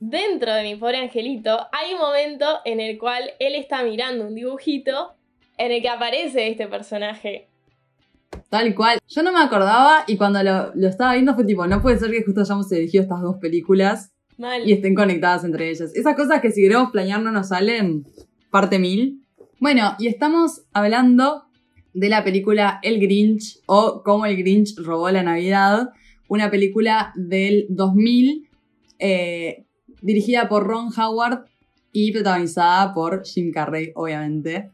dentro 0.00 0.52
de 0.52 0.62
mi 0.62 0.76
pobre 0.76 0.98
angelito 0.98 1.66
hay 1.72 1.94
un 1.94 2.00
momento 2.00 2.60
en 2.64 2.80
el 2.80 2.98
cual 2.98 3.32
él 3.38 3.54
está 3.54 3.82
mirando 3.82 4.26
un 4.26 4.34
dibujito 4.34 5.14
en 5.58 5.72
el 5.72 5.82
que 5.82 5.88
aparece 5.88 6.48
este 6.48 6.66
personaje. 6.66 7.48
Tal 8.48 8.74
cual. 8.74 8.98
Yo 9.08 9.22
no 9.22 9.32
me 9.32 9.40
acordaba 9.40 10.04
y 10.06 10.16
cuando 10.16 10.42
lo, 10.42 10.74
lo 10.74 10.88
estaba 10.88 11.14
viendo 11.14 11.34
fue 11.34 11.44
tipo, 11.44 11.66
no 11.66 11.82
puede 11.82 11.98
ser 11.98 12.10
que 12.10 12.22
justo 12.22 12.40
hayamos 12.40 12.70
elegido 12.72 13.02
estas 13.02 13.22
dos 13.22 13.36
películas 13.36 14.12
Mal. 14.38 14.68
y 14.68 14.72
estén 14.72 14.94
conectadas 14.94 15.44
entre 15.44 15.70
ellas. 15.70 15.94
Esas 15.94 16.16
cosas 16.16 16.40
que 16.40 16.50
si 16.50 16.62
queremos 16.62 16.90
planear 16.90 17.20
no 17.20 17.30
nos 17.30 17.48
salen, 17.48 18.04
parte 18.50 18.78
mil. 18.78 19.22
Bueno, 19.60 19.94
y 19.98 20.08
estamos 20.08 20.62
hablando 20.72 21.44
de 21.92 22.08
la 22.08 22.24
película 22.24 22.80
El 22.82 23.00
Grinch 23.00 23.60
o 23.66 24.02
Cómo 24.04 24.26
el 24.26 24.36
Grinch 24.36 24.76
robó 24.78 25.10
la 25.10 25.22
Navidad, 25.22 25.90
una 26.28 26.50
película 26.50 27.12
del 27.14 27.66
2000 27.70 28.48
eh, 28.98 29.64
dirigida 30.02 30.48
por 30.48 30.66
Ron 30.66 30.88
Howard 30.96 31.44
y 31.92 32.12
protagonizada 32.12 32.92
por 32.92 33.24
Jim 33.24 33.52
Carrey, 33.52 33.92
obviamente. 33.94 34.70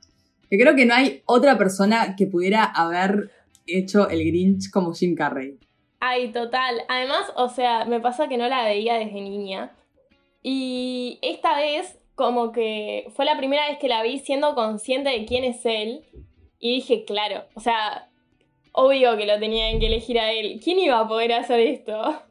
Que 0.50 0.58
creo 0.58 0.74
que 0.74 0.84
no 0.84 0.94
hay 0.94 1.22
otra 1.26 1.56
persona 1.56 2.16
que 2.16 2.26
pudiera 2.26 2.64
haber 2.64 3.30
hecho 3.66 4.08
el 4.08 4.24
Grinch 4.24 4.70
como 4.70 4.92
Jim 4.92 5.14
Carrey. 5.14 5.58
Ay, 6.00 6.32
total. 6.32 6.82
Además, 6.88 7.32
o 7.36 7.48
sea, 7.48 7.84
me 7.84 8.00
pasa 8.00 8.28
que 8.28 8.36
no 8.36 8.48
la 8.48 8.64
veía 8.64 8.94
desde 8.94 9.20
niña. 9.20 9.76
Y 10.42 11.18
esta 11.22 11.56
vez, 11.56 11.98
como 12.14 12.52
que 12.52 13.06
fue 13.14 13.24
la 13.24 13.36
primera 13.36 13.68
vez 13.68 13.78
que 13.78 13.88
la 13.88 14.02
vi 14.02 14.18
siendo 14.18 14.54
consciente 14.54 15.10
de 15.10 15.24
quién 15.26 15.44
es 15.44 15.64
él. 15.64 16.02
Y 16.58 16.74
dije, 16.76 17.04
claro, 17.04 17.44
o 17.54 17.60
sea, 17.60 18.10
obvio 18.72 19.16
que 19.16 19.26
lo 19.26 19.38
tenían 19.38 19.78
que 19.78 19.86
elegir 19.86 20.18
a 20.18 20.32
él. 20.32 20.60
¿Quién 20.62 20.78
iba 20.78 20.98
a 20.98 21.08
poder 21.08 21.32
hacer 21.32 21.60
esto? 21.60 22.22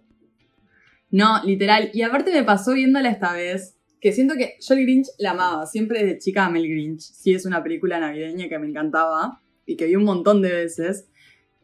No, 1.11 1.43
literal. 1.43 1.89
Y 1.93 2.01
aparte 2.01 2.31
me 2.31 2.43
pasó 2.43 2.73
viéndola 2.73 3.09
esta 3.09 3.33
vez, 3.33 3.78
que 3.99 4.13
siento 4.13 4.35
que 4.35 4.55
yo 4.59 4.75
Grinch 4.75 5.07
la 5.17 5.31
amaba. 5.31 5.65
Siempre 5.65 6.03
desde 6.03 6.19
chica 6.19 6.45
amé 6.45 6.59
el 6.59 6.69
Grinch. 6.69 7.01
Sí, 7.01 7.33
es 7.33 7.45
una 7.45 7.61
película 7.61 7.99
navideña 7.99 8.47
que 8.47 8.59
me 8.59 8.67
encantaba 8.67 9.41
y 9.65 9.75
que 9.75 9.87
vi 9.87 9.95
un 9.95 10.05
montón 10.05 10.41
de 10.41 10.51
veces. 10.51 11.07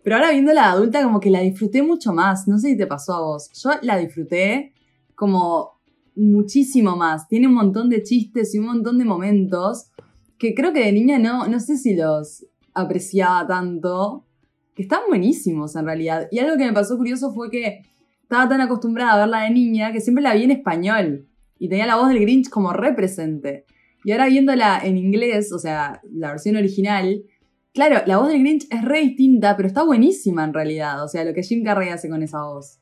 Pero 0.04 0.18
ahora 0.18 0.32
viéndola 0.32 0.70
adulta 0.72 1.02
como 1.02 1.20
que 1.20 1.30
la 1.30 1.42
disfruté 1.42 1.82
mucho 1.82 2.14
más. 2.14 2.48
No 2.48 2.60
sé 2.60 2.70
si 2.70 2.78
te 2.78 2.88
pasó 2.88 3.14
a 3.14 3.22
vos. 3.22 3.50
Yo 3.62 3.72
la 3.82 3.98
disfruté 3.98 4.74
como 5.16 5.80
muchísimo 6.16 6.96
más. 6.96 7.28
Tiene 7.28 7.48
un 7.48 7.54
montón 7.54 7.90
de 7.90 8.04
chistes 8.04 8.54
y 8.54 8.60
un 8.60 8.66
montón 8.66 8.98
de 9.00 9.06
momentos 9.06 9.88
que 10.38 10.54
creo 10.54 10.74
que 10.74 10.84
de 10.84 10.92
niña 10.92 11.18
no, 11.18 11.48
no 11.48 11.60
sé 11.60 11.78
si 11.78 11.96
los 11.96 12.46
apreciaba 12.74 13.48
tanto. 13.48 14.26
Que 14.76 14.84
están 14.84 15.02
buenísimos 15.08 15.76
en 15.78 15.86
realidad. 15.86 16.28
Y 16.32 16.40
algo 16.40 16.58
que 16.58 16.66
me 16.66 16.74
pasó 16.74 16.98
curioso 16.98 17.34
fue 17.34 17.50
que 17.50 17.82
estaba 18.22 18.50
tan 18.50 18.60
acostumbrada 18.60 19.14
a 19.14 19.18
verla 19.20 19.44
de 19.44 19.52
niña 19.52 19.94
que 19.94 20.02
siempre 20.02 20.22
la 20.22 20.34
vi 20.36 20.44
en 20.44 20.52
español. 20.52 21.28
Y 21.58 21.70
tenía 21.70 21.86
la 21.86 21.96
voz 21.96 22.10
del 22.10 22.20
Grinch 22.20 22.50
como 22.50 22.74
represente. 22.74 23.66
Y 24.04 24.12
ahora 24.12 24.28
viéndola 24.28 24.82
en 24.84 24.98
inglés, 24.98 25.52
o 25.52 25.60
sea, 25.60 26.02
la 26.12 26.32
versión 26.32 26.56
original, 26.58 27.24
claro, 27.74 28.02
la 28.06 28.18
voz 28.18 28.28
del 28.30 28.42
Grinch 28.42 28.68
es 28.70 28.84
re 28.84 29.02
distinta, 29.02 29.56
pero 29.56 29.68
está 29.68 29.84
buenísima 29.84 30.44
en 30.44 30.54
realidad. 30.54 31.04
O 31.04 31.08
sea, 31.08 31.24
lo 31.24 31.34
que 31.34 31.44
Jim 31.44 31.64
Carrey 31.64 31.90
hace 31.90 32.10
con 32.10 32.22
esa 32.22 32.44
voz. 32.44 32.80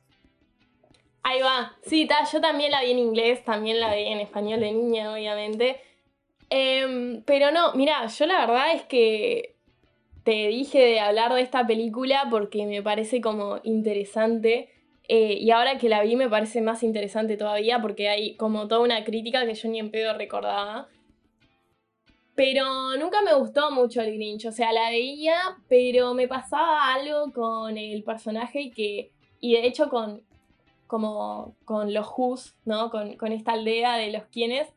Ahí 1.22 1.40
va. 1.40 1.72
Sí, 1.82 2.06
ta, 2.06 2.16
yo 2.30 2.40
también 2.40 2.70
la 2.70 2.82
vi 2.82 2.90
en 2.90 2.98
inglés, 2.98 3.42
también 3.44 3.80
la 3.80 3.94
vi 3.94 4.02
en 4.02 4.20
español 4.20 4.60
de 4.60 4.72
niña, 4.72 5.12
obviamente. 5.12 5.80
Em, 6.50 7.22
pero 7.24 7.50
no, 7.50 7.74
mira, 7.74 8.06
yo 8.06 8.26
la 8.26 8.46
verdad 8.46 8.74
es 8.74 8.82
que 8.82 9.56
te 10.22 10.48
dije 10.48 10.78
de 10.78 11.00
hablar 11.00 11.32
de 11.32 11.40
esta 11.40 11.66
película 11.66 12.28
porque 12.30 12.66
me 12.66 12.82
parece 12.82 13.20
como 13.20 13.60
interesante. 13.62 14.68
Eh, 15.08 15.36
y 15.38 15.50
ahora 15.50 15.76
que 15.78 15.88
la 15.88 16.02
vi 16.02 16.16
me 16.16 16.30
parece 16.30 16.62
más 16.62 16.82
interesante 16.82 17.36
todavía 17.36 17.80
porque 17.80 18.08
hay 18.08 18.36
como 18.36 18.68
toda 18.68 18.80
una 18.80 19.04
crítica 19.04 19.44
que 19.44 19.54
yo 19.54 19.68
ni 19.68 19.78
en 19.78 19.90
pedo 19.90 20.16
recordaba. 20.16 20.88
Pero 22.34 22.96
nunca 22.98 23.22
me 23.22 23.34
gustó 23.34 23.70
mucho 23.70 24.00
el 24.00 24.12
Grinch, 24.14 24.46
o 24.46 24.52
sea, 24.52 24.72
la 24.72 24.90
veía, 24.90 25.36
pero 25.68 26.14
me 26.14 26.26
pasaba 26.26 26.92
algo 26.92 27.32
con 27.32 27.78
el 27.78 28.02
personaje 28.02 28.72
que, 28.72 29.12
y 29.38 29.52
de 29.52 29.66
hecho 29.66 29.88
con, 29.88 30.22
como 30.88 31.54
con 31.64 31.94
los 31.94 32.08
Who's, 32.16 32.56
¿no? 32.64 32.90
Con, 32.90 33.16
con 33.16 33.30
esta 33.30 33.52
aldea 33.52 33.96
de 33.96 34.10
los 34.10 34.24
quienes, 34.24 34.68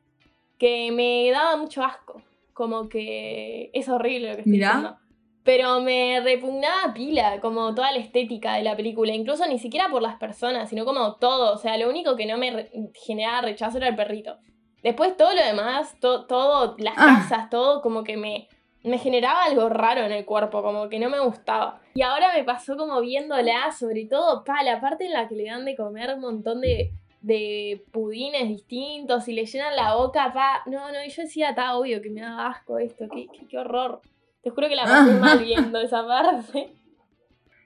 que 0.59 0.91
me 0.91 1.31
daba 1.31 1.57
mucho 1.57 1.83
asco. 1.83 2.21
Como 2.53 2.89
que 2.89 3.71
es 3.73 3.89
horrible 3.89 4.29
lo 4.29 4.35
que 4.35 4.41
estoy 4.41 4.51
Mirá. 4.51 4.67
diciendo. 4.67 5.06
Pero 5.47 5.79
me 5.79 6.19
repugnaba 6.19 6.93
pila, 6.93 7.39
como 7.39 7.73
toda 7.73 7.93
la 7.93 7.99
estética 7.99 8.55
de 8.55 8.63
la 8.63 8.75
película, 8.75 9.13
incluso 9.13 9.47
ni 9.47 9.59
siquiera 9.59 9.87
por 9.89 10.01
las 10.01 10.17
personas, 10.17 10.69
sino 10.69 10.83
como 10.83 11.15
todo. 11.15 11.53
O 11.53 11.57
sea, 11.57 11.77
lo 11.77 11.89
único 11.89 12.17
que 12.17 12.25
no 12.25 12.37
me 12.37 12.51
re- 12.51 12.69
generaba 12.93 13.41
rechazo 13.43 13.77
era 13.77 13.87
el 13.87 13.95
perrito. 13.95 14.37
Después 14.83 15.15
todo 15.15 15.33
lo 15.33 15.41
demás, 15.43 15.97
to- 16.01 16.25
todo, 16.25 16.75
las 16.79 16.95
Ah. 16.97 17.21
casas, 17.29 17.49
todo 17.49 17.81
como 17.81 18.03
que 18.03 18.17
me, 18.17 18.49
me 18.83 18.97
generaba 18.97 19.45
algo 19.45 19.69
raro 19.69 20.01
en 20.01 20.11
el 20.11 20.25
cuerpo, 20.25 20.61
como 20.61 20.89
que 20.89 20.99
no 20.99 21.09
me 21.09 21.19
gustaba. 21.21 21.79
Y 21.95 22.01
ahora 22.01 22.33
me 22.35 22.43
pasó 22.43 22.75
como 22.75 22.99
viéndola, 22.99 23.71
sobre 23.71 24.05
todo, 24.05 24.43
pa, 24.43 24.63
la 24.63 24.81
parte 24.81 25.05
en 25.05 25.13
la 25.13 25.29
que 25.29 25.35
le 25.35 25.45
dan 25.45 25.63
de 25.63 25.77
comer 25.77 26.13
un 26.15 26.19
montón 26.21 26.59
de, 26.59 26.91
de 27.21 27.85
pudines 27.93 28.49
distintos 28.49 29.27
y 29.29 29.33
le 29.33 29.45
llenan 29.45 29.75
la 29.77 29.95
boca, 29.95 30.31
pa. 30.33 30.61
No, 30.65 30.91
no, 30.91 31.01
y 31.05 31.09
yo 31.09 31.21
decía, 31.23 31.51
está 31.51 31.77
obvio 31.77 32.01
que 32.01 32.09
me 32.09 32.19
da 32.21 32.47
asco 32.47 32.77
esto, 32.79 33.05
qué, 33.13 33.27
qué, 33.31 33.47
qué 33.47 33.57
horror. 33.57 34.01
Te 34.41 34.49
juro 34.49 34.69
que 34.69 34.75
la 34.75 34.85
pasé 34.85 35.19
mal 35.19 35.39
viendo 35.39 35.79
esa 35.79 36.05
parte. 36.05 36.73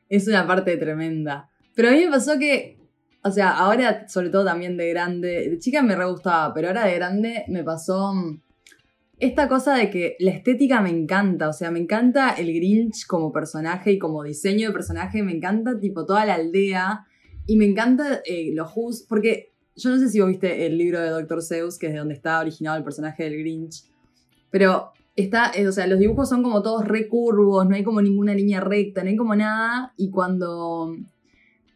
Es 0.09 0.27
una 0.27 0.45
parte 0.45 0.75
tremenda. 0.75 1.49
Pero 1.73 1.87
a 1.87 1.91
mí 1.91 2.03
me 2.03 2.11
pasó 2.11 2.37
que, 2.37 2.77
o 3.23 3.31
sea, 3.31 3.51
ahora, 3.51 4.09
sobre 4.09 4.29
todo 4.29 4.43
también 4.43 4.75
de 4.75 4.89
grande, 4.89 5.49
de 5.49 5.57
chica 5.57 5.81
me 5.81 5.95
re 5.95 6.03
gustaba, 6.03 6.53
pero 6.53 6.67
ahora 6.67 6.85
de 6.85 6.95
grande 6.95 7.45
me 7.47 7.63
pasó 7.63 8.13
mm, 8.13 8.41
esta 9.21 9.47
cosa 9.47 9.75
de 9.75 9.89
que 9.89 10.17
la 10.19 10.31
estética 10.31 10.81
me 10.81 10.89
encanta, 10.89 11.47
o 11.47 11.53
sea, 11.53 11.69
me 11.71 11.79
encanta 11.79 12.31
el 12.31 12.53
Grinch 12.53 13.05
como 13.05 13.31
personaje 13.31 13.91
y 13.91 13.99
como 13.99 14.23
diseño 14.23 14.67
de 14.67 14.73
personaje, 14.73 15.21
me 15.21 15.31
encanta 15.31 15.79
tipo 15.79 16.05
toda 16.05 16.25
la 16.25 16.33
aldea 16.33 17.05
y 17.45 17.55
me 17.55 17.65
encanta 17.65 18.21
eh, 18.25 18.49
los 18.53 18.75
Who's, 18.75 19.05
porque 19.07 19.53
yo 19.75 19.91
no 19.91 19.99
sé 19.99 20.09
si 20.09 20.19
vos 20.19 20.27
viste 20.27 20.65
el 20.65 20.77
libro 20.77 20.99
de 20.99 21.09
Dr. 21.09 21.41
Seuss, 21.43 21.77
que 21.77 21.87
es 21.87 21.93
de 21.93 21.99
donde 21.99 22.15
está 22.15 22.39
originado 22.39 22.77
el 22.77 22.83
personaje 22.83 23.23
del 23.23 23.37
Grinch, 23.37 23.83
pero 24.49 24.91
está, 25.15 25.51
eh, 25.55 25.67
o 25.67 25.71
sea, 25.71 25.87
los 25.87 25.99
dibujos 25.99 26.29
son 26.29 26.43
como 26.43 26.61
todos 26.61 26.87
recurvos, 26.87 27.67
no 27.67 27.75
hay 27.75 27.83
como 27.83 28.01
ninguna 28.01 28.33
línea 28.33 28.59
recta, 28.59 29.03
no 29.03 29.09
hay 29.09 29.15
como 29.15 29.35
nada, 29.35 29.93
y 29.97 30.09
cuando 30.09 30.95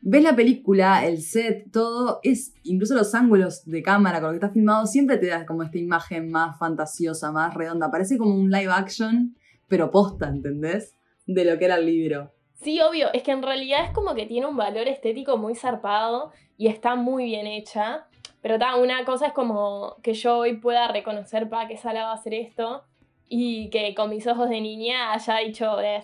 ves 0.01 0.23
la 0.23 0.35
película, 0.35 1.05
el 1.05 1.21
set, 1.21 1.71
todo, 1.71 2.19
es, 2.23 2.53
incluso 2.63 2.95
los 2.95 3.13
ángulos 3.15 3.65
de 3.65 3.81
cámara 3.81 4.19
con 4.19 4.27
lo 4.27 4.33
que 4.33 4.45
está 4.45 4.53
filmado, 4.53 4.85
siempre 4.85 5.17
te 5.17 5.27
da 5.27 5.45
como 5.45 5.63
esta 5.63 5.77
imagen 5.77 6.29
más 6.29 6.57
fantasiosa, 6.57 7.31
más 7.31 7.53
redonda, 7.53 7.91
parece 7.91 8.17
como 8.17 8.35
un 8.35 8.51
live 8.51 8.71
action, 8.71 9.35
pero 9.67 9.91
posta, 9.91 10.27
¿entendés? 10.27 10.95
De 11.25 11.43
lo 11.43 11.57
que 11.57 11.65
era 11.65 11.75
el 11.75 11.87
libro. 11.87 12.31
Sí, 12.53 12.79
obvio, 12.81 13.11
es 13.13 13.23
que 13.23 13.31
en 13.31 13.43
realidad 13.43 13.85
es 13.85 13.91
como 13.91 14.15
que 14.15 14.25
tiene 14.25 14.47
un 14.47 14.55
valor 14.55 14.87
estético 14.87 15.37
muy 15.37 15.55
zarpado 15.55 16.31
y 16.57 16.67
está 16.67 16.95
muy 16.95 17.25
bien 17.25 17.47
hecha. 17.47 18.07
Pero 18.41 18.59
ta, 18.59 18.75
una 18.75 19.03
cosa 19.05 19.27
es 19.27 19.33
como 19.33 19.95
que 20.03 20.13
yo 20.13 20.37
hoy 20.37 20.57
pueda 20.57 20.87
reconocer, 20.87 21.49
pa, 21.49 21.67
que 21.67 21.77
Sala 21.77 22.05
va 22.05 22.11
a 22.11 22.15
hacer 22.15 22.35
esto 22.35 22.83
y 23.29 23.69
que 23.69 23.93
con 23.95 24.09
mis 24.09 24.25
ojos 24.27 24.49
de 24.49 24.61
niña 24.61 25.13
haya 25.13 25.37
dicho, 25.37 25.79
"Eh, 25.81 26.01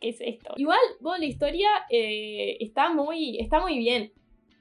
¿qué 0.00 0.08
es 0.08 0.20
esto? 0.20 0.54
Igual, 0.56 0.78
vos, 1.00 1.18
la 1.18 1.24
historia 1.26 1.68
eh, 1.90 2.56
está, 2.60 2.90
muy, 2.92 3.38
está 3.38 3.60
muy 3.60 3.78
bien. 3.78 4.12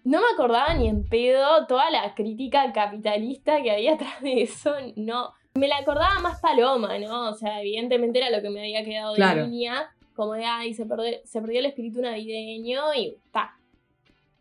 No 0.04 0.20
me 0.20 0.26
acordaba 0.34 0.74
ni 0.74 0.88
en 0.90 1.08
pedo 1.08 1.66
toda 1.66 1.90
la 1.90 2.14
crítica 2.14 2.72
capitalista 2.74 3.62
que 3.62 3.72
había 3.72 3.94
atrás 3.96 4.22
de 4.22 4.42
eso, 4.44 4.74
no. 4.96 5.32
Me 5.56 5.68
la 5.68 5.78
acordaba 5.78 6.20
más 6.20 6.42
Paloma, 6.42 6.98
¿no? 7.00 7.30
O 7.30 7.34
sea, 7.36 7.62
evidentemente 7.62 8.20
era 8.20 8.30
lo 8.30 8.42
que 8.42 8.50
me 8.50 8.60
había 8.62 8.84
quedado 8.84 9.12
de 9.12 9.18
Claro. 9.18 9.48
niña, 9.48 9.94
como 10.16 10.34
de, 10.34 10.46
ay, 10.46 10.74
se 10.74 10.86
perdió, 10.86 11.18
se 11.24 11.42
perdió 11.42 11.60
el 11.60 11.68
espíritu 11.68 12.02
navideño 12.02 12.94
y 12.96 13.16
ta. 13.32 13.56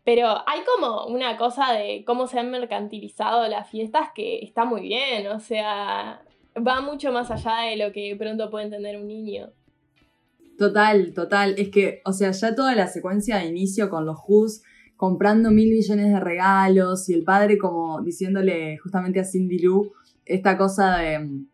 Pero 0.03 0.27
hay 0.47 0.61
como 0.65 1.05
una 1.05 1.37
cosa 1.37 1.71
de 1.73 2.03
cómo 2.05 2.27
se 2.27 2.39
han 2.39 2.51
mercantilizado 2.51 3.47
las 3.47 3.69
fiestas 3.69 4.09
que 4.13 4.39
está 4.39 4.65
muy 4.65 4.81
bien, 4.81 5.27
o 5.27 5.39
sea, 5.39 6.21
va 6.55 6.81
mucho 6.81 7.11
más 7.11 7.31
allá 7.31 7.69
de 7.69 7.77
lo 7.77 7.91
que 7.91 8.15
pronto 8.17 8.49
puede 8.49 8.65
entender 8.65 8.97
un 8.99 9.07
niño. 9.07 9.51
Total, 10.57 11.13
total. 11.13 11.55
Es 11.57 11.69
que, 11.69 12.01
o 12.05 12.13
sea, 12.13 12.31
ya 12.31 12.55
toda 12.55 12.75
la 12.75 12.87
secuencia 12.87 13.37
de 13.37 13.45
inicio 13.45 13.89
con 13.89 14.05
los 14.05 14.17
Who's 14.27 14.61
comprando 14.95 15.51
mil 15.51 15.69
millones 15.69 16.13
de 16.13 16.19
regalos 16.19 17.09
y 17.09 17.13
el 17.13 17.23
padre 17.23 17.57
como 17.57 18.01
diciéndole 18.01 18.77
justamente 18.77 19.19
a 19.19 19.25
Cindy 19.25 19.59
Lou 19.59 19.91
esta 20.25 20.57
cosa 20.57 20.97
de, 20.97 21.19
mm, 21.19 21.47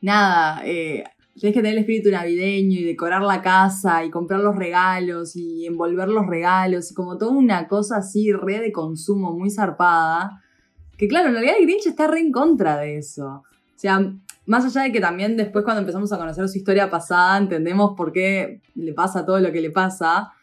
nada, 0.00 0.62
eh, 0.64 1.04
tienes 1.34 1.54
que 1.54 1.60
tener 1.60 1.74
el 1.74 1.78
espíritu 1.80 2.10
navideño 2.10 2.80
y 2.80 2.84
decorar 2.84 3.22
la 3.22 3.42
casa 3.42 4.04
y 4.04 4.10
comprar 4.10 4.40
los 4.40 4.56
regalos 4.56 5.36
y 5.36 5.66
envolver 5.66 6.08
los 6.08 6.26
regalos 6.26 6.90
y 6.90 6.94
como 6.94 7.18
toda 7.18 7.32
una 7.32 7.68
cosa 7.68 7.98
así 7.98 8.32
re 8.32 8.58
de 8.58 8.72
consumo 8.72 9.32
muy 9.32 9.50
zarpada. 9.50 10.42
Que 10.98 11.08
claro, 11.08 11.28
en 11.28 11.34
realidad 11.34 11.56
el 11.58 11.66
Grinch 11.66 11.86
está 11.86 12.08
re 12.08 12.20
en 12.20 12.32
contra 12.32 12.78
de 12.78 12.98
eso. 12.98 13.44
O 13.80 13.82
sea, 13.82 13.98
más 14.44 14.66
allá 14.66 14.82
de 14.82 14.92
que 14.92 15.00
también 15.00 15.38
después 15.38 15.64
cuando 15.64 15.80
empezamos 15.80 16.12
a 16.12 16.18
conocer 16.18 16.46
su 16.50 16.58
historia 16.58 16.90
pasada 16.90 17.38
entendemos 17.38 17.94
por 17.96 18.12
qué 18.12 18.60
le 18.74 18.92
pasa 18.92 19.24
todo 19.24 19.40
lo 19.40 19.50
que 19.52 19.62
le 19.62 19.70
pasa, 19.70 20.34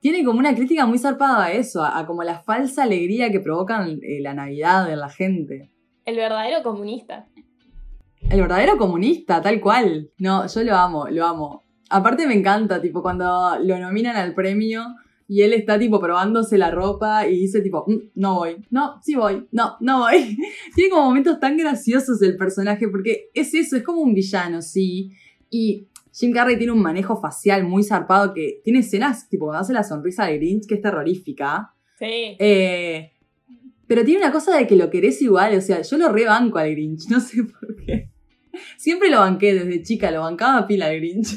tiene 0.00 0.24
como 0.24 0.40
una 0.40 0.56
crítica 0.56 0.86
muy 0.86 0.98
zarpada 0.98 1.44
a 1.44 1.52
eso, 1.52 1.84
a, 1.84 2.00
a 2.00 2.04
como 2.04 2.24
la 2.24 2.40
falsa 2.40 2.82
alegría 2.82 3.30
que 3.30 3.38
provocan 3.38 4.00
eh, 4.02 4.18
la 4.20 4.34
Navidad 4.34 4.90
en 4.90 4.98
la 4.98 5.08
gente. 5.08 5.70
El 6.04 6.16
verdadero 6.16 6.64
comunista. 6.64 7.28
El 8.28 8.40
verdadero 8.40 8.76
comunista, 8.76 9.40
tal 9.40 9.60
cual. 9.60 10.10
No, 10.18 10.48
yo 10.48 10.64
lo 10.64 10.74
amo, 10.74 11.06
lo 11.08 11.24
amo. 11.24 11.62
Aparte 11.90 12.26
me 12.26 12.34
encanta, 12.34 12.82
tipo, 12.82 13.02
cuando 13.02 13.56
lo 13.62 13.78
nominan 13.78 14.16
al 14.16 14.34
premio 14.34 14.82
y 15.30 15.42
él 15.42 15.52
está, 15.52 15.78
tipo, 15.78 16.00
probándose 16.00 16.58
la 16.58 16.72
ropa 16.72 17.24
y 17.28 17.42
dice, 17.42 17.60
tipo, 17.60 17.84
"Mm, 17.86 18.10
no 18.16 18.34
voy, 18.40 18.56
no, 18.70 19.00
sí 19.00 19.14
voy, 19.14 19.46
no, 19.52 19.76
no 19.78 20.00
voy. 20.00 20.36
Tiene 20.74 20.90
como 20.90 21.04
momentos 21.04 21.38
tan 21.38 21.56
graciosos 21.56 22.20
el 22.20 22.36
personaje 22.36 22.88
porque 22.88 23.30
es 23.32 23.54
eso, 23.54 23.76
es 23.76 23.84
como 23.84 24.00
un 24.00 24.12
villano, 24.12 24.60
sí. 24.60 25.12
Y 25.48 25.86
Jim 26.12 26.32
Carrey 26.32 26.58
tiene 26.58 26.72
un 26.72 26.82
manejo 26.82 27.20
facial 27.20 27.62
muy 27.62 27.84
zarpado 27.84 28.34
que 28.34 28.60
tiene 28.64 28.80
escenas, 28.80 29.28
tipo, 29.28 29.44
cuando 29.44 29.60
hace 29.60 29.72
la 29.72 29.84
sonrisa 29.84 30.26
de 30.26 30.36
Grinch, 30.36 30.66
que 30.66 30.74
es 30.74 30.82
terrorífica. 30.82 31.74
Sí. 31.96 32.34
Eh, 32.40 33.12
pero 33.86 34.04
tiene 34.04 34.22
una 34.22 34.32
cosa 34.32 34.56
de 34.56 34.66
que 34.66 34.74
lo 34.74 34.90
querés 34.90 35.22
igual, 35.22 35.56
o 35.56 35.60
sea, 35.60 35.82
yo 35.82 35.96
lo 35.96 36.08
rebanco 36.08 36.58
al 36.58 36.72
Grinch, 36.72 37.08
no 37.08 37.20
sé 37.20 37.44
por 37.44 37.76
qué. 37.76 38.10
Siempre 38.76 39.08
lo 39.08 39.20
banqué 39.20 39.54
desde 39.54 39.80
chica, 39.84 40.10
lo 40.10 40.22
bancaba 40.22 40.66
pila 40.66 40.86
al 40.86 40.96
Grinch. 40.96 41.36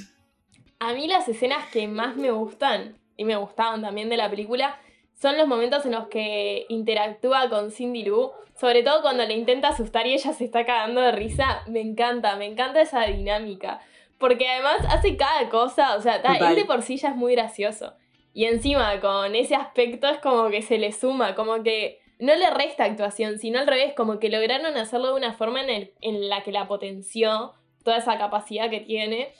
A 0.79 0.95
mí 0.95 1.07
las 1.07 1.29
escenas 1.29 1.67
que 1.71 1.87
más 1.87 2.17
me 2.17 2.31
gustan, 2.31 2.95
y 3.17 3.25
me 3.25 3.35
gustaban 3.35 3.81
también 3.81 4.09
de 4.09 4.17
la 4.17 4.29
película, 4.29 4.79
son 5.19 5.37
los 5.37 5.47
momentos 5.47 5.85
en 5.85 5.91
los 5.93 6.07
que 6.07 6.65
interactúa 6.69 7.49
con 7.49 7.71
Cindy 7.71 8.03
Lou, 8.03 8.31
sobre 8.55 8.83
todo 8.83 9.01
cuando 9.01 9.23
le 9.25 9.33
intenta 9.33 9.69
asustar 9.69 10.05
y 10.07 10.13
ella 10.13 10.33
se 10.33 10.45
está 10.45 10.65
cagando 10.65 11.01
de 11.01 11.11
risa. 11.11 11.61
Me 11.67 11.81
encanta, 11.81 12.35
me 12.35 12.45
encanta 12.45 12.81
esa 12.81 13.05
dinámica. 13.05 13.79
Porque 14.17 14.47
además 14.47 14.77
hace 14.89 15.17
cada 15.17 15.49
cosa, 15.49 15.95
o 15.95 16.01
sea, 16.01 16.21
ta, 16.21 16.33
él 16.49 16.55
de 16.55 16.65
por 16.65 16.81
sí 16.81 16.97
ya 16.97 17.09
es 17.09 17.15
muy 17.15 17.33
gracioso. 17.35 17.93
Y 18.33 18.45
encima 18.45 18.99
con 18.99 19.35
ese 19.35 19.55
aspecto 19.55 20.07
es 20.07 20.17
como 20.19 20.49
que 20.49 20.61
se 20.61 20.77
le 20.77 20.91
suma, 20.91 21.35
como 21.35 21.61
que 21.63 21.99
no 22.19 22.33
le 22.35 22.49
resta 22.51 22.83
actuación, 22.85 23.37
sino 23.37 23.59
al 23.59 23.67
revés, 23.67 23.93
como 23.95 24.19
que 24.19 24.29
lograron 24.29 24.75
hacerlo 24.77 25.07
de 25.09 25.13
una 25.15 25.33
forma 25.33 25.61
en, 25.61 25.69
el- 25.69 25.93
en 26.01 26.29
la 26.29 26.41
que 26.43 26.51
la 26.51 26.67
potenció 26.67 27.53
toda 27.83 27.97
esa 27.97 28.17
capacidad 28.17 28.69
que 28.69 28.79
tiene. 28.79 29.33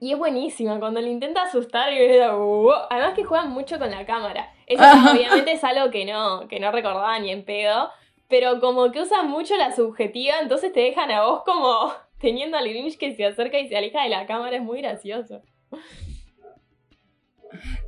Y 0.00 0.12
es 0.12 0.18
buenísima 0.18 0.80
cuando 0.80 1.00
le 1.00 1.10
intenta 1.10 1.42
asustar 1.42 1.92
y 1.92 2.18
"Uh". 2.18 2.70
además 2.88 3.14
que 3.14 3.24
juegan 3.24 3.50
mucho 3.50 3.78
con 3.78 3.90
la 3.90 4.06
cámara. 4.06 4.50
Eso 4.66 4.82
obviamente 5.12 5.52
es 5.52 5.62
algo 5.62 5.90
que 5.90 6.06
no, 6.06 6.48
que 6.48 6.58
no 6.58 6.72
recordaba 6.72 7.18
ni 7.18 7.30
en 7.30 7.44
pedo, 7.44 7.90
pero 8.28 8.60
como 8.60 8.90
que 8.92 9.02
usan 9.02 9.28
mucho 9.28 9.56
la 9.56 9.74
subjetiva, 9.76 10.36
entonces 10.40 10.72
te 10.72 10.80
dejan 10.80 11.10
a 11.10 11.26
vos 11.26 11.42
como 11.44 11.92
teniendo 12.18 12.56
al 12.56 12.68
Grinch 12.68 12.96
que 12.96 13.14
se 13.14 13.26
acerca 13.26 13.58
y 13.58 13.68
se 13.68 13.76
aleja 13.76 14.02
de 14.02 14.08
la 14.08 14.26
cámara, 14.26 14.56
es 14.56 14.62
muy 14.62 14.80
gracioso. 14.80 15.42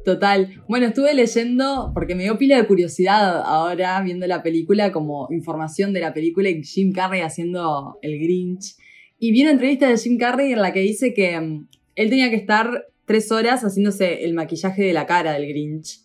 Total. 0.05 0.49
Bueno, 0.69 0.87
estuve 0.87 1.15
leyendo, 1.15 1.93
porque 1.95 2.15
me 2.15 2.25
dio 2.25 2.37
pila 2.37 2.57
de 2.57 2.67
curiosidad 2.67 3.43
ahora 3.47 4.01
viendo 4.03 4.27
la 4.27 4.43
película, 4.43 4.91
como 4.91 5.29
información 5.31 5.93
de 5.93 6.01
la 6.01 6.13
película 6.13 6.49
y 6.51 6.63
Jim 6.65 6.93
Carrey 6.93 7.21
haciendo 7.21 7.99
el 8.03 8.19
Grinch. 8.19 8.75
Y 9.19 9.31
vi 9.31 9.43
una 9.43 9.53
entrevista 9.53 9.89
de 9.89 9.97
Jim 9.97 10.19
Carrey 10.19 10.53
en 10.53 10.61
la 10.61 10.73
que 10.73 10.81
dice 10.81 11.15
que 11.15 11.41
mm, 11.41 11.69
él 11.95 12.11
tenía 12.11 12.31
que 12.31 12.37
estar 12.37 12.87
tres 13.05 13.31
horas 13.33 13.63
haciéndose 13.63 14.25
el 14.25 14.35
maquillaje 14.35 14.83
de 14.83 14.93
la 14.93 15.07
cara 15.07 15.33
del 15.33 15.49
Grinch 15.49 16.01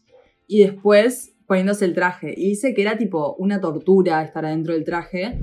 y 0.47 0.63
después 0.63 1.33
poniéndose 1.45 1.85
el 1.85 1.93
traje. 1.93 2.33
Y 2.35 2.49
dice 2.49 2.73
que 2.73 2.81
era 2.81 2.97
tipo 2.97 3.35
una 3.39 3.61
tortura 3.61 4.21
estar 4.21 4.45
adentro 4.45 4.73
del 4.73 4.83
traje, 4.83 5.39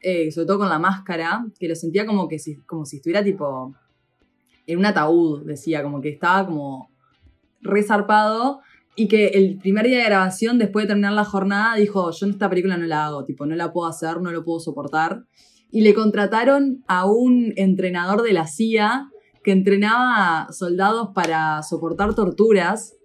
eh, 0.00 0.30
sobre 0.30 0.46
todo 0.46 0.58
con 0.58 0.68
la 0.68 0.78
máscara, 0.78 1.46
que 1.58 1.68
lo 1.68 1.74
sentía 1.74 2.06
como, 2.06 2.28
que 2.28 2.38
si, 2.38 2.56
como 2.62 2.84
si 2.84 2.96
estuviera 2.96 3.24
tipo 3.24 3.74
en 4.66 4.78
un 4.78 4.86
ataúd, 4.86 5.46
decía, 5.46 5.82
como 5.82 6.00
que 6.00 6.10
estaba 6.10 6.46
como 6.46 6.90
resarpado 7.62 8.60
y 8.94 9.08
que 9.08 9.28
el 9.28 9.58
primer 9.58 9.86
día 9.86 9.98
de 9.98 10.04
grabación, 10.04 10.58
después 10.58 10.84
de 10.84 10.88
terminar 10.88 11.12
la 11.12 11.24
jornada, 11.24 11.76
dijo, 11.76 12.10
yo 12.10 12.26
en 12.26 12.32
esta 12.32 12.48
película 12.50 12.76
no 12.76 12.86
la 12.86 13.06
hago, 13.06 13.24
tipo, 13.24 13.46
no 13.46 13.54
la 13.54 13.72
puedo 13.72 13.88
hacer, 13.88 14.20
no 14.20 14.32
lo 14.32 14.44
puedo 14.44 14.60
soportar. 14.60 15.24
Y 15.70 15.82
le 15.82 15.94
contrataron 15.94 16.84
a 16.86 17.06
un 17.06 17.52
entrenador 17.56 18.22
de 18.22 18.32
la 18.32 18.46
CIA 18.46 19.10
que 19.46 19.52
entrenaba 19.52 20.52
soldados 20.52 21.10
para 21.14 21.62
soportar 21.62 22.16
torturas. 22.16 22.96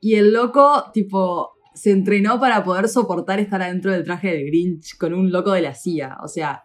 Y 0.00 0.14
el 0.14 0.32
loco, 0.32 0.84
tipo, 0.94 1.52
se 1.74 1.90
entrenó 1.90 2.40
para 2.40 2.64
poder 2.64 2.88
soportar 2.88 3.38
estar 3.38 3.60
adentro 3.60 3.92
del 3.92 4.04
traje 4.04 4.28
del 4.28 4.46
Grinch 4.46 4.96
con 4.96 5.12
un 5.12 5.30
loco 5.30 5.52
de 5.52 5.60
la 5.60 5.74
CIA. 5.74 6.16
O 6.22 6.28
sea, 6.28 6.64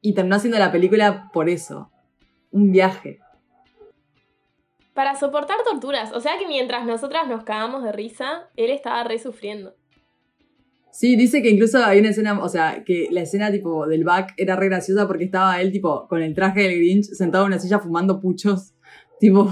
y 0.00 0.14
terminó 0.14 0.34
haciendo 0.34 0.58
la 0.58 0.72
película 0.72 1.30
por 1.32 1.48
eso. 1.48 1.92
Un 2.50 2.72
viaje. 2.72 3.20
Para 4.92 5.14
soportar 5.14 5.58
torturas, 5.62 6.10
o 6.12 6.20
sea 6.20 6.38
que 6.40 6.48
mientras 6.48 6.86
nosotras 6.86 7.28
nos 7.28 7.44
cagamos 7.44 7.84
de 7.84 7.92
risa, 7.92 8.50
él 8.56 8.72
estaba 8.72 9.04
re 9.04 9.20
sufriendo. 9.20 9.76
Sí, 10.90 11.16
dice 11.16 11.42
que 11.42 11.50
incluso 11.50 11.78
hay 11.78 12.00
una 12.00 12.10
escena, 12.10 12.42
o 12.42 12.48
sea, 12.48 12.82
que 12.84 13.08
la 13.10 13.20
escena 13.20 13.52
tipo 13.52 13.86
del 13.86 14.04
back 14.04 14.34
era 14.36 14.56
re 14.56 14.66
graciosa 14.66 15.06
porque 15.06 15.24
estaba 15.24 15.60
él 15.60 15.70
tipo 15.70 16.08
con 16.08 16.22
el 16.22 16.34
traje 16.34 16.62
del 16.62 16.78
Grinch 16.78 17.04
sentado 17.04 17.44
en 17.44 17.52
una 17.52 17.60
silla 17.60 17.78
fumando 17.78 18.20
puchos, 18.20 18.74
tipo, 19.20 19.50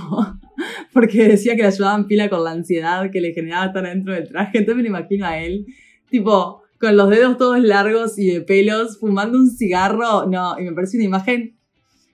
porque 0.93 1.29
decía 1.29 1.55
que 1.55 1.63
le 1.63 1.69
ayudaban 1.69 2.07
pila 2.07 2.29
con 2.29 2.43
la 2.45 2.53
ansiedad 2.53 3.11
que 3.11 3.21
le 3.21 3.33
generaba 3.33 3.67
estar 3.67 3.85
dentro 3.85 4.15
del 4.15 4.29
traje. 4.29 4.59
Entonces 4.59 4.83
me 4.83 4.89
imagino 4.89 5.27
a 5.27 5.39
él, 5.39 5.67
tipo, 6.11 6.63
con 6.81 6.97
los 6.97 7.11
dedos 7.11 7.37
todos 7.37 7.61
largos 7.61 8.19
y 8.19 8.31
de 8.31 8.41
pelos, 8.41 8.99
fumando 8.99 9.39
un 9.39 9.51
cigarro. 9.51 10.27
No, 10.27 10.59
y 10.59 10.65
me 10.65 10.73
parece 10.73 10.97
una 10.97 11.07
imagen, 11.07 11.57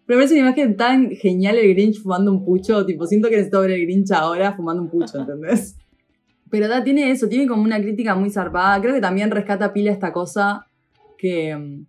me 0.06 0.16
parece 0.16 0.34
una 0.34 0.48
imagen 0.48 0.76
tan 0.76 1.10
genial 1.10 1.56
el 1.58 1.74
Grinch 1.74 2.02
fumando 2.02 2.32
un 2.32 2.44
pucho, 2.44 2.84
tipo, 2.84 3.06
siento 3.06 3.28
que 3.28 3.36
necesito 3.36 3.60
ver 3.60 3.70
el 3.70 3.82
Grinch 3.82 4.10
ahora 4.12 4.54
fumando 4.54 4.82
un 4.82 4.90
pucho, 4.90 5.20
¿entendés? 5.20 5.76
Pero 6.52 6.68
da, 6.68 6.84
tiene 6.84 7.10
eso, 7.10 7.30
tiene 7.30 7.46
como 7.46 7.62
una 7.62 7.80
crítica 7.80 8.14
muy 8.14 8.28
zarpada. 8.28 8.78
Creo 8.82 8.92
que 8.92 9.00
también 9.00 9.30
rescata 9.30 9.72
pila 9.72 9.90
esta 9.90 10.12
cosa 10.12 10.66
que, 11.16 11.80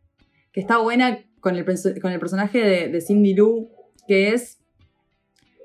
que 0.54 0.62
está 0.62 0.78
buena 0.78 1.20
con 1.42 1.58
el, 1.58 1.66
con 2.02 2.14
el 2.14 2.20
personaje 2.22 2.60
de, 2.60 2.88
de 2.88 3.02
Cindy 3.02 3.34
Lou, 3.34 3.70
que 4.08 4.30
es 4.30 4.60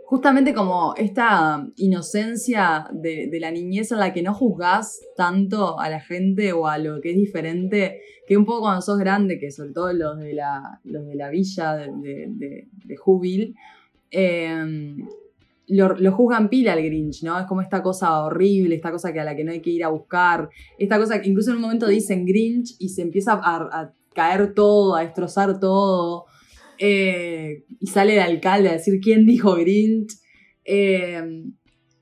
justamente 0.05 0.53
como 0.53 0.95
esta 0.97 1.65
inocencia 1.77 2.89
de, 2.91 3.29
de 3.31 3.39
la 3.39 3.53
niñez 3.53 3.93
en 3.93 4.01
la 4.01 4.13
que 4.13 4.25
no 4.25 4.35
juzgás 4.35 4.99
tanto 5.17 5.79
a 5.79 5.89
la 5.89 6.01
gente 6.01 6.53
o 6.53 6.67
a 6.67 6.79
lo 6.79 7.01
que 7.01 7.11
es 7.11 7.17
diferente, 7.17 8.01
que 8.27 8.37
un 8.37 8.45
poco 8.45 8.63
cuando 8.63 8.83
sos 8.83 8.99
grande, 8.99 9.39
que 9.39 9.53
sobre 9.53 9.71
todo 9.71 9.93
los 9.93 10.19
de 10.19 10.33
la, 10.33 10.81
los 10.83 11.07
de 11.07 11.15
la 11.15 11.31
villa 11.31 11.77
de, 11.77 12.27
de, 12.31 12.67
eh, 14.11 14.97
lo, 15.69 16.13
juzgan 16.13 16.49
pila 16.49 16.73
al 16.73 16.83
Grinch, 16.83 17.23
¿no? 17.23 17.39
Es 17.39 17.47
como 17.47 17.61
esta 17.61 17.83
cosa 17.83 18.25
horrible, 18.25 18.75
esta 18.75 18.91
cosa 18.91 19.13
que 19.13 19.21
a 19.21 19.25
la 19.25 19.37
que 19.37 19.45
no 19.45 19.53
hay 19.53 19.61
que 19.61 19.71
ir 19.71 19.85
a 19.85 19.89
buscar, 19.89 20.49
esta 20.79 20.99
cosa 20.99 21.21
que 21.21 21.29
incluso 21.29 21.51
en 21.51 21.57
un 21.57 21.63
momento 21.63 21.87
dicen 21.87 22.25
Grinch 22.25 22.75
y 22.79 22.89
se 22.91 23.03
empieza 23.03 23.33
a, 23.35 23.57
a 23.57 23.93
caer 24.15 24.55
todo, 24.55 24.97
a 24.97 25.03
destrozar 25.03 25.61
todo, 25.61 26.27
eh, 26.79 27.65
y 27.81 27.87
sale 27.89 28.15
el 28.15 28.21
alcalde 28.21 28.69
a 28.69 28.73
decir 28.73 29.01
quién 29.01 29.27
dijo 29.27 29.55
Grinch. 29.57 30.13
Eh, 30.65 31.45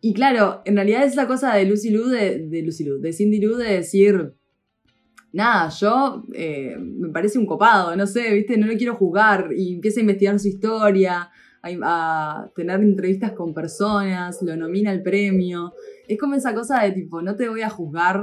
y 0.00 0.14
claro, 0.14 0.62
en 0.64 0.76
realidad 0.76 1.04
es 1.04 1.12
esa 1.12 1.26
cosa 1.26 1.54
de 1.54 1.64
Lucy 1.64 1.90
Liu, 1.90 2.06
de, 2.06 2.62
Lucy 2.62 2.84
Liu, 2.84 3.00
de 3.00 3.12
Cindy 3.12 3.40
Liu 3.40 3.56
de 3.56 3.72
decir, 3.72 4.34
nada, 5.32 5.68
yo 5.70 6.24
eh, 6.34 6.76
me 6.78 7.08
parece 7.08 7.38
un 7.38 7.46
copado, 7.46 7.96
no 7.96 8.06
sé, 8.06 8.32
viste, 8.34 8.56
no 8.56 8.66
lo 8.66 8.76
quiero 8.76 8.94
juzgar. 8.94 9.50
Y 9.56 9.74
empieza 9.74 10.00
a 10.00 10.02
investigar 10.02 10.38
su 10.38 10.48
historia, 10.48 11.30
a, 11.84 12.50
tener 12.54 12.80
entrevistas 12.80 13.32
con 13.32 13.54
personas, 13.54 14.40
lo 14.42 14.56
nomina 14.56 14.90
al 14.90 15.02
premio. 15.02 15.72
Es 16.08 16.18
como 16.18 16.34
esa 16.34 16.54
cosa 16.54 16.82
de 16.82 16.92
tipo, 16.92 17.22
no 17.22 17.36
te 17.36 17.48
voy 17.48 17.62
a 17.62 17.70
juzgar 17.70 18.20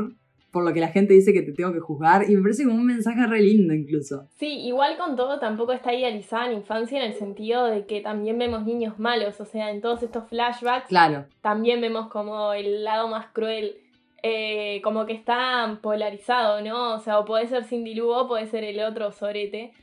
por 0.52 0.64
lo 0.64 0.72
que 0.72 0.80
la 0.80 0.90
gente 0.90 1.16
dice 1.16 1.34
que 1.34 1.42
te 1.42 1.52
tengo 1.52 1.74
que 1.74 1.80
juzgar. 1.80 2.30
Y 2.30 2.36
me 2.36 2.44
parece 2.44 2.64
como 2.64 2.76
un 2.76 2.86
mensaje 2.86 3.26
re 3.26 3.42
lindo 3.42 3.74
incluso. 3.74 4.28
Sí, 4.38 4.60
igual 4.66 4.98
con 4.98 5.16
todo 5.16 5.40
tampoco 5.40 5.74
está 5.74 5.94
idealizada 5.94 6.48
la 6.48 6.54
infancia 6.54 7.04
en 7.04 7.12
el 7.12 7.18
sentido 7.18 7.66
de 7.66 7.88
que 7.88 8.02
también 8.02 8.38
vemos 8.38 8.64
niños 8.64 9.00
malos, 9.00 9.42
o 9.42 9.46
sea, 9.46 9.72
en 9.72 9.82
todos 9.82 10.04
estos 10.04 10.30
flashbacks 10.30 10.88
Claro. 10.88 11.26
también 11.42 11.82
vemos 11.82 12.08
como 12.10 12.54
el 12.54 12.84
lado 12.84 13.08
más 13.08 13.26
cruel, 13.34 13.78
eh, 14.22 14.80
como 14.84 15.08
que 15.08 15.14
está 15.14 15.80
polarizado, 15.82 16.62
¿no? 16.62 16.94
O 16.94 17.00
sea, 17.00 17.18
o 17.20 17.26
puede 17.26 17.48
ser 17.48 17.66
Cindy 17.66 17.96
Lou 17.96 18.12
o 18.12 18.28
puede 18.28 18.46
ser 18.46 18.64
el 18.64 18.80
otro 18.80 19.12
Sorete. 19.12 19.74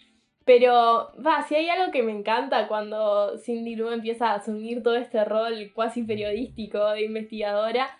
Pero, 0.52 1.12
va, 1.24 1.46
si 1.46 1.54
hay 1.54 1.68
algo 1.68 1.92
que 1.92 2.02
me 2.02 2.10
encanta 2.10 2.66
cuando 2.66 3.38
Cindy 3.38 3.76
Lou 3.76 3.90
empieza 3.90 4.32
a 4.32 4.34
asumir 4.34 4.82
todo 4.82 4.96
este 4.96 5.24
rol 5.24 5.70
cuasi 5.72 6.02
periodístico 6.02 6.90
de 6.90 7.04
investigadora, 7.04 7.96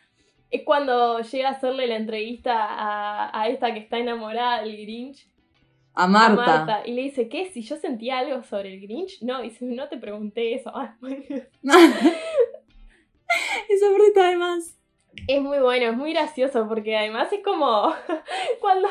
es 0.50 0.64
cuando 0.64 1.20
llega 1.20 1.50
a 1.50 1.52
hacerle 1.52 1.86
la 1.86 1.94
entrevista 1.94 2.56
a, 2.56 3.40
a 3.40 3.46
esta 3.46 3.72
que 3.72 3.78
está 3.78 3.98
enamorada 3.98 4.62
del 4.62 4.78
Grinch, 4.78 5.28
A 5.94 6.02
a 6.02 6.08
Marta. 6.08 6.34
Marta, 6.34 6.82
y 6.84 6.94
le 6.94 7.02
dice, 7.02 7.28
¿qué? 7.28 7.46
Si 7.46 7.62
yo 7.62 7.76
sentía 7.76 8.18
algo 8.18 8.42
sobre 8.42 8.74
el 8.74 8.80
Grinch, 8.80 9.22
no, 9.22 9.42
dice, 9.42 9.64
no 9.64 9.88
te 9.88 9.98
pregunté 9.98 10.52
eso. 10.54 10.72
Esa 13.68 13.86
parte 13.92 14.20
además. 14.20 14.76
Es 15.28 15.40
muy 15.40 15.58
bueno, 15.58 15.90
es 15.92 15.96
muy 15.96 16.12
gracioso 16.14 16.66
porque 16.66 16.96
además 16.96 17.32
es 17.32 17.44
como 17.44 17.94
cuando 18.60 18.88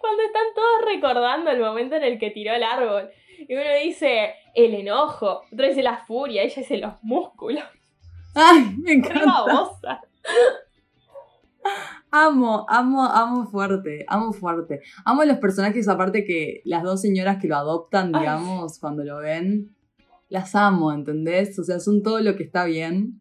cuando 0.00 0.22
están 0.22 0.46
todos 0.54 0.84
recordando 0.84 1.50
el 1.50 1.60
momento 1.60 1.96
en 1.96 2.04
el 2.04 2.18
que 2.18 2.30
tiró 2.30 2.54
el 2.54 2.62
árbol. 2.62 3.10
Y 3.48 3.54
uno 3.54 3.64
dice 3.82 4.34
el 4.54 4.74
enojo, 4.74 5.42
otro 5.52 5.66
dice 5.66 5.82
la 5.82 5.98
furia, 5.98 6.42
ella 6.42 6.54
dice 6.56 6.78
los 6.78 6.94
músculos. 7.02 7.64
Ay, 8.34 8.74
me 8.78 8.92
encanta. 8.92 10.02
Amo, 12.10 12.64
amo, 12.68 13.04
amo 13.04 13.46
fuerte, 13.46 14.04
amo 14.08 14.32
fuerte. 14.32 14.80
Amo 15.04 15.24
los 15.24 15.38
personajes, 15.38 15.88
aparte 15.88 16.24
que 16.24 16.62
las 16.64 16.82
dos 16.82 17.02
señoras 17.02 17.38
que 17.40 17.48
lo 17.48 17.56
adoptan, 17.56 18.14
Ay. 18.14 18.20
digamos, 18.20 18.78
cuando 18.78 19.04
lo 19.04 19.18
ven, 19.18 19.74
las 20.28 20.54
amo, 20.54 20.92
¿entendés? 20.92 21.58
O 21.58 21.64
sea, 21.64 21.80
son 21.80 22.02
todo 22.02 22.20
lo 22.20 22.36
que 22.36 22.44
está 22.44 22.64
bien. 22.64 23.20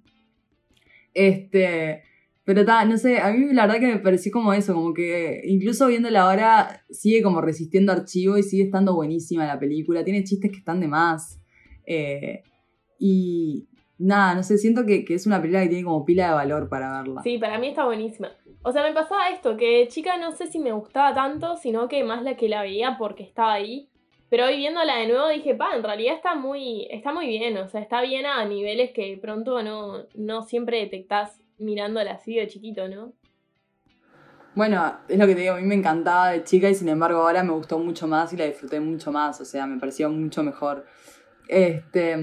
Este, 1.14 2.04
pero 2.48 2.64
ta, 2.64 2.86
no 2.86 2.98
sé, 2.98 3.20
a 3.20 3.34
mí 3.34 3.54
la 3.54 3.68
verdad 3.68 3.82
que 3.82 3.88
me 3.88 4.00
pareció 4.00 4.32
como 4.32 4.54
eso, 4.54 4.74
como 4.74 4.94
que 4.94 5.42
incluso 5.44 5.86
viéndola 5.88 6.22
ahora 6.22 6.82
sigue 6.90 7.22
como 7.22 7.42
resistiendo 7.42 7.92
archivo 7.92 8.38
y 8.38 8.44
sigue 8.44 8.64
estando 8.64 8.96
buenísima 8.96 9.46
la 9.46 9.60
película, 9.60 10.06
tiene 10.06 10.24
chistes 10.24 10.52
que 10.52 10.60
están 10.60 10.80
de 10.80 10.88
más. 10.88 11.42
Eh, 11.86 12.44
y 12.98 13.68
nada, 13.98 14.34
no 14.34 14.44
sé, 14.44 14.58
siento 14.58 14.86
que, 14.86 15.04
que 15.04 15.16
es 15.16 15.28
una 15.28 15.42
película 15.42 15.62
que 15.64 15.68
tiene 15.68 15.84
como 15.84 16.06
pila 16.06 16.30
de 16.30 16.36
valor 16.36 16.70
para 16.70 17.02
verla. 17.02 17.22
Sí, 17.22 17.38
para 17.38 17.60
mí 17.60 17.68
está 17.68 17.84
buenísima. 17.84 18.32
O 18.64 18.72
sea, 18.72 18.82
me 18.82 18.94
pasaba 18.94 19.28
esto, 19.28 19.58
que 19.58 19.86
chica 19.90 20.18
no 20.18 20.32
sé 20.32 20.48
si 20.48 20.60
me 20.60 20.72
gustaba 20.72 21.14
tanto, 21.14 21.58
sino 21.58 21.90
que 21.90 22.06
más 22.06 22.24
la 22.24 22.38
que 22.38 22.48
la 22.48 22.62
veía 22.62 22.96
porque 22.98 23.24
estaba 23.24 23.52
ahí. 23.52 23.90
Pero 24.30 24.46
hoy 24.46 24.56
viéndola 24.56 24.96
de 24.96 25.08
nuevo 25.08 25.28
dije, 25.28 25.54
pa, 25.54 25.76
en 25.76 25.84
realidad 25.84 26.16
está 26.16 26.34
muy, 26.34 26.88
está 26.92 27.12
muy 27.12 27.28
bien, 27.28 27.58
o 27.58 27.68
sea, 27.68 27.82
está 27.82 28.02
bien 28.02 28.26
a 28.26 28.46
niveles 28.46 28.92
que 28.92 29.20
pronto 29.22 29.62
no, 29.64 30.06
no 30.16 30.44
siempre 30.44 30.80
detectás 30.80 31.42
mirándola 31.58 32.12
así 32.14 32.36
de 32.36 32.48
chiquito, 32.48 32.88
¿no? 32.88 33.14
Bueno, 34.56 34.98
es 35.08 35.20
lo 35.20 35.28
que 35.28 35.36
te 35.36 35.42
digo, 35.42 35.54
a 35.54 35.58
mí 35.58 35.64
me 35.68 35.76
encantaba 35.76 36.32
de 36.32 36.44
chica 36.44 36.68
y 36.70 36.74
sin 36.74 36.90
embargo 36.90 37.20
ahora 37.22 37.44
me 37.44 37.52
gustó 37.52 37.78
mucho 37.78 38.08
más 38.08 38.34
y 38.34 38.38
la 38.38 38.46
disfruté 38.46 38.80
mucho 38.80 39.12
más, 39.12 39.40
o 39.40 39.46
sea, 39.46 39.68
me 39.68 39.80
pareció 39.80 40.10
mucho 40.10 40.42
mejor. 40.44 40.86
Este. 41.48 42.18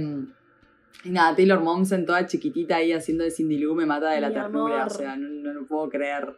Y 1.04 1.10
nada, 1.10 1.36
Taylor 1.36 1.60
Momsen 1.60 2.06
toda 2.06 2.26
chiquitita 2.26 2.76
ahí 2.76 2.92
haciendo 2.92 3.24
de 3.24 3.30
Cindy 3.30 3.58
Lou 3.58 3.74
me 3.74 3.86
mata 3.86 4.10
de 4.10 4.20
la 4.20 4.28
Mi 4.28 4.34
ternura, 4.34 4.82
amor. 4.82 4.92
o 4.92 4.94
sea, 4.96 5.16
no, 5.16 5.28
no 5.28 5.52
lo 5.52 5.66
puedo 5.66 5.88
creer. 5.90 6.34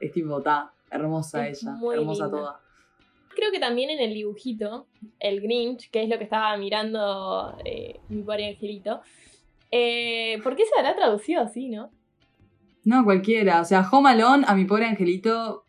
Es 0.00 0.12
tipo, 0.12 0.42
ta, 0.42 0.72
hermosa 0.90 1.48
Es 1.48 1.62
ella, 1.62 1.76
hermosa 1.94 2.24
linda. 2.24 2.38
toda. 2.38 2.60
Creo 3.34 3.50
que 3.52 3.60
también 3.60 3.88
en 3.90 4.00
el 4.00 4.12
dibujito, 4.14 4.86
el 5.20 5.40
Grinch, 5.40 5.90
que 5.90 6.02
es 6.02 6.08
lo 6.08 6.18
que 6.18 6.24
estaba 6.24 6.56
mirando 6.56 7.56
eh, 7.64 8.00
mi 8.08 8.22
pobre 8.22 8.48
angelito, 8.48 9.00
eh, 9.70 10.40
¿por 10.42 10.56
qué 10.56 10.64
se 10.64 10.78
habrá 10.78 10.96
traducido 10.96 11.42
así, 11.42 11.68
no? 11.68 11.90
No, 12.84 13.04
cualquiera, 13.04 13.60
o 13.60 13.64
sea, 13.64 13.88
Home 13.90 14.10
Alone 14.10 14.44
a 14.46 14.54
mi 14.54 14.64
pobre 14.64 14.86
angelito, 14.86 15.64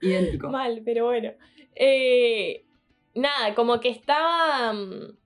idéntico. 0.00 0.48
Mal, 0.48 0.82
pero 0.84 1.06
bueno. 1.06 1.32
Eh, 1.74 2.64
nada, 3.14 3.54
como 3.54 3.80
que 3.80 3.88
estaba 3.88 4.72
mm, 4.72 5.16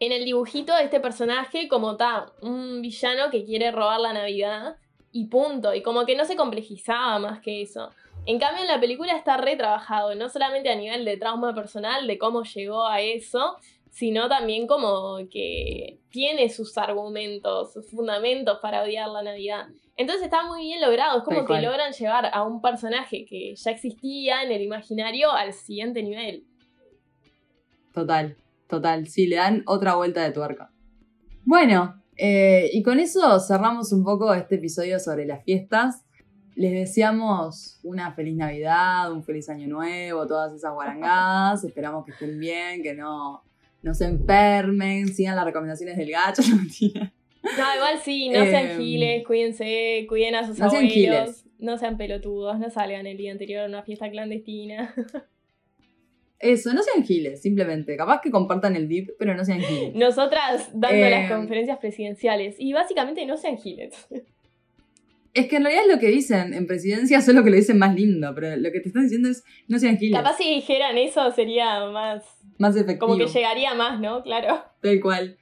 en 0.00 0.12
el 0.12 0.24
dibujito 0.24 0.74
de 0.74 0.84
este 0.84 1.00
personaje 1.00 1.68
como 1.68 1.92
está 1.92 2.32
un 2.42 2.80
villano 2.80 3.30
que 3.30 3.44
quiere 3.44 3.70
robar 3.70 4.00
la 4.00 4.12
Navidad 4.12 4.76
y 5.12 5.26
punto. 5.26 5.74
Y 5.74 5.82
como 5.82 6.06
que 6.06 6.16
no 6.16 6.24
se 6.24 6.36
complejizaba 6.36 7.18
más 7.18 7.40
que 7.40 7.62
eso. 7.62 7.90
En 8.26 8.38
cambio, 8.38 8.62
en 8.62 8.68
la 8.68 8.80
película 8.80 9.16
está 9.16 9.36
retrabajado, 9.36 10.14
no 10.14 10.28
solamente 10.28 10.70
a 10.70 10.76
nivel 10.76 11.04
de 11.04 11.16
trauma 11.16 11.54
personal, 11.54 12.06
de 12.06 12.18
cómo 12.18 12.42
llegó 12.44 12.86
a 12.86 13.00
eso, 13.00 13.56
sino 13.90 14.28
también 14.28 14.66
como 14.66 15.18
que 15.30 15.98
tiene 16.10 16.48
sus 16.48 16.76
argumentos, 16.78 17.72
sus 17.72 17.90
fundamentos 17.90 18.58
para 18.60 18.82
odiar 18.82 19.08
la 19.08 19.22
Navidad. 19.22 19.68
Entonces 20.00 20.24
está 20.24 20.46
muy 20.46 20.62
bien 20.62 20.80
logrado, 20.80 21.18
es 21.18 21.24
como 21.24 21.36
Tal 21.36 21.44
que 21.44 21.48
cual. 21.48 21.64
logran 21.64 21.92
llevar 21.92 22.30
a 22.32 22.42
un 22.42 22.62
personaje 22.62 23.26
que 23.26 23.54
ya 23.54 23.70
existía 23.70 24.42
en 24.42 24.50
el 24.50 24.62
imaginario 24.62 25.30
al 25.30 25.52
siguiente 25.52 26.02
nivel. 26.02 26.46
Total, 27.92 28.34
total. 28.66 29.06
Sí, 29.08 29.26
le 29.26 29.36
dan 29.36 29.62
otra 29.66 29.96
vuelta 29.96 30.22
de 30.22 30.30
tuerca. 30.30 30.70
Bueno, 31.44 32.02
eh, 32.16 32.70
y 32.72 32.82
con 32.82 32.98
eso 32.98 33.38
cerramos 33.40 33.92
un 33.92 34.02
poco 34.02 34.32
este 34.32 34.54
episodio 34.54 34.98
sobre 34.98 35.26
las 35.26 35.44
fiestas. 35.44 36.02
Les 36.54 36.72
deseamos 36.72 37.78
una 37.82 38.14
feliz 38.14 38.36
Navidad, 38.36 39.12
un 39.12 39.22
feliz 39.22 39.50
Año 39.50 39.68
Nuevo, 39.68 40.26
todas 40.26 40.54
esas 40.54 40.72
guarangadas. 40.72 41.62
Esperamos 41.62 42.06
que 42.06 42.12
estén 42.12 42.40
bien, 42.40 42.82
que 42.82 42.94
no, 42.94 43.42
no 43.82 43.92
se 43.92 44.06
enfermen, 44.06 45.08
sigan 45.08 45.36
las 45.36 45.44
recomendaciones 45.44 45.98
del 45.98 46.10
gacho. 46.10 46.40
No. 46.94 47.19
No, 47.42 47.74
igual 47.74 47.98
sí, 48.04 48.28
no 48.28 48.44
sean 48.44 48.70
Em, 48.72 48.78
giles, 48.78 49.26
cuídense, 49.26 50.04
cuiden 50.08 50.34
a 50.34 50.46
sus 50.46 50.58
no 50.58 50.68
sean 50.70 50.84
abuelos, 50.84 50.92
giles. 50.92 51.44
no 51.58 51.78
sean 51.78 51.96
pelotudos, 51.96 52.58
no 52.58 52.70
salgan 52.70 53.06
el 53.06 53.16
día 53.16 53.32
anterior 53.32 53.62
a 53.64 53.66
una 53.66 53.82
fiesta 53.82 54.10
clandestina. 54.10 54.94
Eso, 56.38 56.72
no 56.72 56.82
sean 56.82 57.04
giles, 57.04 57.42
simplemente. 57.42 57.96
Capaz 57.98 58.22
que 58.22 58.30
compartan 58.30 58.74
el 58.74 58.88
dip, 58.88 59.10
pero 59.18 59.34
no 59.34 59.44
sean 59.44 59.60
giles. 59.60 59.94
Nosotras 59.94 60.70
dando 60.72 61.08
las 61.10 61.30
conferencias 61.30 61.78
presidenciales 61.78 62.56
y 62.58 62.72
básicamente 62.72 63.26
no 63.26 63.36
sean 63.36 63.58
giles. 63.58 63.94
Es 65.32 65.46
que 65.46 65.58
en 65.58 65.62
realidad 65.62 65.84
es 65.86 65.94
lo 65.94 66.00
que 66.00 66.08
dicen 66.08 66.52
en 66.54 66.66
presidencia, 66.66 67.20
solo 67.20 67.44
que 67.44 67.50
lo 67.50 67.56
dicen 67.56 67.78
más 67.78 67.94
lindo, 67.94 68.32
pero 68.34 68.56
lo 68.56 68.72
que 68.72 68.80
te 68.80 68.88
están 68.88 69.04
diciendo 69.04 69.28
es 69.28 69.44
no 69.68 69.78
sean 69.78 69.96
giles. 69.96 70.18
Capaz 70.18 70.36
si 70.38 70.52
dijeran 70.56 70.98
eso 70.98 71.30
sería 71.30 71.84
más, 71.88 72.24
más 72.58 72.74
efectivo. 72.74 73.06
como 73.06 73.16
que 73.16 73.28
llegaría 73.28 73.72
más, 73.74 74.00
¿no? 74.00 74.24
Claro. 74.24 74.60
Tal 74.82 75.00
cual. 75.00 75.38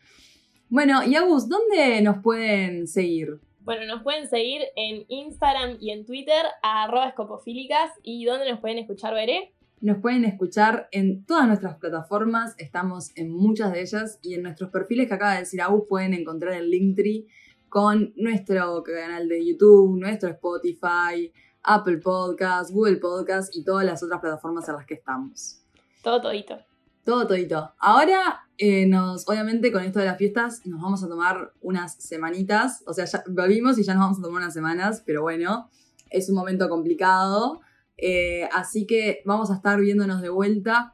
Bueno, 0.71 1.03
y 1.03 1.15
Agus, 1.15 1.49
¿dónde 1.49 2.03
nos 2.03 2.19
pueden 2.19 2.87
seguir? 2.87 3.41
Bueno, 3.61 3.87
nos 3.87 4.03
pueden 4.03 4.29
seguir 4.29 4.61
en 4.77 5.07
Instagram 5.09 5.79
y 5.81 5.93
en 5.93 6.05
Twitter, 6.05 6.45
a 6.63 6.85
arroba 6.85 7.09
escopofílicas, 7.09 7.91
y 8.03 8.27
donde 8.27 8.51
nos 8.51 8.61
pueden 8.61 8.77
escuchar, 8.77 9.15
veré. 9.15 9.55
Nos 9.81 9.97
pueden 10.03 10.27
escuchar 10.27 10.89
en 10.93 11.25
todas 11.25 11.47
nuestras 11.47 11.79
plataformas, 11.79 12.55
estamos 12.59 13.17
en 13.17 13.31
muchas 13.31 13.73
de 13.73 13.81
ellas, 13.81 14.19
y 14.23 14.35
en 14.35 14.43
nuestros 14.43 14.69
perfiles 14.69 15.09
que 15.09 15.15
acaba 15.15 15.35
de 15.35 15.41
decir 15.41 15.63
Agus 15.63 15.85
pueden 15.89 16.13
encontrar 16.13 16.53
el 16.53 16.71
Linktree 16.71 17.27
con 17.71 18.13
nuestro 18.17 18.83
canal 18.83 19.27
de 19.27 19.47
YouTube, 19.47 19.99
nuestro 19.99 20.29
Spotify, 20.29 21.33
Apple 21.63 21.99
Podcasts, 21.99 22.73
Google 22.73 22.97
Podcasts 22.97 23.57
y 23.57 23.65
todas 23.65 23.87
las 23.87 24.03
otras 24.03 24.21
plataformas 24.21 24.69
en 24.69 24.75
las 24.75 24.85
que 24.85 24.95
estamos. 24.95 25.63
Todo 26.03 26.21
todito. 26.21 26.68
Todo, 27.09 27.27
todito. 27.27 27.73
Ahora, 27.79 28.45
eh, 28.59 28.85
nos, 28.85 29.27
obviamente, 29.27 29.73
con 29.73 29.83
esto 29.83 29.99
de 29.99 30.05
las 30.05 30.19
fiestas, 30.19 30.67
nos 30.67 30.79
vamos 30.83 31.03
a 31.03 31.09
tomar 31.09 31.55
unas 31.63 31.95
semanitas. 31.95 32.83
O 32.87 32.93
sea, 32.93 33.07
ya 33.07 33.25
volvimos 33.27 33.79
y 33.79 33.83
ya 33.83 33.95
nos 33.95 34.03
vamos 34.03 34.19
a 34.19 34.23
tomar 34.25 34.43
unas 34.43 34.53
semanas, 34.53 35.03
pero 35.07 35.23
bueno, 35.23 35.71
es 36.11 36.29
un 36.29 36.35
momento 36.35 36.69
complicado. 36.69 37.63
Eh, 37.97 38.47
así 38.53 38.87
que 38.87 39.23
vamos 39.25 39.51
a 39.51 39.55
estar 39.55 39.81
viéndonos 39.81 40.21
de 40.21 40.29
vuelta 40.29 40.93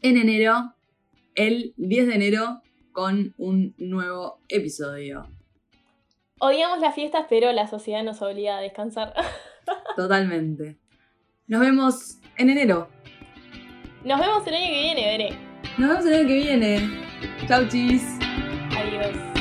en 0.00 0.16
enero, 0.16 0.72
el 1.34 1.74
10 1.76 2.06
de 2.06 2.14
enero, 2.14 2.62
con 2.92 3.34
un 3.36 3.74
nuevo 3.76 4.40
episodio. 4.48 5.28
Odiamos 6.40 6.80
las 6.80 6.94
fiestas, 6.94 7.26
pero 7.28 7.52
la 7.52 7.68
sociedad 7.68 8.02
nos 8.02 8.22
obliga 8.22 8.56
a 8.56 8.60
descansar. 8.62 9.12
Totalmente. 9.94 10.78
Nos 11.46 11.60
vemos 11.60 12.18
en 12.38 12.48
enero. 12.48 12.88
Nos 14.04 14.20
vemos 14.20 14.46
el 14.46 14.54
año 14.54 14.66
que 14.66 14.82
viene, 14.82 15.06
veré. 15.06 15.38
Nos 15.78 15.88
vemos 15.88 16.06
el 16.06 16.14
año 16.14 16.28
que 16.28 16.34
viene. 16.34 16.90
Chau, 17.48 17.66
chis. 17.68 18.18
Adiós. 18.76 19.33